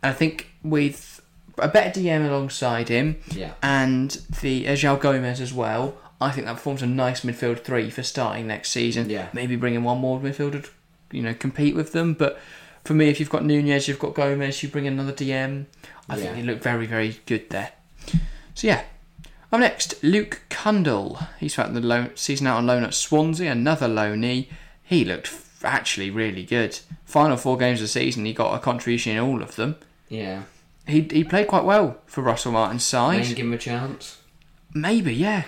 And 0.03 0.11
I 0.11 0.15
think 0.15 0.51
with 0.63 1.21
a 1.59 1.69
better 1.69 2.01
DM 2.01 2.27
alongside 2.29 2.89
him, 2.89 3.17
Yeah. 3.33 3.53
and 3.63 4.11
the 4.43 4.69
uh, 4.69 4.73
João 4.73 5.01
Gomes 5.01 5.41
as 5.41 5.53
well. 5.53 5.97
I 6.21 6.31
think 6.31 6.47
that 6.47 6.59
forms 6.61 6.83
a 6.83 6.87
nice 6.87 7.23
midfield 7.23 7.61
three 7.65 7.91
for 7.91 8.03
starting 8.03 8.47
next 8.47 8.71
season. 8.71 9.11
Yeah. 9.11 9.29
Maybe 9.33 9.57
bring 9.57 9.75
in 9.75 9.83
one 9.85 9.99
more 9.99 10.21
midfielder, 10.21 10.63
to, 10.65 10.71
you 11.11 11.23
know, 11.23 11.35
compete 11.35 11.75
with 11.75 11.93
them. 11.93 12.15
But 12.15 12.39
for 12.85 12.95
me, 12.95 13.09
if 13.09 13.19
you've 13.19 13.31
got 13.31 13.45
Nunes, 13.45 13.89
you've 13.89 13.99
got 13.99 14.15
Gomes, 14.15 14.63
you 14.63 14.69
bring 14.69 14.87
another 14.87 15.13
DM. 15.13 15.67
I 16.09 16.17
think 16.17 16.35
they 16.35 16.43
look 16.43 16.63
very, 16.63 16.87
very 16.87 17.19
good 17.27 17.51
there. 17.51 17.73
So 18.55 18.69
yeah. 18.69 18.85
Up 19.55 19.61
next, 19.61 20.03
Luke 20.03 20.43
Cundle. 20.51 21.17
He's 21.39 21.53
spent 21.53 21.75
the 21.75 21.81
loan, 21.81 22.11
season 22.17 22.49
out 22.49 22.57
on 22.57 22.67
loan 22.67 22.83
at 22.83 22.93
Swansea, 22.93 23.53
another 23.53 23.87
loanee. 23.87 24.49
He 24.83 25.05
looked 25.05 25.29
f- 25.29 25.61
actually 25.63 26.11
really 26.11 26.43
good. 26.43 26.81
Final 27.05 27.37
four 27.37 27.57
games 27.57 27.79
of 27.81 27.85
the 27.85 27.89
season, 27.89 28.25
he 28.25 28.33
got 28.33 28.57
a 28.57 28.59
contribution 28.59 29.13
in 29.13 29.21
all 29.23 29.45
of 29.45 29.55
them. 29.55 29.77
Yeah. 30.09 30.43
He 30.89 31.03
he 31.03 31.23
played 31.23 31.47
quite 31.47 31.63
well 31.65 31.99
for 32.05 32.21
Russell 32.23 32.51
Martin's 32.51 32.85
side. 32.85 33.19
Maybe 33.21 33.35
give 33.35 33.47
him 33.47 33.53
a 33.53 33.59
chance. 33.59 34.19
Maybe, 34.75 35.15
yeah. 35.15 35.45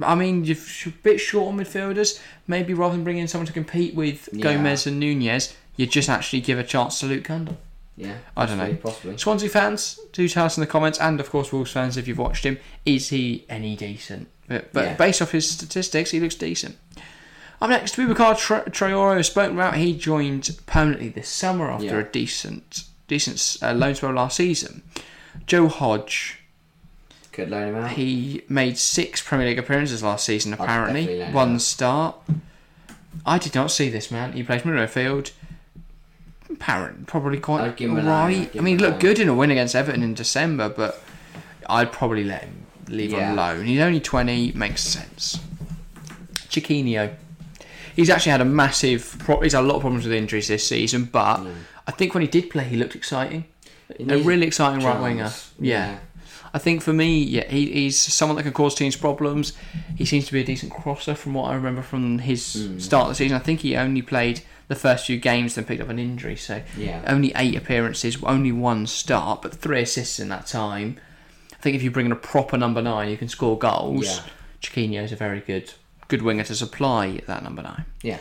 I 0.00 0.14
mean, 0.14 0.44
you're 0.44 0.56
a 0.86 0.90
bit 1.02 1.18
short 1.18 1.48
on 1.48 1.58
midfielders. 1.58 2.20
Maybe 2.46 2.72
rather 2.72 2.94
than 2.94 3.02
bringing 3.02 3.22
in 3.22 3.28
someone 3.28 3.48
to 3.48 3.52
compete 3.52 3.96
with 3.96 4.28
Yeah. 4.32 4.44
Gomes 4.44 4.86
and 4.86 5.00
Nunes, 5.00 5.56
you 5.74 5.88
just 5.88 6.08
actually 6.08 6.42
give 6.42 6.60
a 6.60 6.62
chance 6.62 7.00
to 7.00 7.06
Luke 7.06 7.24
Cundle. 7.24 7.58
Yeah. 7.96 8.16
I 8.36 8.46
don't 8.46 8.58
know. 8.58 8.74
possibly. 8.76 9.18
Swansea 9.18 9.48
fans, 9.50 10.00
do 10.12 10.26
tell 10.28 10.46
us 10.46 10.56
in 10.56 10.62
the 10.62 10.66
comments, 10.66 10.98
and 10.98 11.20
of 11.20 11.28
course 11.30 11.52
Wolves 11.52 11.72
fans 11.72 11.96
if 11.96 12.08
you've 12.08 12.18
watched 12.18 12.44
him, 12.44 12.58
is 12.86 13.10
he 13.10 13.44
any 13.48 13.76
decent? 13.76 14.28
But, 14.48 14.72
but 14.72 14.84
Yeah. 14.84 14.94
based 14.94 15.20
off 15.20 15.32
his 15.32 15.48
statistics, 15.50 16.10
he 16.10 16.20
looks 16.20 16.34
decent. 16.34 16.76
Up 17.60 17.68
next, 17.68 17.96
Boubacar 17.96 18.38
Tra- 18.38 18.70
Traore, 18.70 19.22
spoken 19.24 19.54
about. 19.56 19.76
He 19.76 19.94
joined 19.94 20.56
permanently 20.66 21.10
this 21.10 21.28
summer 21.28 21.70
after 21.70 21.84
Yeah. 21.86 21.98
a 21.98 22.04
decent, 22.04 22.84
decent 23.06 23.58
uh, 23.62 23.72
loan 23.74 23.94
spell 23.94 24.12
last 24.12 24.38
season. 24.38 24.82
Joe 25.46 25.68
Hodge, 25.68 26.38
Could 27.32 27.50
loan 27.50 27.68
him 27.68 27.74
out. 27.76 27.90
he 27.92 28.42
made 28.48 28.78
six 28.78 29.20
Premier 29.20 29.48
League 29.48 29.58
appearances 29.58 30.02
last 30.02 30.24
season, 30.24 30.54
apparently. 30.54 31.22
One 31.32 31.58
start. 31.60 32.16
I 33.26 33.36
did 33.38 33.54
not 33.54 33.70
see 33.70 33.90
this 33.90 34.10
man. 34.10 34.32
He 34.32 34.42
plays 34.42 34.64
middle 34.64 34.80
Apparent, 36.52 37.06
probably 37.06 37.38
quite 37.38 37.62
I'd 37.62 37.76
give 37.76 37.90
him 37.90 37.96
right. 38.06 38.24
I 38.24 38.28
mean, 38.28 38.48
him 38.52 38.66
he 38.66 38.74
a 38.74 38.78
looked 38.88 39.00
good 39.00 39.18
in 39.18 39.28
a 39.28 39.34
win 39.34 39.50
against 39.50 39.74
Everton 39.74 40.02
in 40.02 40.14
December, 40.14 40.68
but 40.68 41.02
I'd 41.68 41.92
probably 41.92 42.24
let 42.24 42.42
him 42.44 42.66
leave 42.88 43.12
Yeah. 43.12 43.30
on 43.30 43.36
loan. 43.36 43.66
He's 43.66 43.80
only 43.80 44.00
20, 44.00 44.52
makes 44.52 44.82
sense. 44.82 45.38
Chiquinho. 46.48 47.14
He's 47.94 48.10
actually 48.10 48.32
had 48.32 48.40
a 48.40 48.44
massive. 48.46 49.16
Pro- 49.20 49.40
he's 49.40 49.52
had 49.52 49.62
a 49.64 49.66
lot 49.66 49.76
of 49.76 49.80
problems 49.82 50.04
with 50.04 50.12
injuries 50.14 50.48
this 50.48 50.66
season, 50.66 51.04
but 51.04 51.40
I 51.86 51.90
think 51.92 52.14
when 52.14 52.22
he 52.22 52.28
did 52.28 52.50
play, 52.50 52.64
he 52.64 52.76
looked 52.76 52.94
exciting. 52.96 53.44
He 53.96 54.04
A 54.12 54.18
really 54.18 54.46
exciting 54.46 54.84
right 54.84 55.00
winger. 55.00 55.30
Yeah. 55.58 55.98
I 56.52 56.58
think 56.58 56.82
for 56.82 56.92
me, 56.92 57.22
yeah, 57.22 57.48
he, 57.48 57.70
he's 57.70 57.96
someone 57.98 58.36
that 58.36 58.42
can 58.42 58.52
cause 58.52 58.74
teams 58.74 58.96
problems. 58.96 59.52
He 59.96 60.04
seems 60.04 60.26
to 60.26 60.32
be 60.32 60.40
a 60.40 60.44
decent 60.44 60.72
crosser 60.72 61.14
from 61.14 61.34
what 61.34 61.50
I 61.50 61.54
remember 61.54 61.82
from 61.82 62.18
his 62.18 62.54
Hmm. 62.54 62.78
start 62.80 63.02
of 63.04 63.08
the 63.10 63.14
season. 63.16 63.36
I 63.36 63.40
think 63.40 63.60
he 63.60 63.76
only 63.76 64.02
played 64.02 64.40
the 64.70 64.76
first 64.76 65.04
few 65.06 65.18
games, 65.18 65.56
then 65.56 65.64
picked 65.64 65.82
up 65.82 65.88
an 65.88 65.98
injury. 65.98 66.36
So 66.36 66.62
Yeah. 66.76 67.02
only 67.06 67.32
eight 67.34 67.56
appearances, 67.56 68.16
only 68.22 68.52
one 68.52 68.86
start, 68.86 69.42
but 69.42 69.52
three 69.52 69.82
assists 69.82 70.20
in 70.20 70.28
that 70.28 70.46
time. 70.46 70.96
I 71.52 71.56
think 71.60 71.74
if 71.74 71.82
you 71.82 71.90
bring 71.90 72.06
in 72.06 72.12
a 72.12 72.16
proper 72.16 72.56
number 72.56 72.80
nine, 72.80 73.10
you 73.10 73.16
can 73.16 73.28
score 73.28 73.58
goals. 73.58 74.04
Yeah. 74.06 74.22
Chiquinho 74.62 75.02
is 75.02 75.10
a 75.12 75.16
very 75.16 75.40
good 75.40 75.72
good 76.06 76.22
winger 76.22 76.44
to 76.44 76.54
supply 76.54 77.20
that 77.26 77.42
number 77.42 77.62
nine. 77.62 77.84
Yeah. 78.02 78.18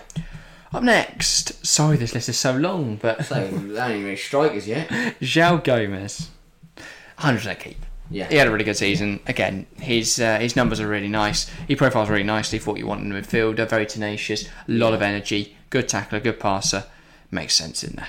Up 0.73 0.81
next, 0.83 1.65
sorry 1.65 1.97
this 1.97 2.13
list 2.15 2.29
is 2.29 2.37
so 2.37 2.53
long, 2.55 2.97
but 3.01 3.25
So, 3.25 3.35
ain't 3.35 3.71
really 4.03 4.15
strikers 4.15 4.67
yet. 4.67 4.89
João 5.21 5.63
Gomes, 5.63 6.29
100% 7.19 7.59
keep. 7.59 7.85
Yeah. 8.11 8.27
He 8.27 8.37
had 8.37 8.47
a 8.47 8.51
really 8.51 8.63
good 8.63 8.77
season. 8.77 9.19
Again, 9.27 9.67
his 9.77 10.19
uh, 10.19 10.39
his 10.39 10.55
numbers 10.55 10.79
are 10.79 10.87
really 10.87 11.07
nice. 11.07 11.49
He 11.67 11.75
profiles 11.75 12.09
really 12.09 12.23
nicely 12.23 12.57
for 12.59 12.71
what 12.71 12.79
you 12.79 12.87
want 12.87 13.03
in 13.03 13.11
a 13.11 13.21
midfielder. 13.21 13.69
Very 13.69 13.85
tenacious, 13.85 14.45
a 14.47 14.49
lot 14.67 14.93
of 14.93 15.01
energy, 15.01 15.55
good 15.69 15.87
tackler, 15.87 16.19
good 16.19 16.39
passer. 16.39 16.85
Makes 17.31 17.53
sense 17.55 17.83
in 17.83 17.93
there. 17.95 18.07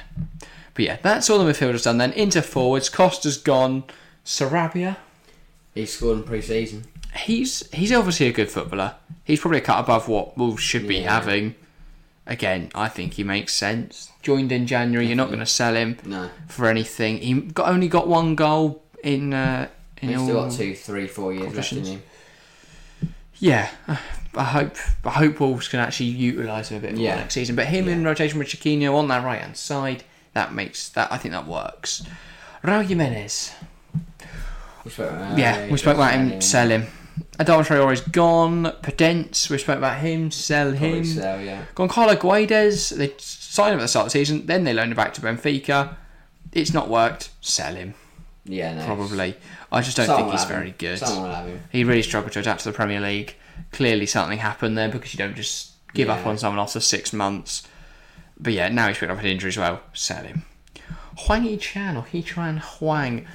But 0.75 0.85
yeah, 0.87 0.97
that's 1.03 1.29
all 1.29 1.39
the 1.39 1.51
midfielders 1.53 1.85
done 1.85 1.99
then. 1.99 2.13
Into 2.13 2.41
forwards, 2.41 2.89
Costa's 2.89 3.37
gone. 3.37 3.85
Sarabia, 4.25 4.97
He 5.75 5.85
scored 5.87 6.19
in 6.19 6.23
pre-season. 6.25 6.85
he's 7.17 7.69
he's 7.73 7.93
obviously 7.93 8.27
a 8.29 8.33
good 8.33 8.51
footballer. 8.51 8.95
He's 9.25 9.41
probably 9.41 9.59
a 9.59 9.63
cut 9.63 9.81
above 9.81 10.09
what 10.09 10.37
Wolves 10.39 10.63
should 10.63 10.87
be 10.89 10.97
Yeah. 10.99 11.15
having. 11.15 11.55
Again, 12.27 12.71
I 12.75 12.89
think 12.89 13.15
he 13.15 13.25
makes 13.25 13.53
sense. 13.55 14.13
Joined 14.23 14.53
in 14.53 14.67
January, 14.67 15.07
you're 15.07 15.17
not 15.17 15.29
going 15.29 15.41
to 15.41 15.47
sell 15.47 15.75
him 15.75 15.97
No. 16.05 16.31
for 16.49 16.67
anything. 16.69 17.19
He 17.19 17.35
got 17.41 17.69
only 17.69 17.89
got 17.89 18.07
one 18.09 18.35
goal 18.35 18.83
in 19.03 19.33
uh, 19.35 19.69
in 19.73 19.80
He's 20.01 20.21
still 20.23 20.45
got 20.45 20.53
two, 20.53 20.75
three, 20.75 21.07
four 21.07 21.33
years 21.33 21.55
left 21.55 21.73
in 21.73 21.85
him. 21.85 22.03
Yeah, 23.39 23.71
uh, 23.89 23.97
I 24.35 24.45
hope 24.45 24.77
I 25.05 25.11
hope 25.11 25.41
Wolves 25.41 25.69
can 25.69 25.81
actually 25.81 26.07
utilise 26.11 26.69
him 26.71 26.77
a 26.79 26.81
bit 26.81 26.95
more 26.95 27.03
Yeah. 27.03 27.17
next 27.17 27.35
season. 27.35 27.57
But 27.57 27.67
him 27.67 27.89
in 27.89 28.05
rotation 28.05 28.39
with 28.39 28.49
Chiquinho 28.49 28.95
on 28.95 29.09
that 29.09 29.25
right 29.25 29.41
hand 29.41 29.57
side, 29.57 30.05
that 30.35 30.53
makes 30.53 30.89
that 30.91 31.11
I 31.11 31.17
think 31.17 31.33
that 31.33 31.47
works. 31.47 32.03
Raul 32.63 32.85
Jimenez. 32.85 33.53
We 34.85 34.91
spoke 34.91 35.11
about 35.13 35.39
Yeah, 35.39 35.71
we 35.71 35.79
spoke 35.79 35.97
about 35.97 36.13
him. 36.15 36.41
Sell 36.41 36.69
him. 36.69 36.87
Adama 37.39 37.65
Traore's 37.67 38.03
gone. 38.03 38.65
Podence. 38.83 39.49
We 39.49 39.57
spoke 39.59 39.79
about 39.79 39.99
him. 40.01 40.31
Sell 40.31 40.73
him. 40.73 41.05
So, 41.05 41.39
yeah. 41.39 41.65
Goncalo 41.75 42.17
Guedes. 42.17 42.95
They 42.97 43.15
signed 43.19 43.73
him 43.75 43.79
at 43.81 43.83
the 43.83 43.89
start 43.89 44.07
of 44.07 44.13
the 44.13 44.19
season. 44.19 44.45
Then 44.47 44.65
they 44.65 44.75
loaned 44.75 44.91
him 44.93 44.97
back 44.97 45.15
to 45.15 45.21
Benfica. 45.23 45.97
It's 46.53 46.75
not 46.75 46.89
worked. 46.89 47.31
Sell 47.41 47.75
him. 47.75 47.95
Yeah, 48.45 48.75
no. 48.75 48.85
Probably. 48.87 49.37
I 49.71 49.81
just 49.83 49.97
don't 49.97 50.07
think 50.07 50.31
he's 50.31 50.41
have 50.43 50.51
him. 50.51 50.57
very 50.57 50.71
good. 50.73 50.99
Someone 50.99 51.29
will 51.29 51.35
have 51.35 51.47
him. 51.47 51.61
He 51.71 51.85
really 51.85 52.03
struggled 52.03 52.33
to 52.33 52.41
adapt 52.41 52.63
to 52.63 52.71
the 52.71 52.75
Premier 52.75 53.01
League. 53.01 53.37
Clearly, 53.73 54.07
something 54.07 54.39
happened 54.39 54.77
there 54.79 54.89
because 54.89 55.13
you 55.13 55.19
don't 55.19 55.37
just 55.37 55.73
give 55.95 56.09
up 56.09 56.27
on 56.27 56.39
someone 56.39 56.59
after 56.61 56.81
six 56.81 57.13
months. 57.13 57.67
But 58.39 58.55
yeah, 58.55 58.69
now 58.69 58.89
he's 58.89 58.99
picked 58.99 59.13
up 59.13 59.19
an 59.19 59.27
injury 59.27 59.49
as 59.49 59.59
well. 59.59 59.81
Sell 59.93 60.25
him. 60.25 60.45
Hwang 61.27 61.43
Hee-chan 61.43 61.97
or 61.97 62.05
Hee-chan 62.05 62.59
Hwang. 62.59 63.27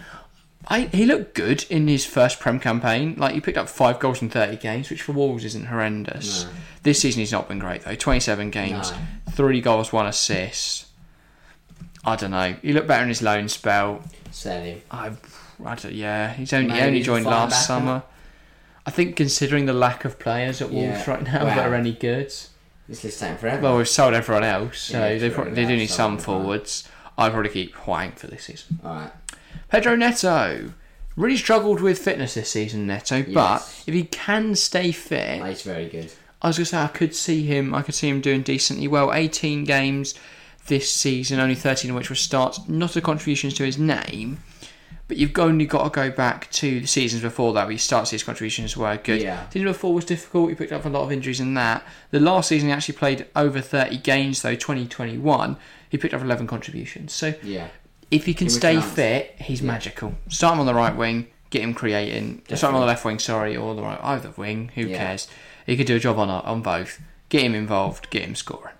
I, 0.68 0.82
he 0.88 1.06
looked 1.06 1.36
good 1.36 1.64
in 1.70 1.88
his 1.88 2.08
first 2.08 2.40
Prem 2.40 2.60
campaign. 2.60 3.14
Like, 3.18 3.36
he 3.36 3.42
picked 3.42 3.58
up 3.60 3.70
five 3.70 4.00
goals 4.00 4.24
in 4.24 4.30
30 4.32 4.58
games, 4.58 4.90
which 4.90 5.04
for 5.04 5.12
Wolves 5.12 5.46
isn't 5.46 5.68
horrendous. 5.68 6.46
No. 6.46 6.50
This 6.82 7.02
season 7.02 7.20
he's 7.20 7.32
not 7.32 7.48
been 7.48 7.60
great, 7.60 7.82
though. 7.84 7.94
27 7.94 8.50
games, 8.50 8.92
No. 8.92 8.98
three 9.34 9.62
goals, 9.62 9.94
one 9.94 10.08
assist. 10.08 10.85
I 12.06 12.16
don't 12.16 12.32
know. 12.32 12.56
He 12.62 12.72
looked 12.74 12.88
better 12.88 13.04
in 13.04 13.10
his 13.10 13.22
loan 13.22 13.50
spell. 13.50 14.04
Sell 14.32 14.62
him. 14.62 14.82
I, 14.92 15.12
I 15.66 15.76
don't, 15.76 15.94
yeah, 15.94 16.34
he's 16.34 16.54
only 16.54 16.68
he 16.68 16.74
Maybe 16.74 16.88
only 16.88 17.02
joined 17.02 17.26
last 17.26 17.66
summer. 17.66 18.04
I 18.86 18.92
think 18.92 19.16
considering 19.16 19.66
the 19.66 19.74
lack 19.74 20.06
of 20.06 20.20
players 20.20 20.62
at 20.62 20.70
Wolves 20.70 21.00
Yeah. 21.08 21.10
right 21.10 21.24
now 21.24 21.46
that 21.46 21.58
are 21.68 21.74
any 21.74 21.94
good, 21.94 22.28
This 22.88 23.04
list 23.04 23.20
taking 23.20 23.38
forever. 23.38 23.62
well, 23.64 23.78
we've 23.78 23.90
sold 23.90 24.14
everyone 24.14 24.44
else, 24.44 24.78
so 24.80 25.00
Yeah, 25.00 25.18
they 25.18 25.30
probably, 25.32 25.54
they 25.54 25.66
do 25.66 25.76
need 25.76 25.88
some 25.90 26.16
right. 26.16 26.24
forwards. 26.24 26.88
I'd 27.18 27.32
probably 27.32 27.50
keep 27.50 27.74
Hwang 27.74 28.12
for 28.12 28.28
this 28.28 28.44
season. 28.44 28.80
Alright. 28.86 29.12
Pedro 29.70 29.96
Neto 29.96 30.72
really 31.16 31.38
struggled 31.38 31.80
with 31.82 31.98
fitness 31.98 32.36
this 32.36 32.52
season, 32.52 32.86
Neto, 32.86 33.24
but 33.34 33.62
if 33.88 33.94
he 33.94 34.04
can 34.04 34.54
stay 34.56 34.92
fit, 34.92 35.44
He's 35.44 35.64
very 35.64 35.88
good. 35.88 36.12
I 36.42 36.48
was 36.50 36.58
gonna 36.58 36.66
say 36.66 36.78
I 36.78 36.88
could 36.88 37.16
see 37.16 37.44
him. 37.44 37.74
I 37.74 37.82
could 37.82 37.96
see 37.96 38.10
him 38.10 38.22
doing 38.22 38.44
decently 38.44 38.88
well. 38.88 39.12
18 39.14 39.64
games 39.64 40.14
this 40.68 40.92
season, 40.92 41.40
only 41.40 41.56
13 41.56 41.92
of 41.92 41.98
which 41.98 42.10
were 42.10 42.16
starts. 42.16 42.68
Not 42.68 42.96
a 42.96 43.02
contributions 43.02 43.54
to 43.56 43.64
his 43.64 43.78
name, 43.78 44.40
but 45.08 45.18
you've 45.18 45.38
only 45.38 45.66
got 45.66 45.84
to 45.84 45.90
go 45.90 46.10
back 46.10 46.50
to 46.54 46.82
the 46.82 46.88
seasons 46.88 47.22
before 47.22 47.54
that 47.54 47.66
where 47.66 47.72
he 47.74 47.78
starts 47.78 48.10
his 48.12 48.24
contributions 48.24 48.76
were 48.76 48.98
good. 48.98 49.22
Yeah. 49.22 49.48
Season 49.50 49.68
before 49.68 49.94
was 49.94 50.06
difficult. 50.06 50.50
He 50.50 50.56
picked 50.56 50.72
up 50.72 50.86
a 50.86 50.90
lot 50.90 51.04
of 51.04 51.12
injuries 51.12 51.40
in 51.40 51.54
that. 51.54 51.84
The 52.12 52.20
last 52.20 52.50
season 52.50 52.70
he 52.70 52.74
actually 52.74 52.96
played 52.98 53.28
over 53.36 53.62
30 53.62 53.98
games 54.00 54.42
though. 54.42 54.56
2021 54.56 55.58
he 55.90 55.98
picked 55.98 56.14
up 56.14 56.22
11 56.22 56.48
contributions. 56.48 57.14
So 57.14 57.36
Yeah. 57.44 57.68
if 58.10 58.26
he 58.26 58.34
can 58.34 58.48
a 58.48 58.50
stay 58.50 58.82
fit, 58.82 59.36
he's 59.40 59.62
Yeah. 59.62 59.68
magical. 59.68 60.16
Start 60.30 60.54
him 60.56 60.62
on 60.62 60.66
the 60.66 60.74
right 60.74 60.96
wing, 60.96 61.28
get 61.52 61.62
him 61.62 61.74
creating. 61.76 62.42
Start 62.48 62.72
him 62.72 62.76
on 62.76 62.82
the 62.82 62.88
left 62.88 63.06
wing, 63.06 63.20
sorry, 63.20 63.56
or 63.56 63.76
the 63.76 63.84
right 63.84 64.00
either 64.02 64.32
wing. 64.36 64.72
Who 64.76 64.88
Yeah. 64.88 64.98
cares? 64.98 65.28
He 65.68 65.78
could 65.78 65.88
do 65.88 65.96
a 65.96 66.00
job 66.00 66.18
on 66.18 66.30
on 66.30 66.62
both. 66.62 67.00
Get 67.30 67.44
him 67.44 67.54
involved. 67.56 68.10
Get 68.10 68.24
him 68.24 68.36
scoring. 68.36 68.74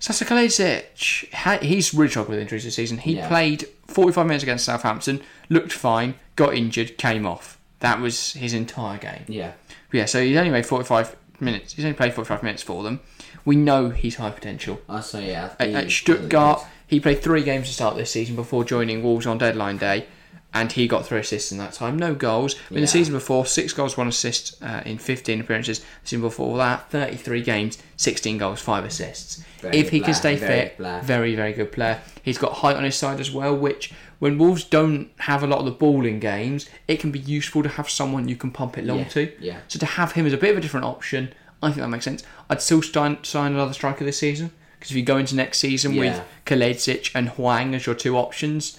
Saša 0.00 0.24
Kalajdžić, 0.26 1.32
ha- 1.34 1.58
he's 1.62 1.94
really 1.94 2.08
struggled 2.10 2.30
with 2.34 2.40
injuries 2.40 2.64
this 2.64 2.74
season. 2.74 2.98
He 2.98 3.16
Yeah. 3.16 3.28
played 3.28 3.64
45 3.88 4.26
minutes 4.26 4.42
against 4.42 4.64
Southampton, 4.64 5.20
looked 5.48 5.72
fine, 5.72 6.14
got 6.36 6.54
injured, 6.54 6.98
came 6.98 7.26
off. 7.26 7.58
That 7.80 8.00
was 8.00 8.32
his 8.34 8.52
entire 8.52 8.98
game. 8.98 9.24
Yeah. 9.28 9.52
Yeah, 9.92 10.04
so 10.06 10.22
he's 10.22 10.36
only 10.36 10.50
made 10.50 10.66
45 10.66 11.16
minutes. 11.40 11.74
He's 11.74 11.84
only 11.84 11.96
played 11.96 12.14
45 12.14 12.42
minutes 12.42 12.62
for 12.62 12.82
them. 12.82 13.00
We 13.44 13.56
know 13.56 13.90
he's 13.90 14.16
high 14.16 14.30
potential. 14.30 14.80
I 14.88 15.00
say 15.00 15.28
yeah. 15.28 15.50
At, 15.60 15.70
at 15.70 15.90
Stuttgart, 15.90 16.64
he 16.86 17.00
played 17.00 17.22
three 17.22 17.42
games 17.42 17.68
to 17.68 17.72
start 17.74 17.96
this 17.96 18.10
season 18.10 18.36
before 18.36 18.64
joining 18.64 19.02
Wolves 19.02 19.26
on 19.26 19.38
deadline 19.38 19.76
day, 19.78 20.06
and 20.54 20.72
he 20.72 20.86
got 20.88 21.04
three 21.06 21.18
assists 21.20 21.52
in 21.52 21.58
that 21.58 21.72
time. 21.74 21.98
No 21.98 22.14
goals. 22.14 22.54
But 22.54 22.70
in 22.70 22.74
Yeah. 22.76 22.80
the 22.82 22.86
season 22.86 23.14
before, 23.14 23.44
six 23.46 23.72
goals, 23.72 23.96
one 23.96 24.08
assist 24.08 24.56
uh, 24.62 24.80
in 24.86 24.96
15 24.98 25.40
appearances. 25.40 25.80
The 25.80 25.84
season 26.04 26.22
before 26.22 26.56
that, 26.58 26.90
33 26.90 27.42
games, 27.42 27.78
16 27.96 28.38
goals, 28.38 28.60
five 28.60 28.84
assists. 28.84 29.44
Very 29.60 29.76
if 29.78 29.90
he 29.90 30.00
can 30.00 30.14
stay 30.14 30.36
very 30.36 30.68
fit, 30.70 30.78
very, 31.04 31.34
very 31.34 31.52
good 31.52 31.72
player. 31.72 32.00
He's 32.22 32.38
got 32.38 32.52
height 32.54 32.76
on 32.76 32.84
his 32.84 32.96
side 32.96 33.20
as 33.20 33.30
well, 33.30 33.54
which 33.56 33.92
when 34.18 34.38
Wolves 34.38 34.64
don't 34.64 35.10
have 35.18 35.42
a 35.42 35.46
lot 35.46 35.58
of 35.58 35.66
the 35.66 35.70
ball 35.72 36.06
in 36.06 36.20
games, 36.20 36.68
it 36.88 37.00
can 37.00 37.10
be 37.10 37.18
useful 37.18 37.62
to 37.62 37.68
have 37.68 37.90
someone 37.90 38.28
you 38.28 38.36
can 38.36 38.50
pump 38.50 38.78
it 38.78 38.84
long 38.86 39.00
Yeah, 39.00 39.04
to. 39.08 39.32
yeah. 39.40 39.56
So 39.68 39.78
to 39.78 39.86
have 39.86 40.12
him 40.12 40.24
as 40.26 40.32
a 40.32 40.38
bit 40.38 40.52
of 40.52 40.56
a 40.56 40.60
different 40.60 40.86
option, 40.86 41.34
I 41.62 41.68
think 41.68 41.80
that 41.80 41.88
makes 41.88 42.04
sense. 42.06 42.22
I'd 42.48 42.62
still 42.62 42.80
sign, 42.82 43.18
sign 43.24 43.52
another 43.52 43.74
striker 43.74 44.04
this 44.04 44.18
season 44.18 44.52
because 44.78 44.90
if 44.90 44.96
you 44.96 45.02
go 45.02 45.16
into 45.18 45.34
next 45.34 45.58
season 45.58 45.96
with 45.96 46.14
Yeah. 46.14 46.22
Kalajdžić 46.46 47.10
and 47.14 47.28
Hwang 47.30 47.74
as 47.74 47.84
your 47.86 47.94
two 47.94 48.16
options, 48.16 48.78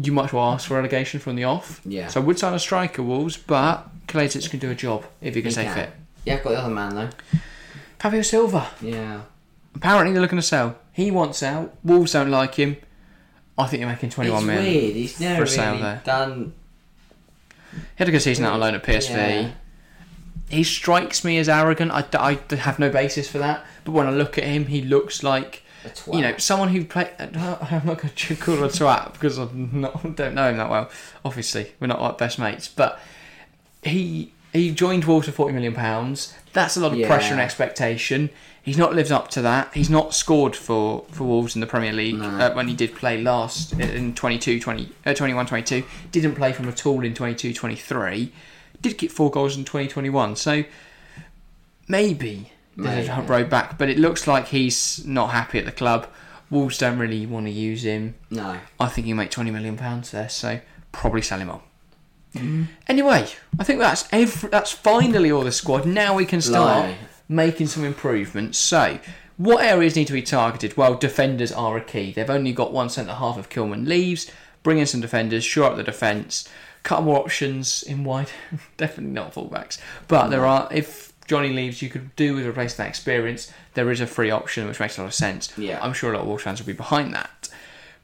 you 0.00 0.12
might 0.12 0.26
as 0.26 0.32
well 0.32 0.52
ask 0.52 0.68
for 0.68 0.74
relegation 0.74 1.20
from 1.20 1.36
the 1.36 1.44
off. 1.44 1.80
Yeah. 1.84 2.08
So 2.08 2.20
I 2.20 2.24
would 2.24 2.38
sign 2.38 2.52
a 2.54 2.58
striker, 2.58 3.02
Wolves, 3.02 3.36
but 3.36 3.88
Kalajdžić 4.08 4.50
can 4.50 4.60
do 4.60 4.70
a 4.70 4.74
job 4.74 5.06
if 5.20 5.34
he 5.34 5.42
can 5.42 5.50
stay 5.50 5.68
fit. 5.72 5.90
Yeah, 6.24 6.34
I've 6.34 6.42
got 6.44 6.50
the 6.50 6.58
other 6.58 6.74
man 6.74 6.94
though. 6.94 7.10
Fabio 7.98 8.22
Silva. 8.22 8.68
Yeah. 8.80 9.22
Apparently 9.74 10.12
they're 10.12 10.22
looking 10.22 10.38
to 10.38 10.42
sell. 10.42 10.76
He 10.92 11.10
wants 11.10 11.42
out. 11.42 11.74
Wolves 11.82 12.12
don't 12.12 12.30
like 12.30 12.54
him. 12.56 12.76
I 13.58 13.66
think 13.66 13.80
you're 13.80 13.88
making 13.88 14.10
21 14.10 14.38
it's 14.38 14.46
million. 14.46 14.64
weird. 14.64 14.96
He's 14.96 15.18
never 15.20 15.36
for 15.38 15.42
a 15.44 15.46
sale 15.48 15.70
really 15.72 15.82
there. 15.82 16.02
done. 16.04 16.52
He 17.72 17.78
had 17.96 18.08
a 18.08 18.10
good 18.10 18.20
season 18.22 18.44
out 18.44 18.54
on 18.54 18.60
loan 18.60 18.74
at 18.74 18.82
PSV. 18.82 19.10
Yeah. 19.10 19.50
He 20.50 20.62
strikes 20.62 21.24
me 21.24 21.38
as 21.38 21.48
arrogant. 21.48 21.90
I, 21.90 22.04
I 22.14 22.54
have 22.56 22.78
no 22.78 22.90
basis 22.90 23.28
for 23.28 23.38
that. 23.38 23.64
But 23.84 23.92
when 23.92 24.06
I 24.06 24.10
look 24.10 24.36
at 24.38 24.44
him, 24.44 24.66
he 24.66 24.82
looks 24.82 25.22
like. 25.22 25.62
You 26.12 26.20
know 26.22 26.36
someone 26.38 26.68
who 26.68 26.84
play. 26.84 27.10
I'm 27.18 27.86
not 27.86 27.98
going 28.00 28.10
to 28.14 28.36
call 28.36 28.56
him 28.56 28.64
a 28.64 28.68
twat 28.68 29.12
because 29.14 29.38
I 29.38 29.44
don't 30.14 30.34
know 30.34 30.48
him 30.50 30.56
that 30.58 30.70
well. 30.70 30.90
Obviously, 31.24 31.72
we're 31.80 31.86
not 31.86 32.00
like 32.00 32.18
best 32.18 32.38
mates. 32.38 32.68
But 32.68 33.00
he 33.82 34.32
he 34.52 34.70
joined 34.72 35.04
Wolves 35.04 35.26
for 35.26 35.32
forty 35.32 35.52
million 35.54 35.74
pounds. 35.74 36.34
That's 36.52 36.76
a 36.76 36.80
lot 36.80 36.92
of 36.92 36.98
Yeah. 36.98 37.06
pressure 37.08 37.32
and 37.32 37.40
expectation. 37.40 38.30
He's 38.62 38.76
not 38.78 38.94
lived 38.94 39.12
up 39.12 39.28
to 39.30 39.42
that. 39.42 39.70
He's 39.74 39.88
not 39.88 40.12
scored 40.12 40.56
for, 40.56 41.04
for 41.12 41.22
Wolves 41.22 41.54
in 41.54 41.60
the 41.60 41.68
Premier 41.68 41.92
League 41.92 42.16
No. 42.18 42.26
uh, 42.30 42.52
when 42.52 42.66
he 42.66 42.74
did 42.74 42.96
play 42.96 43.22
last 43.22 43.72
in 43.74 44.12
22, 44.12 44.58
20, 44.58 44.90
uh, 45.06 45.14
21, 45.14 45.46
22. 45.46 45.84
Didn't 46.10 46.34
play 46.34 46.52
from 46.52 46.66
at 46.68 46.84
all 46.84 47.04
in 47.04 47.14
22, 47.14 47.54
23. 47.54 48.32
Did 48.82 48.98
get 48.98 49.12
four 49.12 49.30
goals 49.30 49.56
in 49.56 49.64
2021. 49.64 50.34
So 50.34 50.64
maybe 51.86 52.50
there's 52.76 53.08
a 53.08 53.22
road 53.22 53.48
back, 53.48 53.78
but 53.78 53.88
it 53.88 53.98
looks 53.98 54.26
like 54.26 54.48
he's 54.48 55.04
not 55.06 55.30
happy 55.30 55.58
at 55.58 55.64
the 55.64 55.72
club. 55.72 56.08
Wolves 56.50 56.78
don't 56.78 56.98
really 56.98 57.26
want 57.26 57.46
to 57.46 57.52
use 57.52 57.84
him. 57.84 58.14
No. 58.30 58.58
I 58.78 58.88
think 58.88 59.06
he'll 59.06 59.16
make 59.16 59.30
twenty 59.30 59.50
million 59.50 59.76
pounds 59.76 60.10
there, 60.10 60.28
so 60.28 60.60
probably 60.92 61.22
sell 61.22 61.38
him 61.38 61.50
on. 61.50 61.60
Mm-hmm. 62.34 62.64
Anyway, 62.88 63.28
I 63.58 63.64
think 63.64 63.80
that's 63.80 64.08
every, 64.12 64.50
that's 64.50 64.70
finally 64.70 65.30
all 65.30 65.42
the 65.42 65.52
squad. 65.52 65.86
Now 65.86 66.14
we 66.14 66.26
can 66.26 66.40
start 66.40 66.84
Blimey. 66.84 66.96
making 67.28 67.66
some 67.68 67.84
improvements. 67.84 68.58
So, 68.58 68.98
what 69.36 69.64
areas 69.64 69.96
need 69.96 70.06
to 70.08 70.12
be 70.12 70.22
targeted? 70.22 70.76
Well, 70.76 70.94
defenders 70.94 71.52
are 71.52 71.76
a 71.76 71.80
key. 71.80 72.12
They've 72.12 72.28
only 72.28 72.52
got 72.52 72.72
one 72.72 72.90
centre 72.90 73.14
half 73.14 73.38
of 73.38 73.48
Kilman 73.48 73.86
leaves. 73.86 74.30
Bring 74.62 74.78
in 74.78 74.86
some 74.86 75.00
defenders, 75.00 75.44
shore 75.44 75.70
up 75.70 75.76
the 75.76 75.84
defence, 75.84 76.48
cut 76.82 77.02
more 77.02 77.18
options 77.18 77.82
in 77.82 78.04
wide. 78.04 78.30
Definitely 78.76 79.14
not 79.14 79.34
fullbacks, 79.34 79.78
but 80.08 80.28
there 80.28 80.40
mm. 80.40 80.48
are. 80.48 80.68
If 80.72 81.12
Jonny 81.26 81.50
leaves, 81.50 81.82
you 81.82 81.88
could 81.88 82.14
do 82.16 82.34
with 82.34 82.46
replacing 82.46 82.78
that 82.78 82.88
experience. 82.88 83.52
There 83.74 83.90
is 83.90 84.00
a 84.00 84.06
free 84.06 84.30
option, 84.30 84.66
which 84.68 84.80
makes 84.80 84.96
a 84.98 85.02
lot 85.02 85.08
of 85.08 85.14
sense. 85.14 85.52
Yeah. 85.58 85.78
I'm 85.82 85.92
sure 85.92 86.12
a 86.12 86.14
lot 86.16 86.22
of 86.22 86.28
Wolves 86.28 86.44
fans 86.44 86.60
will 86.60 86.66
be 86.66 86.72
behind 86.72 87.12
that. 87.14 87.48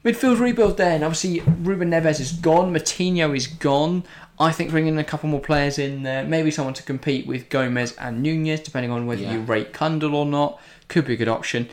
Midfield 0.03 0.39
rebuild 0.39 0.77
then. 0.77 1.01
Obviously, 1.03 1.39
Ruben 1.39 1.89
Neves 1.91 2.19
is 2.19 2.33
gone. 2.33 2.73
Moutinho 2.73 3.35
is 3.35 3.47
gone. 3.47 4.03
I 4.37 4.51
think 4.51 4.71
bringing 4.71 4.97
a 4.97 5.03
couple 5.03 5.29
more 5.29 5.39
players 5.39 5.79
in 5.79 6.03
there, 6.03 6.25
maybe 6.25 6.51
someone 6.51 6.73
to 6.73 6.83
compete 6.83 7.25
with 7.25 7.47
Gomes 7.49 7.93
and 7.93 8.21
Nunes, 8.21 8.59
depending 8.59 8.91
on 8.91 9.05
whether 9.05 9.21
Yeah. 9.21 9.33
you 9.33 9.39
rate 9.41 9.71
Cundle 9.71 10.13
or 10.15 10.25
not, 10.25 10.59
could 10.89 11.05
be 11.05 11.13
a 11.13 11.15
good 11.17 11.29
option. 11.29 11.69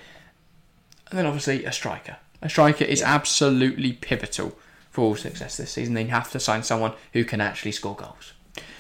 And 1.11 1.19
then 1.19 1.27
obviously 1.27 1.65
a 1.65 1.73
striker. 1.73 2.19
A 2.41 2.49
striker 2.49 2.85
is 2.85 3.03
absolutely 3.03 3.95
pivotal 3.95 4.57
for 4.91 5.03
all 5.03 5.17
success 5.17 5.57
this 5.57 5.73
season. 5.73 5.95
They 5.95 6.05
have 6.05 6.31
to 6.31 6.39
sign 6.39 6.63
someone 6.63 6.93
who 7.13 7.25
can 7.25 7.41
actually 7.41 7.73
score 7.73 7.97
goals. 7.97 8.33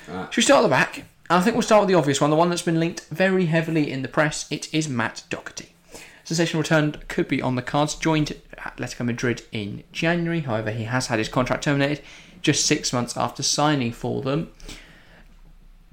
Right. 0.06 0.32
Should 0.32 0.36
we 0.42 0.42
start 0.44 0.60
at 0.60 0.62
the 0.62 0.68
back? 0.68 1.04
And 1.30 1.38
I 1.38 1.42
think 1.42 1.54
we'll 1.54 1.62
start 1.62 1.82
with 1.82 1.88
the 1.88 1.94
obvious 1.94 2.20
one, 2.20 2.30
the 2.30 2.36
one 2.36 2.50
that's 2.50 2.60
been 2.62 2.80
linked 2.80 3.02
very 3.06 3.46
heavily 3.46 3.90
in 3.90 4.02
the 4.02 4.08
press. 4.08 4.50
It 4.50 4.72
is 4.74 4.88
Matt 4.88 5.22
Doherty. 5.30 5.68
Sensational 6.24 6.60
return 6.62 6.96
could 7.06 7.28
be 7.28 7.40
on 7.40 7.54
the 7.54 7.62
cards. 7.62 7.94
Joined 7.94 8.34
Atletico 8.58 9.04
Madrid 9.06 9.42
in 9.52 9.84
January. 9.92 10.40
However, 10.40 10.72
he 10.72 10.84
has 10.84 11.06
had 11.06 11.20
his 11.20 11.28
contract 11.28 11.62
terminated 11.64 12.02
just 12.42 12.66
six 12.66 12.92
months 12.92 13.16
after 13.16 13.44
signing 13.44 13.92
for 13.92 14.22
them. 14.22 14.50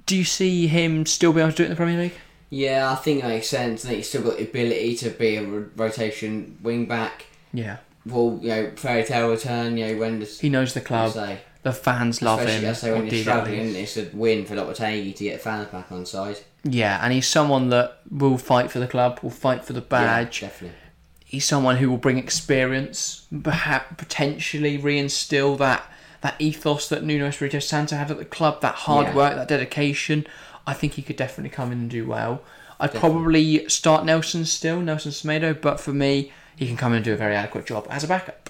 Do 0.06 0.16
you 0.16 0.24
see 0.24 0.66
him 0.66 1.06
still 1.06 1.32
be 1.32 1.40
able 1.40 1.52
to 1.52 1.56
do 1.56 1.62
it 1.62 1.66
in 1.66 1.70
the 1.70 1.76
Premier 1.76 2.00
League? 2.00 2.14
Yeah, 2.50 2.90
I 2.90 2.96
think 2.96 3.22
that 3.22 3.28
makes 3.28 3.46
sense. 3.48 3.84
I 3.84 3.88
think 3.88 3.96
he's 3.98 4.08
still 4.08 4.22
got 4.22 4.38
the 4.38 4.44
ability 4.44 4.96
to 4.96 5.10
be 5.10 5.36
a 5.36 5.44
rotation 5.44 6.58
wing 6.62 6.86
back. 6.86 7.26
Yeah. 7.52 7.76
Well, 8.06 8.40
you 8.42 8.48
know, 8.48 8.70
fairy 8.74 9.04
tale 9.04 9.30
return. 9.30 9.76
You 9.76 9.88
know, 9.88 9.98
when 10.00 10.18
does 10.18 10.40
He 10.40 10.48
knows 10.48 10.74
the 10.74 10.80
club. 10.80 11.12
say? 11.12 11.40
The 11.68 11.74
fans 11.74 12.22
love 12.22 12.40
Especially, 12.40 12.66
him. 12.66 12.74
Say 12.74 12.90
when 12.92 13.02
What 13.02 13.12
you're 13.12 13.14
he 13.16 13.22
struggling, 13.22 13.74
it's 13.76 13.96
a 13.98 14.08
win 14.14 14.46
for 14.46 14.54
Lopetegui 14.54 15.14
to 15.16 15.24
get 15.24 15.40
fans 15.42 15.68
back 15.68 15.92
on 15.92 16.06
side. 16.06 16.38
Yeah, 16.64 16.98
and 17.02 17.12
he's 17.12 17.26
someone 17.26 17.68
that 17.68 17.98
will 18.10 18.38
fight 18.38 18.70
for 18.70 18.78
the 18.78 18.86
club, 18.86 19.20
will 19.22 19.28
fight 19.30 19.64
for 19.66 19.74
the 19.74 19.82
badge. 19.82 20.40
Yeah, 20.40 20.48
definitely. 20.48 20.78
he's 21.26 21.44
someone 21.44 21.76
who 21.76 21.90
will 21.90 21.98
bring 21.98 22.16
experience, 22.16 23.26
perhaps 23.42 23.96
potentially 23.98 24.78
reinstill 24.78 25.58
that 25.58 25.82
that 26.22 26.34
ethos 26.38 26.88
that 26.88 27.04
Nuno 27.04 27.26
Espirito 27.26 27.58
Santo 27.58 27.96
had 27.96 28.10
at 28.10 28.16
the 28.18 28.24
club, 28.24 28.60
that 28.62 28.74
hard 28.74 29.08
Yeah. 29.08 29.14
work, 29.14 29.34
that 29.36 29.46
dedication. 29.48 30.26
I 30.66 30.72
think 30.72 30.94
he 30.94 31.02
could 31.02 31.16
definitely 31.16 31.50
come 31.50 31.70
in 31.70 31.78
and 31.80 31.90
do 31.90 32.06
well. 32.06 32.40
I'd 32.80 32.94
probably 32.94 33.68
start 33.68 34.04
Nelson 34.06 34.44
still, 34.46 34.80
Nelson 34.80 35.12
Semedo, 35.12 35.52
but 35.60 35.78
for 35.80 35.92
me, 35.92 36.32
he 36.56 36.66
can 36.66 36.76
come 36.78 36.92
in 36.92 36.96
and 36.96 37.04
do 37.04 37.12
a 37.12 37.16
very 37.16 37.36
adequate 37.36 37.66
job 37.66 37.86
as 37.90 38.02
a 38.04 38.08
backup. 38.08 38.47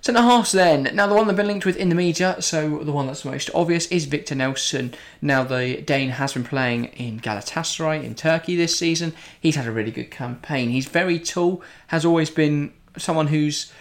Centre 0.00 0.22
halves 0.22 0.52
then. 0.52 0.90
Now 0.94 1.06
the 1.06 1.14
one 1.14 1.26
that's 1.26 1.36
been 1.36 1.46
linked 1.46 1.66
with 1.66 1.76
in 1.76 1.88
the 1.88 1.94
media, 1.94 2.40
so 2.40 2.78
the 2.78 2.92
one 2.92 3.06
that's 3.06 3.24
most 3.24 3.50
obvious 3.54 3.86
is 3.88 4.04
Victor 4.04 4.34
Nelsson. 4.34 4.94
Now 5.20 5.42
the 5.42 5.82
Dane 5.82 6.10
has 6.10 6.34
been 6.34 6.44
playing 6.44 6.86
in 6.86 7.18
Galatasaray 7.18 8.04
in 8.04 8.14
Turkey 8.14 8.56
this 8.56 8.78
season. 8.78 9.14
He's 9.40 9.56
had 9.56 9.66
a 9.66 9.72
really 9.72 9.90
good 9.90 10.10
campaign. 10.10 10.70
He's 10.70 10.86
very 10.86 11.18
tall, 11.18 11.62
has 11.88 12.04
always 12.04 12.30
been 12.30 12.72
someone 12.96 13.28
who's 13.28 13.72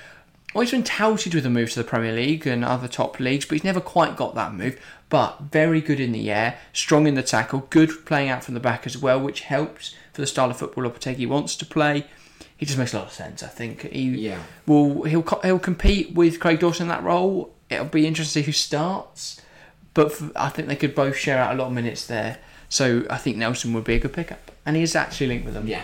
always 0.56 0.72
been 0.72 0.84
touted 0.84 1.36
with 1.36 1.46
a 1.46 1.50
move 1.50 1.70
to 1.72 1.80
the 1.80 1.88
Premier 1.88 2.14
League 2.14 2.48
and 2.48 2.64
other 2.64 2.88
top 2.88 3.20
leagues, 3.20 3.46
but 3.46 3.56
he's 3.56 3.64
never 3.64 3.82
quite 3.82 4.16
got 4.16 4.36
that 4.36 4.54
move. 4.54 4.80
But 5.10 5.42
very 5.52 5.82
good 5.82 6.00
in 6.00 6.14
the 6.14 6.32
air, 6.32 6.58
strong 6.74 7.08
in 7.08 7.16
the 7.16 7.24
tackle, 7.24 7.68
good 7.70 8.06
playing 8.06 8.30
out 8.30 8.44
from 8.44 8.54
the 8.54 8.60
back 8.60 8.88
as 8.88 8.98
well, 8.98 9.20
which 9.20 9.42
helps 9.42 9.94
for 10.14 10.22
the 10.22 10.28
style 10.28 10.50
of 10.50 10.58
football 10.58 10.86
Lopetegui 10.86 11.28
wants 11.28 11.56
to 11.58 11.66
play. 11.66 12.08
He 12.58 12.66
just 12.66 12.78
makes 12.78 12.94
a 12.94 12.98
lot 13.00 13.08
of 13.08 13.14
sense. 13.14 13.44
I 13.44 13.48
think 13.48 13.82
he 13.92 14.04
Yeah. 14.28 14.40
will 14.66 15.04
he'll 15.04 15.26
he'll 15.44 15.60
compete 15.60 16.14
with 16.14 16.40
Craig 16.40 16.60
Dawson 16.60 16.84
in 16.84 16.88
that 16.90 17.04
role. 17.04 17.54
It'll 17.70 17.86
be 17.86 18.08
interesting 18.08 18.42
to 18.42 18.44
see 18.44 18.46
who 18.46 18.52
starts, 18.54 19.42
but 19.94 20.14
I 20.36 20.50
think 20.50 20.68
they 20.68 20.76
could 20.76 20.96
both 20.96 21.18
share 21.18 21.38
out 21.40 21.54
a 21.54 21.58
lot 21.58 21.68
of 21.68 21.74
minutes 21.74 22.06
there. 22.08 22.38
So 22.70 23.06
I 23.10 23.18
think 23.18 23.38
Nelsson 23.38 23.74
would 23.74 23.84
be 23.84 23.96
a 23.96 24.00
good 24.00 24.14
pickup, 24.14 24.52
and 24.66 24.76
he 24.76 24.84
is 24.84 24.96
actually 24.96 25.28
linked 25.28 25.46
with 25.46 25.54
them. 25.54 25.68
Yeah. 25.68 25.82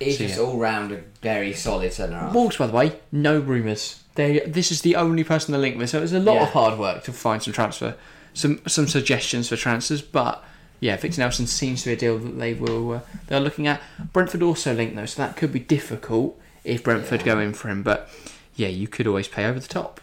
He's 0.00 0.18
So, 0.18 0.24
just 0.26 0.38
yeah. 0.38 0.44
all 0.44 0.58
round 0.58 0.92
a 0.92 1.00
very 1.22 1.52
solid 1.52 1.92
centre 1.92 2.16
half. 2.18 2.34
Wolves, 2.34 2.56
by 2.56 2.66
the 2.66 2.72
way, 2.72 2.96
no 3.12 3.38
rumours. 3.38 4.00
They 4.16 4.40
this 4.40 4.70
is 4.72 4.80
the 4.82 4.96
only 4.96 5.24
person 5.24 5.52
they're 5.52 5.60
linked 5.60 5.78
with, 5.78 5.90
so 5.90 6.02
it's 6.02 6.12
a 6.12 6.18
lot 6.20 6.34
Yeah. 6.36 6.42
of 6.44 6.50
hard 6.50 6.78
work 6.78 7.04
to 7.04 7.12
find 7.12 7.42
some 7.42 7.52
transfer, 7.52 7.94
some 8.32 8.60
some 8.66 8.86
suggestions 8.88 9.48
for 9.48 9.56
transfers. 9.56 10.02
But 10.02 10.42
yeah, 10.84 10.96
Victor 10.98 11.20
Nelsson 11.22 11.46
seems 11.46 11.82
to 11.82 11.88
be 11.88 11.92
a 11.94 11.96
deal 11.96 12.18
that 12.18 12.38
they 12.38 12.52
will 12.52 12.92
uh, 12.92 13.00
they're 13.28 13.40
looking 13.40 13.66
at. 13.66 13.80
Brentford 14.12 14.42
also 14.42 14.74
linked 14.74 14.94
though, 14.94 15.06
so 15.06 15.22
that 15.22 15.34
could 15.34 15.50
be 15.50 15.58
difficult 15.60 16.38
if 16.62 16.84
Brentford 16.84 17.20
Yeah. 17.20 17.34
go 17.34 17.40
in 17.40 17.54
for 17.54 17.68
him. 17.68 17.82
But 17.82 18.10
yeah, 18.54 18.68
you 18.68 18.86
could 18.86 19.06
always 19.06 19.26
pay 19.26 19.46
over 19.46 19.58
the 19.58 19.66
top. 19.66 19.98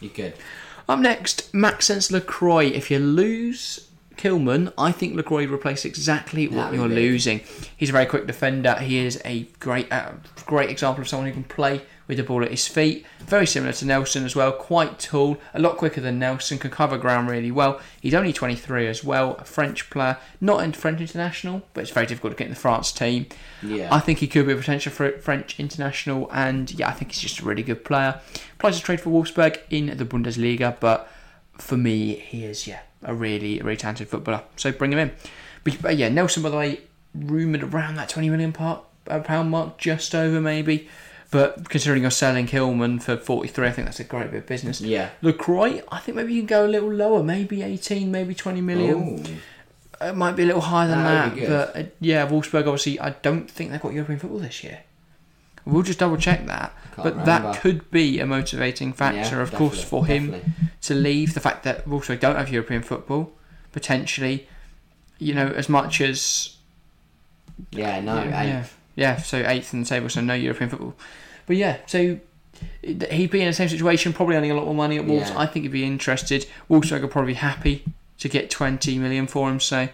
You 0.00 0.08
could. 0.10 0.34
Up 0.88 0.98
next, 0.98 1.54
Maxence 1.54 2.10
Lacroix. 2.10 2.66
If 2.66 2.90
you 2.90 2.98
lose 2.98 3.88
Kilman, 4.16 4.72
I 4.76 4.90
think 4.90 5.14
Lacroix 5.14 5.46
replaces 5.46 5.84
exactly 5.84 6.48
what 6.48 6.64
That'd 6.72 6.80
you're 6.80 6.88
losing. 6.88 7.40
He's 7.76 7.90
a 7.90 7.92
very 7.92 8.06
quick 8.06 8.26
defender. 8.26 8.74
He 8.74 8.98
is 8.98 9.20
a 9.24 9.44
great, 9.60 9.90
uh, 9.92 10.12
great 10.46 10.68
example 10.68 11.02
of 11.02 11.08
someone 11.08 11.28
who 11.28 11.32
can 11.32 11.44
play 11.44 11.82
with 12.06 12.18
the 12.18 12.22
ball 12.22 12.44
at 12.44 12.50
his 12.50 12.68
feet. 12.68 13.06
Very 13.20 13.46
similar 13.46 13.72
to 13.72 13.86
Nelsson 13.86 14.24
as 14.24 14.36
well. 14.36 14.52
Quite 14.52 14.98
tall, 14.98 15.38
a 15.54 15.58
lot 15.58 15.76
quicker 15.76 16.00
than 16.00 16.18
Nelsson. 16.18 16.58
Can 16.58 16.70
cover 16.70 16.98
ground 16.98 17.28
really 17.28 17.50
well. 17.50 17.80
He's 18.00 18.14
only 18.14 18.32
23 18.32 18.86
as 18.86 19.02
well. 19.02 19.36
A 19.38 19.44
French 19.44 19.88
player, 19.90 20.18
not 20.40 20.62
in 20.62 20.72
French 20.72 21.00
international, 21.00 21.62
but 21.72 21.82
it's 21.82 21.90
very 21.90 22.06
difficult 22.06 22.32
to 22.32 22.36
get 22.36 22.46
in 22.46 22.54
the 22.54 22.60
France 22.60 22.92
team. 22.92 23.26
Yeah. 23.62 23.88
I 23.90 24.00
think 24.00 24.18
he 24.18 24.26
could 24.26 24.46
be 24.46 24.52
a 24.52 24.56
potential 24.56 24.92
for 24.92 25.10
French 25.18 25.58
international, 25.58 26.30
and 26.32 26.70
yeah, 26.72 26.88
I 26.88 26.92
think 26.92 27.12
he's 27.12 27.22
just 27.22 27.40
a 27.40 27.44
really 27.44 27.62
good 27.62 27.84
player. 27.84 28.20
Plays 28.58 28.78
a 28.78 28.82
trade 28.82 29.00
for 29.00 29.10
Wolfsburg 29.10 29.60
in 29.70 29.96
the 29.96 30.04
Bundesliga, 30.04 30.78
but 30.80 31.08
for 31.58 31.76
me, 31.76 32.14
he 32.16 32.44
is 32.44 32.66
yeah 32.66 32.80
a 33.02 33.14
really 33.14 33.60
really 33.60 33.76
talented 33.76 34.08
footballer. 34.08 34.42
So 34.56 34.72
bring 34.72 34.92
him 34.92 34.98
in. 34.98 35.12
But, 35.62 35.80
but 35.80 35.96
yeah, 35.96 36.08
Nelsson 36.08 36.42
by 36.42 36.50
the 36.50 36.56
way, 36.56 36.80
rumored 37.14 37.62
around 37.62 37.94
that 37.96 38.08
twenty 38.08 38.28
million 38.28 38.52
part, 38.52 38.84
uh, 39.08 39.20
pound 39.20 39.50
mark, 39.50 39.78
just 39.78 40.14
over 40.14 40.40
maybe. 40.40 40.88
But 41.34 41.68
considering 41.68 42.02
you're 42.02 42.12
selling 42.12 42.46
Kilman 42.46 43.02
for 43.02 43.16
43, 43.16 43.66
I 43.66 43.72
think 43.72 43.86
that's 43.88 43.98
a 43.98 44.04
great 44.04 44.30
bit 44.30 44.38
of 44.38 44.46
business. 44.46 44.80
Yeah. 44.80 45.10
Lacroix, 45.20 45.82
I 45.90 45.98
think 45.98 46.14
maybe 46.14 46.32
you 46.32 46.42
can 46.42 46.46
go 46.46 46.64
a 46.64 46.68
little 46.68 46.92
lower, 46.92 47.24
maybe 47.24 47.62
18, 47.62 48.08
maybe 48.08 48.36
20 48.36 48.60
million. 48.60 49.18
Ooh. 49.18 50.06
It 50.06 50.14
might 50.14 50.36
be 50.36 50.44
a 50.44 50.46
little 50.46 50.60
higher 50.60 50.86
than 50.86 51.02
That 51.02 51.34
that, 51.34 51.48
but 51.74 51.76
uh, 51.76 51.88
yeah, 51.98 52.28
Wolfsburg 52.28 52.68
obviously. 52.68 53.00
I 53.00 53.10
don't 53.10 53.50
think 53.50 53.72
they've 53.72 53.80
got 53.80 53.92
European 53.92 54.20
football 54.20 54.38
this 54.38 54.62
year. 54.62 54.82
We'll 55.64 55.82
just 55.82 55.98
double 55.98 56.18
check 56.18 56.46
that, 56.46 56.72
Can't 56.94 57.02
but 57.16 57.24
that 57.24 57.60
could 57.60 57.90
be 57.90 58.20
a 58.20 58.26
motivating 58.26 58.92
factor, 58.92 59.34
Yeah, 59.36 59.42
of 59.42 59.52
course, 59.52 59.82
for 59.82 60.06
him 60.06 60.30
definitely. 60.30 60.52
to 60.82 60.94
leave. 60.94 61.34
The 61.34 61.40
fact 61.40 61.64
that 61.64 61.84
Wolfsburg 61.84 62.20
don't 62.20 62.36
have 62.36 62.48
European 62.48 62.82
football, 62.82 63.32
potentially, 63.72 64.46
you 65.18 65.34
know, 65.34 65.48
as 65.48 65.68
much 65.68 66.00
as 66.00 66.58
Yeah, 67.72 68.00
no. 68.00 68.22
yeah, 68.22 68.42
yeah, 68.44 68.64
yeah, 68.94 69.16
so 69.16 69.38
eighth 69.38 69.74
in 69.74 69.80
the 69.82 69.86
table, 69.88 70.08
so 70.08 70.20
no 70.20 70.34
European 70.34 70.70
football. 70.70 70.94
But 71.46 71.56
yeah, 71.56 71.78
so 71.86 72.18
he'd 72.82 73.30
be 73.30 73.40
in 73.40 73.46
the 73.46 73.52
same 73.52 73.68
situation, 73.68 74.12
probably 74.12 74.36
earning 74.36 74.50
a 74.50 74.54
lot 74.54 74.64
more 74.66 74.74
money 74.74 74.96
at 74.98 75.04
Wolves. 75.04 75.30
Yeah. 75.30 75.38
I 75.38 75.46
think 75.46 75.64
he'd 75.64 75.72
be 75.72 75.84
interested. 75.84 76.46
Wolfsburg 76.70 77.02
are 77.02 77.08
probably 77.08 77.34
happy 77.34 77.84
to 78.18 78.28
get 78.28 78.50
20 78.50 78.98
million 78.98 79.26
for 79.26 79.50
him, 79.50 79.60
so 79.60 79.88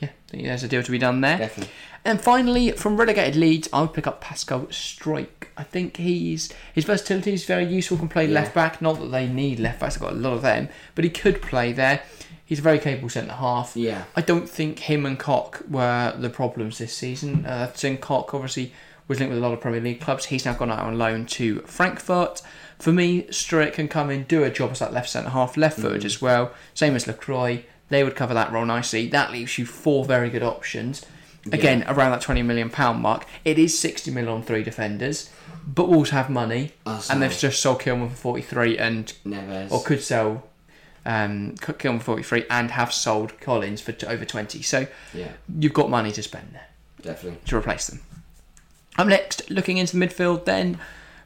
yeah, 0.00 0.08
I 0.08 0.30
think 0.30 0.44
there's 0.44 0.62
a 0.62 0.68
deal 0.68 0.82
to 0.82 0.90
be 0.90 0.98
done 0.98 1.20
there. 1.20 1.38
Definitely. 1.38 1.72
And 2.04 2.20
finally, 2.20 2.70
from 2.72 2.96
relegated 2.96 3.34
Leeds, 3.34 3.68
I 3.72 3.80
would 3.80 3.92
pick 3.92 4.06
up 4.06 4.20
Pascal 4.20 4.60
Struijk. 4.66 5.48
I 5.56 5.64
think 5.64 5.96
he's 5.96 6.52
his 6.72 6.84
versatility 6.84 7.32
is 7.32 7.44
very 7.44 7.64
useful. 7.66 7.96
Can 7.98 8.08
play 8.08 8.26
Yeah. 8.26 8.34
left 8.34 8.54
back. 8.54 8.80
Not 8.80 9.00
that 9.00 9.08
they 9.10 9.26
need 9.26 9.58
left 9.58 9.80
backs. 9.80 9.96
I've 9.96 10.02
got 10.02 10.12
a 10.12 10.16
lot 10.16 10.34
of 10.34 10.42
them, 10.42 10.68
but 10.94 11.02
he 11.04 11.10
could 11.10 11.42
play 11.42 11.72
there. 11.72 12.02
He's 12.44 12.60
a 12.60 12.62
very 12.62 12.78
capable 12.78 13.08
centre 13.08 13.32
half. 13.32 13.72
Yeah. 13.74 14.04
I 14.14 14.20
don't 14.20 14.48
think 14.48 14.78
him 14.78 15.04
and 15.04 15.18
Koch 15.18 15.62
were 15.68 16.14
the 16.16 16.30
problems 16.30 16.78
this 16.78 16.94
season. 16.94 17.44
Uh, 17.44 17.72
Tim 17.72 17.96
Koch 17.96 18.32
obviously 18.32 18.72
was 19.08 19.18
linked 19.20 19.30
with 19.32 19.38
a 19.42 19.46
lot 19.46 19.52
of 19.54 19.60
Premier 19.60 19.80
League 19.80 20.00
clubs. 20.00 20.26
He's 20.26 20.44
now 20.44 20.54
gone 20.54 20.70
out 20.70 20.80
on 20.80 20.98
loan 20.98 21.26
to 21.26 21.60
Frankfurt. 21.60 22.42
For 22.78 22.92
me, 22.92 23.22
Struijk 23.24 23.72
can 23.74 23.88
come 23.88 24.10
in, 24.10 24.24
do 24.24 24.42
a 24.44 24.50
job 24.50 24.72
as 24.72 24.80
that 24.80 24.92
left 24.92 25.08
centre 25.08 25.30
half, 25.30 25.56
left 25.56 25.78
footed 25.80 26.02
Mm. 26.02 26.06
as 26.06 26.20
well. 26.20 26.52
Same 26.74 26.94
as 26.96 27.06
Lacroix. 27.06 27.64
They 27.88 28.02
would 28.04 28.16
cover 28.16 28.34
that 28.34 28.52
role 28.52 28.64
nicely. 28.66 29.06
That 29.08 29.30
leaves 29.32 29.58
you 29.58 29.64
four 29.66 30.04
very 30.04 30.28
good 30.28 30.42
options. 30.42 31.04
Again, 31.52 31.84
around 31.86 32.10
that 32.10 32.20
twenty 32.20 32.42
million 32.42 32.68
pound 32.70 33.00
mark. 33.00 33.24
It 33.44 33.56
is 33.58 33.78
sixty 33.78 34.10
million 34.10 34.32
on 34.32 34.42
three 34.42 34.64
defenders, 34.64 35.30
but 35.64 35.88
Wolves 35.88 36.10
have 36.10 36.28
money, 36.28 36.72
Oh, 36.84 37.00
and 37.08 37.22
they've 37.22 37.30
just 37.38 37.62
sold 37.62 37.80
Kilman 37.80 38.10
for 38.10 38.16
forty 38.16 38.42
three, 38.42 38.76
and 38.76 39.12
Neves. 39.24 39.70
or 39.70 39.80
could 39.84 40.02
sell 40.02 40.42
um, 41.04 41.54
Kilman 41.60 41.98
for 41.98 42.04
forty 42.04 42.24
three, 42.24 42.44
and 42.50 42.72
have 42.72 42.92
sold 42.92 43.40
Collins 43.40 43.80
for 43.80 43.94
over 44.08 44.24
twenty. 44.24 44.60
So 44.62 44.88
Yeah, 45.14 45.28
you've 45.56 45.72
got 45.72 45.88
money 45.88 46.10
to 46.10 46.22
spend 46.24 46.48
there 46.52 46.66
definitely. 47.00 47.38
to 47.46 47.56
replace 47.56 47.86
them. 47.86 48.00
Up 48.98 49.06
next, 49.06 49.50
looking 49.50 49.76
into 49.78 49.98
the 49.98 50.06
midfield, 50.06 50.44
then 50.44 50.78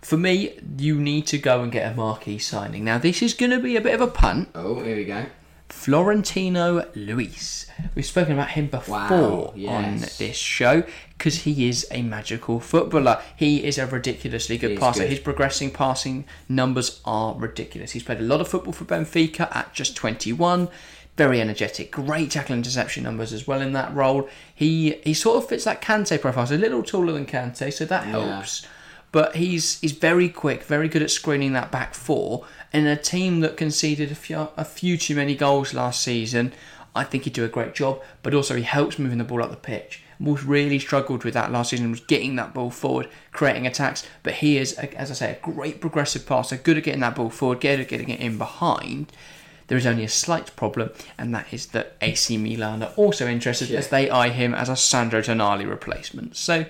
for 0.03 0.17
me, 0.17 0.59
you 0.79 0.99
need 0.99 1.27
to 1.29 1.39
go 1.39 1.63
and 1.63 1.71
get 1.71 1.91
a 1.91 1.95
marquee 1.95 2.39
signing. 2.39 2.85
Now, 2.85 2.99
this 2.99 3.23
is 3.23 3.35
going 3.35 3.51
to 3.51 3.61
be 3.61 3.77
a 3.77 3.81
bit 3.81 3.95
of 3.95 4.01
a 4.01 4.07
punt. 4.07 4.49
Oh, 4.55 4.83
here 4.83 4.97
we 4.97 5.05
go. 5.05 5.27
Florentino 5.69 6.85
Luis. 6.95 7.67
We've 7.95 8.05
spoken 8.05 8.33
about 8.33 8.51
him 8.51 8.67
before 8.67 8.97
Wow, 8.99 9.55
on 9.69 9.99
this 10.19 10.37
show 10.37 10.83
because 11.17 11.43
he 11.43 11.69
is 11.69 11.87
a 11.91 12.03
magical 12.03 12.61
footballer. 12.61 13.23
He 13.37 13.65
is 13.65 13.79
a 13.79 13.87
ridiculously 13.87 14.59
good 14.59 14.79
passer. 14.79 15.03
good. 15.03 15.11
His 15.11 15.21
progressing 15.21 15.71
passing 15.71 16.25
numbers 16.49 17.01
are 17.05 17.35
ridiculous. 17.35 17.93
He's 17.93 18.03
played 18.03 18.19
a 18.19 18.23
lot 18.23 18.41
of 18.41 18.49
football 18.49 18.73
for 18.73 18.85
Benfica 18.85 19.55
at 19.55 19.73
just 19.73 19.97
21. 19.97 20.69
Very 21.21 21.39
energetic, 21.39 21.91
great 21.91 22.31
tackle 22.31 22.57
interception 22.57 23.03
numbers 23.05 23.35
as 23.35 23.47
well 23.47 23.61
in 23.61 23.75
that 23.75 23.95
role. 23.95 24.27
He 24.55 24.97
he 25.05 25.13
sort 25.13 25.37
of 25.37 25.47
fits 25.51 25.65
that 25.65 25.83
Kante 25.83 26.19
profile. 26.19 26.45
He's 26.47 26.53
a 26.53 26.57
little 26.57 26.83
taller 26.83 27.13
than 27.13 27.27
Kante, 27.27 27.71
so 27.71 27.85
that 27.85 28.07
Yeah. 28.07 28.13
helps. 28.13 28.67
But 29.13 29.37
he's 29.37 29.79
he's 29.83 29.93
very 29.93 30.31
quick, 30.31 30.63
very 30.65 30.89
good 30.89 31.03
at 31.03 31.11
screening 31.11 31.53
that 31.53 31.71
back 31.71 31.93
four. 31.95 32.47
And 32.73 32.87
in 32.87 32.93
a 32.93 32.97
team 32.97 33.41
that 33.41 33.59
conceded 33.59 34.11
a 34.11 34.15
few, 34.15 34.49
a 34.57 34.65
few 34.65 34.97
too 34.97 35.15
many 35.15 35.35
goals 35.35 35.75
last 35.75 36.01
season, 36.03 36.55
I 36.97 37.05
think 37.05 37.25
he'd 37.25 37.35
do 37.35 37.45
a 37.45 37.49
great 37.49 37.75
job. 37.75 38.01
But 38.23 38.33
also 38.33 38.57
he 38.57 38.63
helps 38.63 38.99
moving 38.99 39.19
the 39.19 39.25
ball 39.25 39.43
up 39.43 39.51
the 39.51 39.57
pitch. 39.59 40.03
Wolves 40.19 40.45
really 40.45 40.79
struggled 40.79 41.25
with 41.25 41.35
that 41.35 41.53
last 41.53 41.69
season, 41.69 41.91
was 41.91 42.01
getting 42.01 42.37
that 42.37 42.55
ball 42.55 42.71
forward, 42.71 43.09
creating 43.33 43.67
attacks. 43.67 44.07
But 44.23 44.35
he 44.35 44.57
is, 44.57 44.73
as 44.73 45.11
I 45.11 45.15
say, 45.15 45.31
a 45.33 45.45
great 45.51 45.83
progressive 45.83 46.25
passer, 46.25 46.57
good 46.57 46.79
at 46.79 46.85
getting 46.85 47.01
that 47.01 47.17
ball 47.17 47.29
forward, 47.29 47.61
good 47.61 47.79
at 47.81 47.89
getting 47.89 48.09
it 48.09 48.21
in 48.21 48.39
behind. 48.39 49.13
There 49.71 49.79
is 49.79 49.87
only 49.87 50.03
a 50.03 50.09
slight 50.09 50.55
problem, 50.57 50.91
and 51.17 51.33
that 51.33 51.47
is 51.53 51.67
that 51.67 51.93
AC 52.03 52.37
Milan 52.37 52.83
are 52.83 52.93
also 52.97 53.29
interested 53.29 53.69
Yeah. 53.69 53.79
as 53.79 53.87
they 53.89 54.11
eye 54.11 54.31
him 54.31 54.53
as 54.53 54.69
a 54.69 54.75
Sandro 54.75 55.21
Tonali 55.23 55.65
replacement. 55.67 56.37
So 56.37 56.67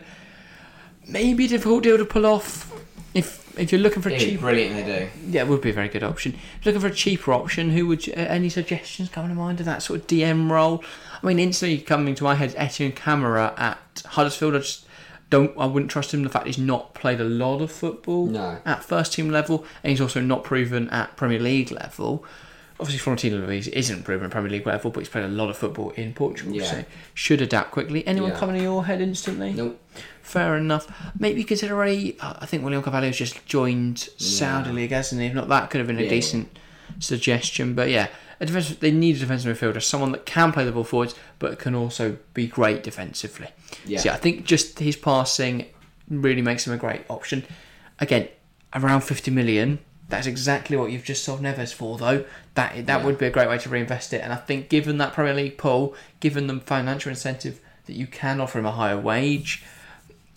maybe 1.09 1.47
a 1.47 1.49
difficult 1.49 1.83
deal 1.83 1.97
to 1.97 2.05
pull 2.05 2.27
off. 2.27 2.71
If 3.15 3.41
if 3.59 3.73
you're 3.73 3.81
looking 3.81 4.03
for 4.03 4.11
a 4.11 4.19
cheap, 4.19 4.41
brilliant 4.41 4.75
they 4.77 4.83
do. 5.01 5.09
yeah, 5.31 5.43
it 5.43 5.49
would 5.49 5.63
be 5.63 5.71
a 5.71 5.73
very 5.73 5.89
good 5.89 6.03
option. 6.05 6.35
If 6.59 6.67
you're 6.67 6.75
looking 6.75 6.89
for 6.89 6.93
a 6.93 6.97
cheaper 6.97 7.33
option, 7.33 7.71
who 7.71 7.87
would 7.87 8.07
you, 8.07 8.13
uh, 8.13 8.17
any 8.21 8.49
suggestions 8.51 9.09
coming 9.09 9.31
to 9.31 9.35
mind 9.35 9.61
of 9.61 9.67
that 9.67 9.83
sort 9.83 10.01
of 10.01 10.07
DM 10.07 10.51
role? 10.51 10.85
I 11.23 11.27
mean, 11.27 11.39
instantly 11.39 11.79
coming 11.79 12.15
to 12.17 12.25
my 12.25 12.35
head, 12.35 12.55
Etienne 12.57 12.93
Camara 12.93 13.55
at 13.57 14.03
Huddersfield. 14.07 14.55
I 14.55 14.59
just 14.59 14.85
don't. 15.31 15.57
I 15.59 15.65
wouldn't 15.65 15.91
trust 15.91 16.13
him. 16.13 16.23
The 16.23 16.29
fact 16.29 16.47
he's 16.47 16.59
not 16.59 16.93
played 16.95 17.19
a 17.21 17.25
lot 17.25 17.63
of 17.63 17.73
football 17.73 18.27
No. 18.27 18.59
at 18.67 18.85
first 18.85 19.15
team 19.15 19.31
level, 19.31 19.65
and 19.83 19.91
he's 19.91 20.01
also 20.03 20.21
not 20.21 20.45
proven 20.45 20.91
at 20.91 21.17
Premier 21.17 21.41
League 21.41 21.71
level. 21.73 22.25
Obviously 22.81 22.99
Florentino 22.99 23.39
Luis 23.39 23.69
isn't 23.69 24.03
proven 24.05 24.25
at 24.27 24.31
Premier 24.33 24.51
League 24.51 24.67
level, 24.67 24.91
but 24.91 25.01
he's 25.01 25.09
played 25.09 25.25
a 25.25 25.29
lot 25.29 25.49
of 25.51 25.57
football 25.57 25.91
in 25.91 26.13
Portugal, 26.15 26.55
Yeah. 26.55 26.65
so 26.65 26.85
should 27.15 27.41
adapt 27.41 27.71
quickly. 27.71 28.07
Anyone 28.07 28.31
Yeah. 28.31 28.39
coming 28.39 28.57
to 28.57 28.63
your 28.63 28.87
head 28.87 29.01
instantly? 29.01 29.53
Nope. 29.53 29.81
Fair 30.23 30.57
enough. 30.57 30.87
Maybe 31.19 31.45
consider 31.45 31.83
a. 31.85 32.17
I 32.21 32.47
think 32.47 32.63
William 32.63 32.83
Carvalho's 32.83 33.17
just 33.17 33.45
joined 33.47 33.99
Saudi 34.17 34.69
Yeah. 34.71 34.75
League, 34.75 34.91
hasn't 34.93 35.21
he? 35.21 35.27
If 35.29 35.35
not, 35.35 35.49
that 35.49 35.71
could 35.71 35.79
have 35.79 35.87
been 35.89 35.99
a 35.99 36.03
Yeah. 36.03 36.09
decent 36.11 36.59
suggestion. 36.99 37.75
But 37.75 37.91
yeah, 37.91 38.09
a 38.41 38.47
defensive, 38.47 38.81
they 38.81 38.91
need 38.91 39.17
a 39.17 39.19
defensive 39.21 39.57
midfielder, 39.57 39.83
someone 39.83 40.13
that 40.13 40.27
can 40.27 40.53
play 40.53 40.65
the 40.65 40.73
ball 40.73 40.85
forwards, 40.85 41.15
but 41.39 41.59
can 41.59 41.75
also 41.75 42.17
be 42.35 42.47
great 42.47 42.83
defensively. 42.83 43.49
Yeah. 43.87 43.99
So 44.01 44.09
yeah, 44.11 44.15
I 44.15 44.19
think 44.19 44.45
just 44.45 44.79
his 44.79 44.97
passing 44.97 45.67
really 46.09 46.43
makes 46.43 46.67
him 46.67 46.73
a 46.73 46.77
great 46.77 47.03
option. 47.09 47.45
Again, 47.99 48.29
around 48.75 49.03
50 49.03 49.31
million. 49.31 49.79
That's 50.11 50.27
exactly 50.27 50.77
what 50.77 50.91
you've 50.93 51.05
just 51.05 51.25
sold 51.25 51.41
Neves 51.41 51.73
for, 51.73 51.97
though. 51.99 52.25
That 52.55 52.87
that 52.87 52.99
Yeah. 53.01 53.05
would 53.05 53.17
be 53.19 53.27
a 53.27 53.31
great 53.31 53.49
way 53.49 53.59
to 53.59 53.69
reinvest 53.69 54.13
it. 54.13 54.21
And 54.23 54.33
I 54.33 54.37
think, 54.37 54.69
given 54.69 54.99
that 54.99 55.13
Premier 55.15 55.35
League 55.35 55.57
pull, 55.57 55.95
given 56.21 56.47
the 56.47 56.61
financial 56.61 57.11
incentive 57.11 57.61
that 57.87 57.95
you 57.95 58.07
can 58.07 58.41
offer 58.41 58.59
him 58.59 58.67
a 58.67 58.73
higher 58.73 58.99
wage, 58.99 59.63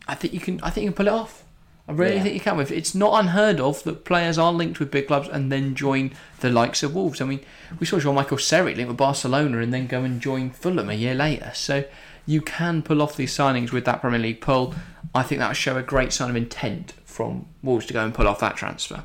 I 0.07 0.15
think 0.15 0.34
you 0.34 0.39
can. 0.39 0.59
I 0.63 0.69
think 0.69 0.86
you 0.86 0.91
can 0.91 0.95
pull 0.95 1.07
it 1.07 1.13
off. 1.13 1.43
I 1.88 1.91
really 1.91 2.15
Yeah. 2.15 2.24
think 2.24 2.34
you 2.36 2.39
can. 2.39 2.55
With 2.55 2.71
it's 2.71 2.95
not 2.95 3.19
unheard 3.19 3.59
of 3.59 3.84
that 3.84 4.05
players 4.05 4.38
are 4.38 4.53
linked 4.53 4.80
with 4.80 4.89
big 4.91 5.07
clubs 5.07 5.28
and 5.28 5.51
then 5.51 5.76
join 5.76 6.11
the 6.39 6.49
likes 6.49 6.82
of 6.84 6.95
Wolves. 6.95 7.19
I 7.19 7.26
mean, 7.26 7.41
we 7.80 7.86
saw 7.86 7.99
Jean 7.99 8.15
Michael 8.15 8.38
Seri 8.38 8.74
link 8.76 8.88
with 8.88 8.97
Barcelona 8.97 9.57
and 9.59 9.74
then 9.74 9.88
go 9.88 10.03
and 10.03 10.21
join 10.21 10.51
Fulham 10.51 10.89
a 10.89 10.93
year 10.93 11.13
later. 11.13 11.51
So 11.53 11.84
you 12.26 12.39
can 12.41 12.84
pull 12.84 13.01
off 13.01 13.17
these 13.17 13.36
signings 13.36 13.71
with 13.74 13.84
that 13.86 13.99
Premier 13.99 14.19
League 14.19 14.39
pull. 14.39 14.74
I 15.13 15.24
think 15.24 15.39
that 15.39 15.49
would 15.49 15.57
show 15.57 15.76
a 15.76 15.84
great 15.84 16.13
sign 16.13 16.30
of 16.30 16.36
intent 16.38 16.93
from 17.03 17.47
Wolves 17.61 17.86
to 17.88 17.93
go 17.93 18.03
and 18.05 18.13
pull 18.13 18.28
off 18.30 18.39
that 18.39 18.55
transfer. 18.55 19.03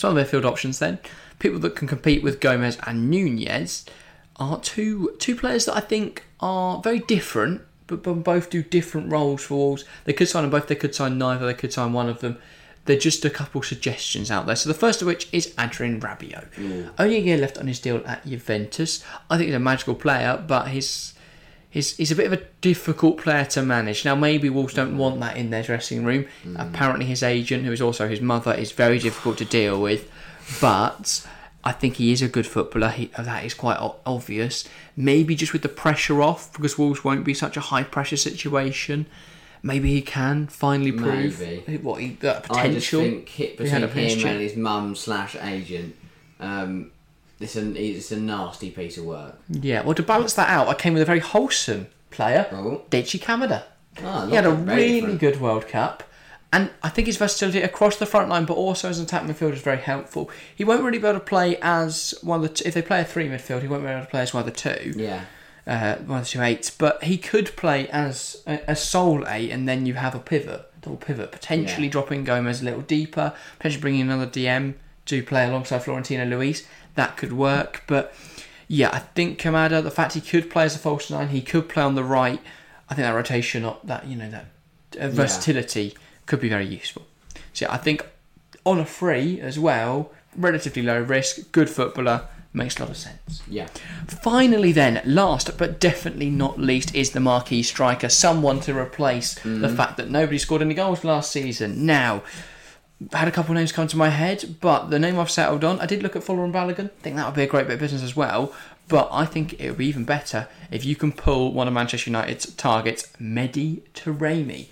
Some 0.00 0.16
of 0.16 0.30
their 0.30 0.40
midfield 0.40 0.46
options 0.46 0.78
then, 0.78 0.98
people 1.40 1.58
that 1.58 1.76
can 1.76 1.86
compete 1.86 2.22
with 2.22 2.40
Gomes 2.40 2.78
and 2.86 3.10
Nunes, 3.10 3.84
are 4.36 4.58
two 4.58 5.14
two 5.18 5.36
players 5.36 5.66
that 5.66 5.76
I 5.76 5.80
think 5.80 6.24
are 6.40 6.80
very 6.80 7.00
different, 7.00 7.60
but, 7.86 8.02
but 8.02 8.14
both 8.14 8.48
do 8.48 8.62
different 8.62 9.12
roles 9.12 9.42
for 9.44 9.56
Wolves. 9.56 9.84
They 10.04 10.14
could 10.14 10.26
sign 10.26 10.44
them 10.44 10.50
both, 10.50 10.68
they 10.68 10.74
could 10.74 10.94
sign 10.94 11.18
neither, 11.18 11.44
they 11.44 11.52
could 11.52 11.74
sign 11.74 11.92
one 11.92 12.08
of 12.08 12.20
them. 12.20 12.38
They're 12.86 12.98
just 12.98 13.26
a 13.26 13.28
couple 13.28 13.62
suggestions 13.62 14.30
out 14.30 14.46
there. 14.46 14.56
So 14.56 14.70
the 14.70 14.74
first 14.74 15.02
of 15.02 15.06
which 15.06 15.28
is 15.34 15.52
Adrien 15.58 16.00
Rabiot. 16.00 16.50
Mm. 16.54 16.92
Only 16.98 17.16
a 17.16 17.20
year 17.20 17.36
left 17.36 17.58
on 17.58 17.66
his 17.66 17.78
deal 17.78 18.02
at 18.06 18.26
Juventus. 18.26 19.04
I 19.28 19.36
think 19.36 19.48
he's 19.48 19.54
a 19.54 19.60
magical 19.60 19.94
player, 19.94 20.42
but 20.48 20.68
he's 20.68 21.12
he's, 21.70 21.96
he's 21.96 22.10
a 22.10 22.16
bit 22.16 22.26
of 22.26 22.32
a 22.32 22.42
difficult 22.60 23.18
player 23.18 23.44
to 23.46 23.62
manage. 23.62 24.04
Now, 24.04 24.14
maybe 24.14 24.50
Wolves 24.50 24.74
don't 24.74 24.98
want 24.98 25.20
that 25.20 25.36
in 25.36 25.50
their 25.50 25.62
dressing 25.62 26.04
room. 26.04 26.26
Apparently, 26.56 27.06
his 27.06 27.22
agent, 27.22 27.64
who 27.64 27.72
is 27.72 27.80
also 27.80 28.08
his 28.08 28.20
mother, 28.20 28.52
is 28.52 28.72
very 28.72 28.98
difficult 28.98 29.38
to 29.38 29.44
deal 29.44 29.80
with. 29.80 30.10
But 30.60 31.26
I 31.62 31.72
think 31.72 31.96
he 31.96 32.12
is 32.12 32.22
a 32.22 32.28
good 32.28 32.46
footballer. 32.46 32.88
He, 32.90 33.06
that 33.18 33.44
is 33.44 33.54
quite 33.54 33.78
o- 33.78 33.96
obvious. 34.04 34.68
Maybe 34.96 35.34
just 35.34 35.52
with 35.52 35.62
the 35.62 35.68
pressure 35.68 36.20
off, 36.22 36.52
because 36.52 36.76
Wolves 36.76 37.04
won't 37.04 37.24
be 37.24 37.34
such 37.34 37.56
a 37.56 37.60
high 37.60 37.84
pressure 37.84 38.16
situation. 38.16 39.06
Maybe 39.62 39.90
he 39.92 40.00
can 40.00 40.46
finally 40.46 40.90
prove 40.90 41.38
Maybe. 41.38 41.76
what 41.76 42.00
he 42.00 42.16
that 42.20 42.46
I 42.50 42.68
just 42.68 42.90
potential. 42.90 43.00
think 43.02 43.28
hit 43.28 43.58
between 43.58 43.82
him 43.82 44.26
and 44.26 44.40
his 44.40 44.56
mum 44.56 44.96
slash 44.96 45.36
agent. 45.36 45.94
Um, 46.40 46.92
it's 47.40 47.56
a 47.56 47.70
it's 47.80 48.10
a 48.12 48.16
nasty 48.20 48.70
piece 48.70 48.98
of 48.98 49.04
work. 49.04 49.38
Yeah, 49.48 49.82
well, 49.82 49.94
to 49.94 50.02
balance 50.02 50.34
that 50.34 50.48
out, 50.48 50.68
I 50.68 50.74
came 50.74 50.92
with 50.94 51.02
a 51.02 51.06
very 51.06 51.20
wholesome 51.20 51.86
player, 52.10 52.46
Oh. 52.52 52.82
Daichi 52.90 53.20
Kamada. 53.20 53.64
Ah, 54.04 54.26
he 54.26 54.34
had 54.36 54.46
a 54.46 54.50
really 54.52 55.00
different. 55.00 55.20
good 55.20 55.40
World 55.40 55.66
Cup, 55.68 56.02
and 56.52 56.70
I 56.82 56.88
think 56.88 57.06
his 57.06 57.16
versatility 57.16 57.60
across 57.62 57.96
the 57.96 58.06
front 58.06 58.28
line, 58.28 58.44
but 58.44 58.54
also 58.54 58.88
as 58.88 58.98
an 58.98 59.04
attack 59.04 59.22
midfielder, 59.24 59.54
is 59.54 59.62
very 59.62 59.78
helpful. 59.78 60.30
He 60.54 60.64
won't 60.64 60.82
really 60.82 60.98
be 60.98 61.06
able 61.08 61.18
to 61.18 61.24
play 61.24 61.56
as 61.62 62.14
one 62.22 62.42
of 62.44 62.54
the 62.54 62.66
if 62.68 62.74
they 62.74 62.82
play 62.82 63.00
a 63.00 63.04
three 63.04 63.28
midfield, 63.28 63.62
he 63.62 63.68
won't 63.68 63.82
be 63.84 63.88
able 63.90 64.04
to 64.04 64.10
play 64.10 64.20
as 64.20 64.32
one 64.34 64.46
of 64.46 64.52
the 64.52 64.52
two, 64.58 64.92
Yeah, 64.96 65.24
uh, 65.66 65.96
one 65.96 66.18
of 66.20 66.24
the 66.24 66.30
two 66.30 66.42
eights. 66.42 66.70
But 66.70 67.04
he 67.04 67.16
could 67.18 67.54
play 67.56 67.88
as 67.88 68.42
a, 68.46 68.60
a 68.68 68.76
sole 68.76 69.26
eight, 69.28 69.50
and 69.50 69.68
then 69.68 69.86
you 69.86 69.94
have 69.94 70.14
a 70.14 70.18
pivot, 70.20 70.66
double 70.82 70.96
pivot, 70.96 71.32
potentially 71.32 71.86
Yeah. 71.86 71.92
dropping 71.92 72.24
Gomes 72.24 72.62
a 72.62 72.64
little 72.64 72.82
deeper, 72.82 73.32
potentially 73.58 73.80
bringing 73.80 74.02
another 74.02 74.26
DM 74.26 74.74
to 75.06 75.22
play 75.24 75.46
alongside 75.48 75.82
Florentino 75.82 76.24
Luis. 76.24 76.64
That 76.94 77.16
could 77.16 77.32
work, 77.32 77.84
but 77.86 78.14
yeah, 78.68 78.90
I 78.92 79.00
think 79.00 79.40
Kamada, 79.40 79.82
the 79.82 79.90
fact 79.90 80.14
he 80.14 80.20
could 80.20 80.48
play 80.48 80.64
as 80.64 80.76
a 80.76 80.78
false 80.78 81.10
nine, 81.10 81.28
he 81.28 81.42
could 81.42 81.68
play 81.68 81.82
on 81.82 81.94
the 81.96 82.04
right. 82.04 82.40
I 82.88 82.94
think 82.94 83.04
that 83.04 83.14
rotation, 83.14 83.64
up 83.64 83.84
that 83.86 84.06
you 84.06 84.16
know 84.16 84.30
that 84.30 84.46
uh, 85.00 85.08
versatility 85.08 85.96
could 86.26 86.40
be 86.40 86.48
very 86.48 86.66
useful. 86.66 87.06
So 87.52 87.66
yeah, 87.66 87.72
I 87.72 87.78
think 87.78 88.06
on 88.64 88.78
a 88.78 88.84
free 88.84 89.40
as 89.40 89.58
well, 89.58 90.12
relatively 90.36 90.82
low 90.82 91.00
risk, 91.00 91.50
good 91.52 91.68
footballer, 91.68 92.28
makes 92.52 92.78
a 92.78 92.82
lot 92.82 92.90
of 92.90 92.96
sense. 92.96 93.42
yeah. 93.48 93.66
Finally, 94.06 94.72
then, 94.72 95.00
last 95.04 95.56
but 95.56 95.78
definitely 95.78 96.30
not 96.30 96.58
least, 96.58 96.94
is 96.94 97.10
the 97.10 97.20
marquee 97.20 97.62
striker, 97.62 98.08
someone 98.08 98.60
to 98.60 98.76
replace 98.76 99.34
the 99.34 99.68
fact 99.68 99.96
that 99.96 100.10
nobody 100.10 100.38
scored 100.38 100.62
any 100.62 100.74
goals 100.74 101.04
last 101.04 101.30
season. 101.30 101.86
Now, 101.86 102.22
had 103.12 103.28
a 103.28 103.30
couple 103.30 103.52
of 103.52 103.56
names 103.56 103.72
come 103.72 103.88
to 103.88 103.96
my 103.96 104.10
head, 104.10 104.56
but 104.60 104.90
the 104.90 104.98
name 104.98 105.18
I've 105.18 105.30
settled 105.30 105.64
on, 105.64 105.80
I 105.80 105.86
did 105.86 106.02
look 106.02 106.16
at 106.16 106.22
Fuller 106.22 106.44
and 106.44 106.52
Balogun. 106.54 106.90
think 107.02 107.16
that 107.16 107.26
would 107.26 107.34
be 107.34 107.42
a 107.42 107.46
great 107.46 107.66
bit 107.66 107.74
of 107.74 107.80
business 107.80 108.02
as 108.02 108.14
well. 108.14 108.52
But 108.88 109.08
I 109.12 109.24
think 109.24 109.54
it 109.60 109.68
would 109.68 109.78
be 109.78 109.86
even 109.86 110.04
better 110.04 110.48
if 110.70 110.84
you 110.84 110.96
can 110.96 111.12
pull 111.12 111.52
one 111.52 111.68
of 111.68 111.72
Manchester 111.74 112.10
United's 112.10 112.52
targets, 112.54 113.06
Mehdi 113.20 113.82
Taremi. 113.94 114.66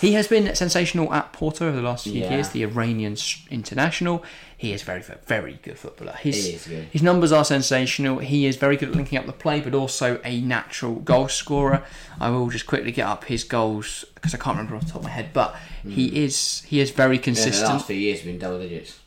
He 0.00 0.12
has 0.12 0.28
been 0.28 0.54
sensational 0.54 1.12
at 1.14 1.32
Porto 1.32 1.66
over 1.66 1.76
the 1.76 1.82
last 1.82 2.04
few 2.04 2.12
Yeah. 2.20 2.30
years, 2.32 2.50
the 2.50 2.62
Iranian 2.62 3.16
international. 3.50 4.22
He 4.56 4.72
is 4.72 4.82
very, 4.82 5.02
very, 5.26 5.58
good 5.62 5.78
footballer. 5.78 6.12
His, 6.12 6.46
He 6.46 6.52
is 6.52 6.66
good. 6.66 6.84
his 6.90 7.02
numbers 7.02 7.32
are 7.32 7.44
sensational. 7.44 8.18
He 8.18 8.46
is 8.46 8.56
very 8.56 8.76
good 8.76 8.90
at 8.90 8.94
linking 8.94 9.18
up 9.18 9.26
the 9.26 9.32
play, 9.32 9.60
but 9.60 9.74
also 9.74 10.20
a 10.24 10.40
natural 10.40 10.94
goal 10.96 11.28
scorer. 11.28 11.82
I 12.20 12.30
will 12.30 12.48
just 12.48 12.66
quickly 12.66 12.92
get 12.92 13.06
up 13.06 13.24
his 13.24 13.44
goals 13.44 14.04
because 14.14 14.34
I 14.34 14.38
can't 14.38 14.56
remember 14.56 14.76
off 14.76 14.82
the 14.86 14.92
top 14.92 14.96
of 14.98 15.04
my 15.04 15.10
head, 15.10 15.30
but 15.32 15.54
he 15.86 16.24
is 16.24 16.62
he 16.68 16.80
is 16.80 16.90
very 16.90 17.16
Hmm. 17.16 17.20
Yeah, 17.20 17.20
the 17.20 17.24
consistent. 17.24 17.68
last 17.68 17.86
few 17.86 17.96
years 17.96 18.18
have 18.20 18.26
been 18.26 18.38
double 18.38 18.58
digits. 18.60 18.98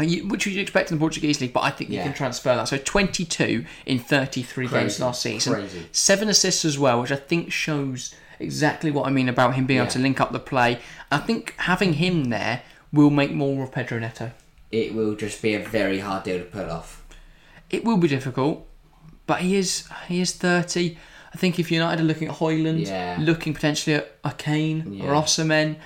You- 0.00 0.26
which 0.28 0.44
you'd 0.46 0.58
expect 0.58 0.90
in 0.90 0.96
the 0.98 1.00
Portuguese 1.00 1.40
league, 1.40 1.52
but 1.52 1.62
I 1.62 1.70
think 1.70 1.90
you 1.90 1.96
Yeah. 1.96 2.04
can 2.04 2.14
transfer 2.14 2.54
that. 2.56 2.66
So 2.68 2.78
22 2.78 3.64
in 3.86 3.98
33 4.00 4.66
games 4.66 4.98
last 4.98 5.22
season. 5.22 5.52
Crazy. 5.54 5.86
Seven 5.92 6.28
assists 6.28 6.64
as 6.64 6.76
well, 6.78 7.00
which 7.02 7.12
I 7.12 7.16
think 7.16 7.52
shows 7.52 8.12
exactly 8.40 8.90
what 8.90 9.06
I 9.06 9.10
mean 9.10 9.28
about 9.28 9.54
him 9.54 9.66
being 9.66 9.78
able 9.80 9.90
to 9.92 10.00
link 10.00 10.20
up 10.20 10.32
the 10.32 10.40
play. 10.40 10.80
I 11.12 11.18
think 11.18 11.54
having 11.58 11.94
him 11.94 12.24
there 12.24 12.62
will 12.92 13.10
make 13.10 13.32
more 13.32 13.62
of 13.62 13.70
Pedro 13.72 14.00
Neto. 14.00 14.32
It 14.74 14.94
will 14.94 15.14
just 15.14 15.40
be 15.42 15.54
a 15.54 15.60
very 15.64 16.00
hard 16.00 16.24
deal 16.24 16.38
to 16.38 16.44
pull 16.44 16.70
off. 16.70 17.02
It 17.70 17.84
will 17.84 17.96
be 17.96 18.08
difficult, 18.08 18.66
but 19.26 19.40
he 19.40 19.56
is 19.56 19.88
he 20.08 20.20
is 20.20 20.32
30. 20.32 20.96
I 21.32 21.36
think 21.36 21.58
if 21.58 21.70
United 21.70 22.00
are 22.02 22.04
looking 22.06 22.28
at 22.28 22.34
Højlund, 22.36 22.86
Yeah. 22.86 23.16
looking 23.20 23.54
potentially 23.54 23.96
at 23.96 24.16
a 24.24 24.32
Kane 24.32 24.94
Yeah. 24.94 25.04
or 25.04 25.14
Osimhen, 25.22 25.76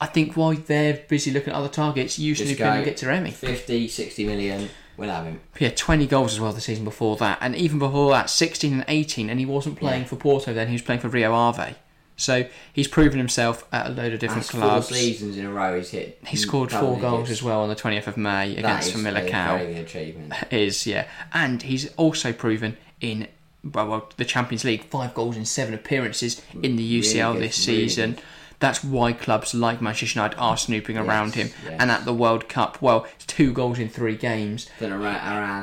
I 0.00 0.06
think 0.06 0.36
while 0.36 0.52
they're 0.54 1.00
busy 1.08 1.30
looking 1.30 1.52
at 1.52 1.56
other 1.56 1.68
targets, 1.68 2.18
usually 2.18 2.50
Just 2.50 2.60
can 2.60 2.78
go 2.80 2.84
get 2.84 2.96
to 2.98 3.06
Remy. 3.08 3.30
50, 3.32 3.88
60 3.88 4.24
million, 4.24 4.68
we'll 4.96 5.10
have 5.10 5.24
him. 5.24 5.40
Yeah, 5.58 5.70
20 5.70 6.06
goals 6.06 6.32
as 6.34 6.40
well 6.40 6.52
the 6.52 6.60
season 6.60 6.84
before 6.84 7.16
that. 7.16 7.38
And 7.40 7.54
even 7.56 7.78
before 7.80 8.10
that, 8.12 8.30
16 8.30 8.72
and 8.72 8.84
18. 8.88 9.30
And 9.30 9.38
he 9.40 9.46
wasn't 9.46 9.76
playing 9.78 10.02
Yeah. 10.02 10.08
for 10.08 10.16
Porto 10.16 10.52
then, 10.52 10.66
he 10.68 10.74
was 10.74 10.82
playing 10.82 11.00
for 11.00 11.08
Rio 11.08 11.32
Ave. 11.32 11.74
So 12.18 12.46
he's 12.72 12.88
proven 12.88 13.16
himself 13.18 13.64
at 13.72 13.86
a 13.86 13.88
load 13.90 14.12
of 14.12 14.18
different 14.18 14.42
That's 14.42 14.50
four 14.50 14.60
clubs. 14.60 14.88
seasons 14.88 15.38
in 15.38 15.46
a 15.46 15.50
row 15.52 15.76
he's 15.78 15.90
hit. 15.90 16.18
He 16.26 16.36
scored 16.36 16.70
four 16.70 16.98
goals 16.98 17.30
as 17.30 17.42
well 17.42 17.62
on 17.62 17.68
the 17.70 17.76
20th 17.76 18.08
of 18.08 18.16
May 18.18 18.54
That 18.56 18.58
against 18.58 18.88
is 18.88 18.94
a 18.96 18.98
Millicao. 18.98 19.58
very 19.58 19.74
good 19.74 19.84
achievement. 19.86 20.32
Is, 20.52 20.86
yeah. 20.86 21.06
And 21.32 21.62
he's 21.62 21.94
also 21.94 22.32
proven 22.32 22.76
in 23.00 23.28
well, 23.72 23.86
well, 23.88 24.10
the 24.16 24.24
Champions 24.24 24.64
League, 24.64 24.84
five 24.84 25.14
goals 25.14 25.36
in 25.36 25.44
seven 25.44 25.74
appearances 25.74 26.42
in 26.62 26.76
the 26.76 27.00
UCL 27.00 27.34
good, 27.34 27.42
this 27.42 27.56
season. 27.56 28.12
good. 28.14 28.22
That's 28.60 28.82
why 28.82 29.12
clubs 29.12 29.54
like 29.54 29.80
Manchester 29.80 30.18
United 30.18 30.36
are 30.38 30.56
snooping 30.56 30.98
around 30.98 31.34
him. 31.36 31.50
yes. 31.64 31.76
And 31.78 31.92
at 31.92 32.04
the 32.04 32.12
World 32.12 32.48
Cup, 32.48 32.82
well, 32.82 33.06
it's 33.14 33.24
two 33.26 33.52
goals 33.52 33.78
in 33.78 33.88
three 33.88 34.16
games. 34.16 34.68
Then 34.80 35.00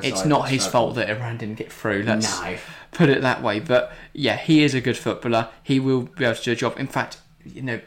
It's 0.03 0.23
not 0.23 0.47
his 0.47 0.61
struggle. 0.63 0.93
fault 0.93 0.95
that 0.95 1.09
Iran 1.09 1.35
didn't 1.37 1.55
get 1.55 1.71
through. 1.73 2.03
Let's 2.03 2.39
No. 2.41 2.55
Put 2.95 3.09
it 3.09 3.21
that 3.21 3.41
way. 3.43 3.59
But 3.59 3.91
yeah, 4.13 4.37
he 4.37 4.63
is 4.63 4.73
a 4.73 4.81
good 4.81 4.97
footballer. 4.97 5.49
He 5.63 5.79
will 5.79 6.03
be 6.03 6.25
able 6.25 6.35
to 6.35 6.43
do 6.43 6.51
a 6.51 6.55
job. 6.55 6.75
In 6.79 6.87
fact, 6.87 7.17
you 7.45 7.61
know, 7.61 7.79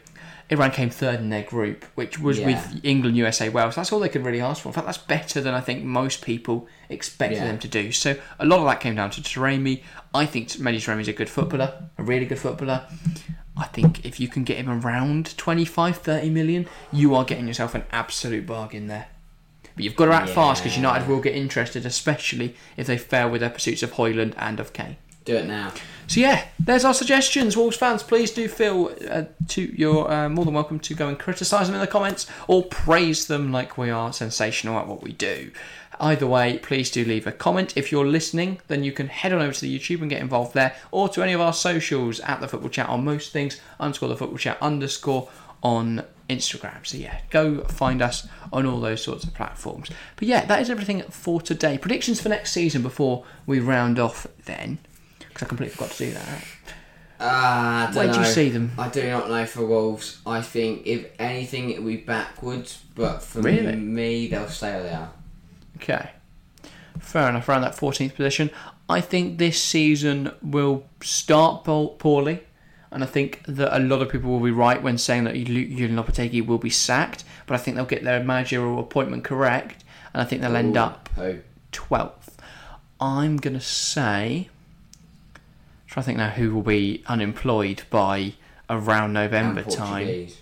Iran 0.51 0.71
came 0.71 0.89
third 0.89 1.19
in 1.19 1.29
their 1.29 1.43
group, 1.43 1.85
which 1.95 2.17
was 2.19 2.39
Yeah. 2.39 2.47
with 2.47 2.79
England, 2.83 3.15
USA, 3.17 3.49
Wales. 3.49 3.75
That's 3.75 3.91
all 3.91 3.99
they 3.99 4.09
could 4.09 4.25
really 4.25 4.41
ask 4.41 4.63
for. 4.63 4.69
In 4.69 4.73
fact, 4.73 4.87
that's 4.87 4.97
better 4.97 5.41
than 5.41 5.53
I 5.53 5.61
think 5.61 5.83
most 5.83 6.23
people 6.23 6.67
expected 6.89 7.37
Yeah. 7.37 7.45
them 7.47 7.59
to 7.59 7.67
do. 7.67 7.91
So 7.91 8.15
a 8.39 8.45
lot 8.45 8.59
of 8.59 8.65
that 8.65 8.79
came 8.79 8.95
down 8.95 9.11
to 9.11 9.21
Taremi. 9.21 9.83
I 10.13 10.25
think 10.25 10.49
Mehdi 10.49 10.77
Taremi 10.77 11.01
is 11.01 11.07
a 11.07 11.13
good 11.13 11.29
footballer, 11.29 11.73
a 11.97 12.03
really 12.03 12.25
good 12.25 12.39
footballer. 12.39 12.87
I 13.55 13.65
think 13.65 14.05
if 14.05 14.19
you 14.19 14.27
can 14.27 14.43
get 14.43 14.57
him 14.57 14.69
around 14.69 15.37
25, 15.37 15.97
30 15.97 16.29
million, 16.29 16.67
you 16.91 17.13
are 17.13 17.25
getting 17.25 17.45
yourself 17.47 17.75
an 17.75 17.83
absolute 17.91 18.47
bargain 18.47 18.87
there. 18.87 19.07
But 19.79 19.85
you've 19.85 19.95
got 19.95 20.07
to 20.07 20.11
act 20.11 20.27
fast 20.31 20.61
because 20.61 20.75
United 20.75 21.07
will 21.07 21.21
get 21.21 21.35
interested, 21.35 21.85
especially 21.85 22.53
if 22.75 22.85
they 22.85 22.97
fail 22.97 23.29
with 23.29 23.39
their 23.39 23.49
pursuits 23.49 23.81
of 23.81 23.93
Højlund 23.93 24.33
and 24.35 24.59
of 24.59 24.73
Kane. 24.73 24.97
Do 25.23 25.37
it 25.37 25.47
now. 25.47 25.71
So 26.07 26.19
yeah, 26.19 26.47
there's 26.59 26.83
our 26.83 26.93
suggestions. 26.93 27.55
Wolves 27.55 27.77
fans, 27.77 28.03
please 28.03 28.29
do 28.31 28.49
feel 28.49 28.93
uh, 29.09 29.23
to 29.47 29.61
you're 29.61 30.11
uh, 30.11 30.27
more 30.27 30.43
than 30.43 30.53
welcome 30.53 30.81
to 30.81 30.93
go 30.93 31.07
and 31.07 31.17
criticise 31.17 31.67
them 31.67 31.75
in 31.75 31.79
the 31.79 31.87
comments 31.87 32.27
or 32.49 32.65
praise 32.65 33.27
them 33.27 33.53
like 33.53 33.77
we 33.77 33.89
are 33.89 34.11
sensational 34.11 34.77
at 34.77 34.85
what 34.85 35.01
we 35.01 35.13
do. 35.13 35.49
Either 35.97 36.27
way, 36.27 36.57
please 36.57 36.91
do 36.91 37.05
leave 37.05 37.25
a 37.25 37.31
comment. 37.31 37.71
If 37.77 37.89
you're 37.89 38.05
listening, 38.05 38.59
then 38.67 38.83
you 38.83 38.91
can 38.91 39.07
head 39.07 39.31
on 39.31 39.41
over 39.41 39.53
to 39.53 39.61
the 39.61 39.79
YouTube 39.79 40.01
and 40.01 40.09
get 40.09 40.21
involved 40.21 40.55
there, 40.55 40.75
or 40.91 41.07
to 41.07 41.23
any 41.23 41.31
of 41.31 41.39
our 41.39 41.53
socials 41.53 42.19
at 42.19 42.41
the 42.41 42.49
Football 42.49 42.69
Chat 42.69 42.89
on 42.89 43.05
most 43.05 43.31
things, 43.31 43.61
underscore 43.79 44.09
the 44.09 44.17
Football 44.17 44.39
Chat 44.39 44.57
underscore 44.61 45.29
on 45.63 46.03
Instagram. 46.29 46.85
So 46.85 46.97
yeah, 46.97 47.19
go 47.29 47.63
find 47.65 48.01
us 48.01 48.27
on 48.53 48.65
all 48.65 48.79
those 48.79 49.03
sorts 49.03 49.23
of 49.23 49.33
platforms. 49.33 49.89
But 50.15 50.27
yeah, 50.27 50.45
that 50.45 50.61
is 50.61 50.69
everything 50.69 51.01
for 51.03 51.41
today. 51.41 51.77
Predictions 51.77 52.21
for 52.21 52.29
next 52.29 52.51
season 52.51 52.81
before 52.81 53.25
we 53.45 53.59
round 53.59 53.99
off 53.99 54.27
then, 54.45 54.77
because 55.19 55.43
I 55.43 55.45
completely 55.47 55.75
forgot 55.75 55.91
to 55.91 56.05
do 56.05 56.11
that. 56.13 56.43
Ah, 57.21 57.81
I 57.89 57.91
don't 57.91 57.95
Where 58.05 58.13
do 58.13 58.19
you 58.19 58.25
see 58.25 58.49
them? 58.49 58.71
I 58.77 58.87
do 58.87 59.05
not 59.09 59.29
know 59.29 59.45
for 59.45 59.65
Wolves. 59.65 60.21
I 60.25 60.41
think 60.41 60.87
if 60.87 61.07
anything, 61.19 61.69
it 61.71 61.79
will 61.83 61.89
be 61.91 61.97
backwards. 61.97 62.81
But 62.95 63.21
for 63.21 63.41
Really? 63.41 63.75
me, 63.75 64.27
they'll 64.27 64.47
stay 64.47 64.71
where 64.71 64.83
they 64.83 64.93
are. 64.93 65.11
Okay. 65.77 66.11
Fair 66.99 67.29
enough, 67.29 67.49
around 67.49 67.61
that 67.61 67.75
14th 67.75 68.15
position. 68.15 68.49
I 68.87 69.01
think 69.01 69.37
this 69.37 69.61
season 69.61 70.31
will 70.41 70.85
start 71.01 71.63
poorly, 71.63 72.41
and 72.91 73.03
I 73.03 73.07
think 73.07 73.43
that 73.45 73.75
a 73.75 73.79
lot 73.79 74.01
of 74.01 74.09
people 74.09 74.31
will 74.31 74.39
be 74.39 74.51
right 74.51 74.81
when 74.81 74.97
saying 74.97 75.25
that 75.25 75.35
Julen 75.35 75.95
Lopetegui 75.95 76.45
will 76.45 76.57
be 76.57 76.69
sacked, 76.69 77.23
but 77.45 77.53
I 77.53 77.57
think 77.57 77.75
they'll 77.75 77.85
get 77.85 78.03
their 78.03 78.23
managerial 78.23 78.79
appointment 78.79 79.23
correct, 79.23 79.83
and 80.13 80.21
I 80.21 80.25
think 80.25 80.41
they'll 80.41 80.55
end 80.55 80.75
Ooh, 80.75 80.81
up 80.81 81.09
Who? 81.15 81.39
12th. 81.71 82.33
I'm 82.99 83.37
going 83.37 83.53
to 83.53 83.61
say. 83.61 84.49
trying 85.87 86.03
to 86.03 86.05
think 86.05 86.17
now 86.17 86.29
who 86.29 86.53
will 86.53 86.63
be 86.63 87.03
unemployed 87.07 87.83
by 87.89 88.33
around 88.69 89.13
November 89.13 89.61
And 89.61 89.71
time. 89.71 90.27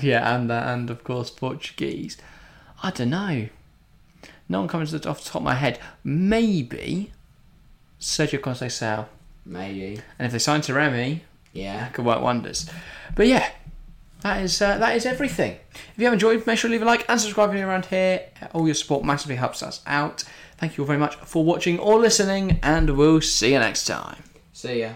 Yeah, 0.00 0.36
and 0.36 0.48
that, 0.50 0.68
and 0.68 0.88
of 0.88 1.02
course 1.02 1.30
Portuguese. 1.30 2.16
I 2.84 2.90
don't 2.90 3.10
know. 3.10 3.48
No 4.48 4.60
one 4.60 4.68
comes 4.68 4.90
to 4.90 5.00
the, 5.00 5.08
off 5.08 5.24
the 5.24 5.30
top 5.30 5.40
of 5.40 5.42
my 5.42 5.54
head. 5.54 5.80
Maybe 6.04 7.10
Sergio 7.98 8.38
Conceição. 8.38 9.06
Maybe. 9.44 10.00
And 10.18 10.26
if 10.26 10.32
they 10.32 10.38
sign 10.38 10.62
Remy, 10.68 11.24
Yeah. 11.54 11.88
could 11.88 12.04
work 12.04 12.20
wonders. 12.20 12.68
But 13.16 13.26
yeah, 13.28 13.48
that 14.20 14.42
is 14.42 14.60
uh, 14.60 14.78
that 14.78 14.96
is 14.96 15.06
everything. 15.06 15.56
If 15.72 15.98
you 15.98 16.04
have 16.04 16.12
enjoyed, 16.12 16.46
make 16.46 16.58
sure 16.58 16.68
to 16.68 16.72
leave 16.72 16.82
a 16.82 16.84
like 16.84 17.08
and 17.08 17.20
subscribe 17.20 17.50
if 17.50 17.56
you're 17.56 17.68
around 17.68 17.86
here. 17.86 18.26
All 18.52 18.66
your 18.66 18.74
support 18.74 19.04
massively 19.04 19.36
helps 19.36 19.62
us 19.62 19.80
out. 19.86 20.24
Thank 20.58 20.76
you 20.76 20.84
all 20.84 20.86
very 20.86 20.98
much 20.98 21.16
for 21.16 21.44
watching 21.44 21.78
or 21.78 21.98
listening, 21.98 22.58
and 22.62 22.96
we'll 22.96 23.20
see 23.20 23.52
you 23.52 23.58
next 23.58 23.86
time. 23.86 24.22
See 24.52 24.80
ya. 24.80 24.90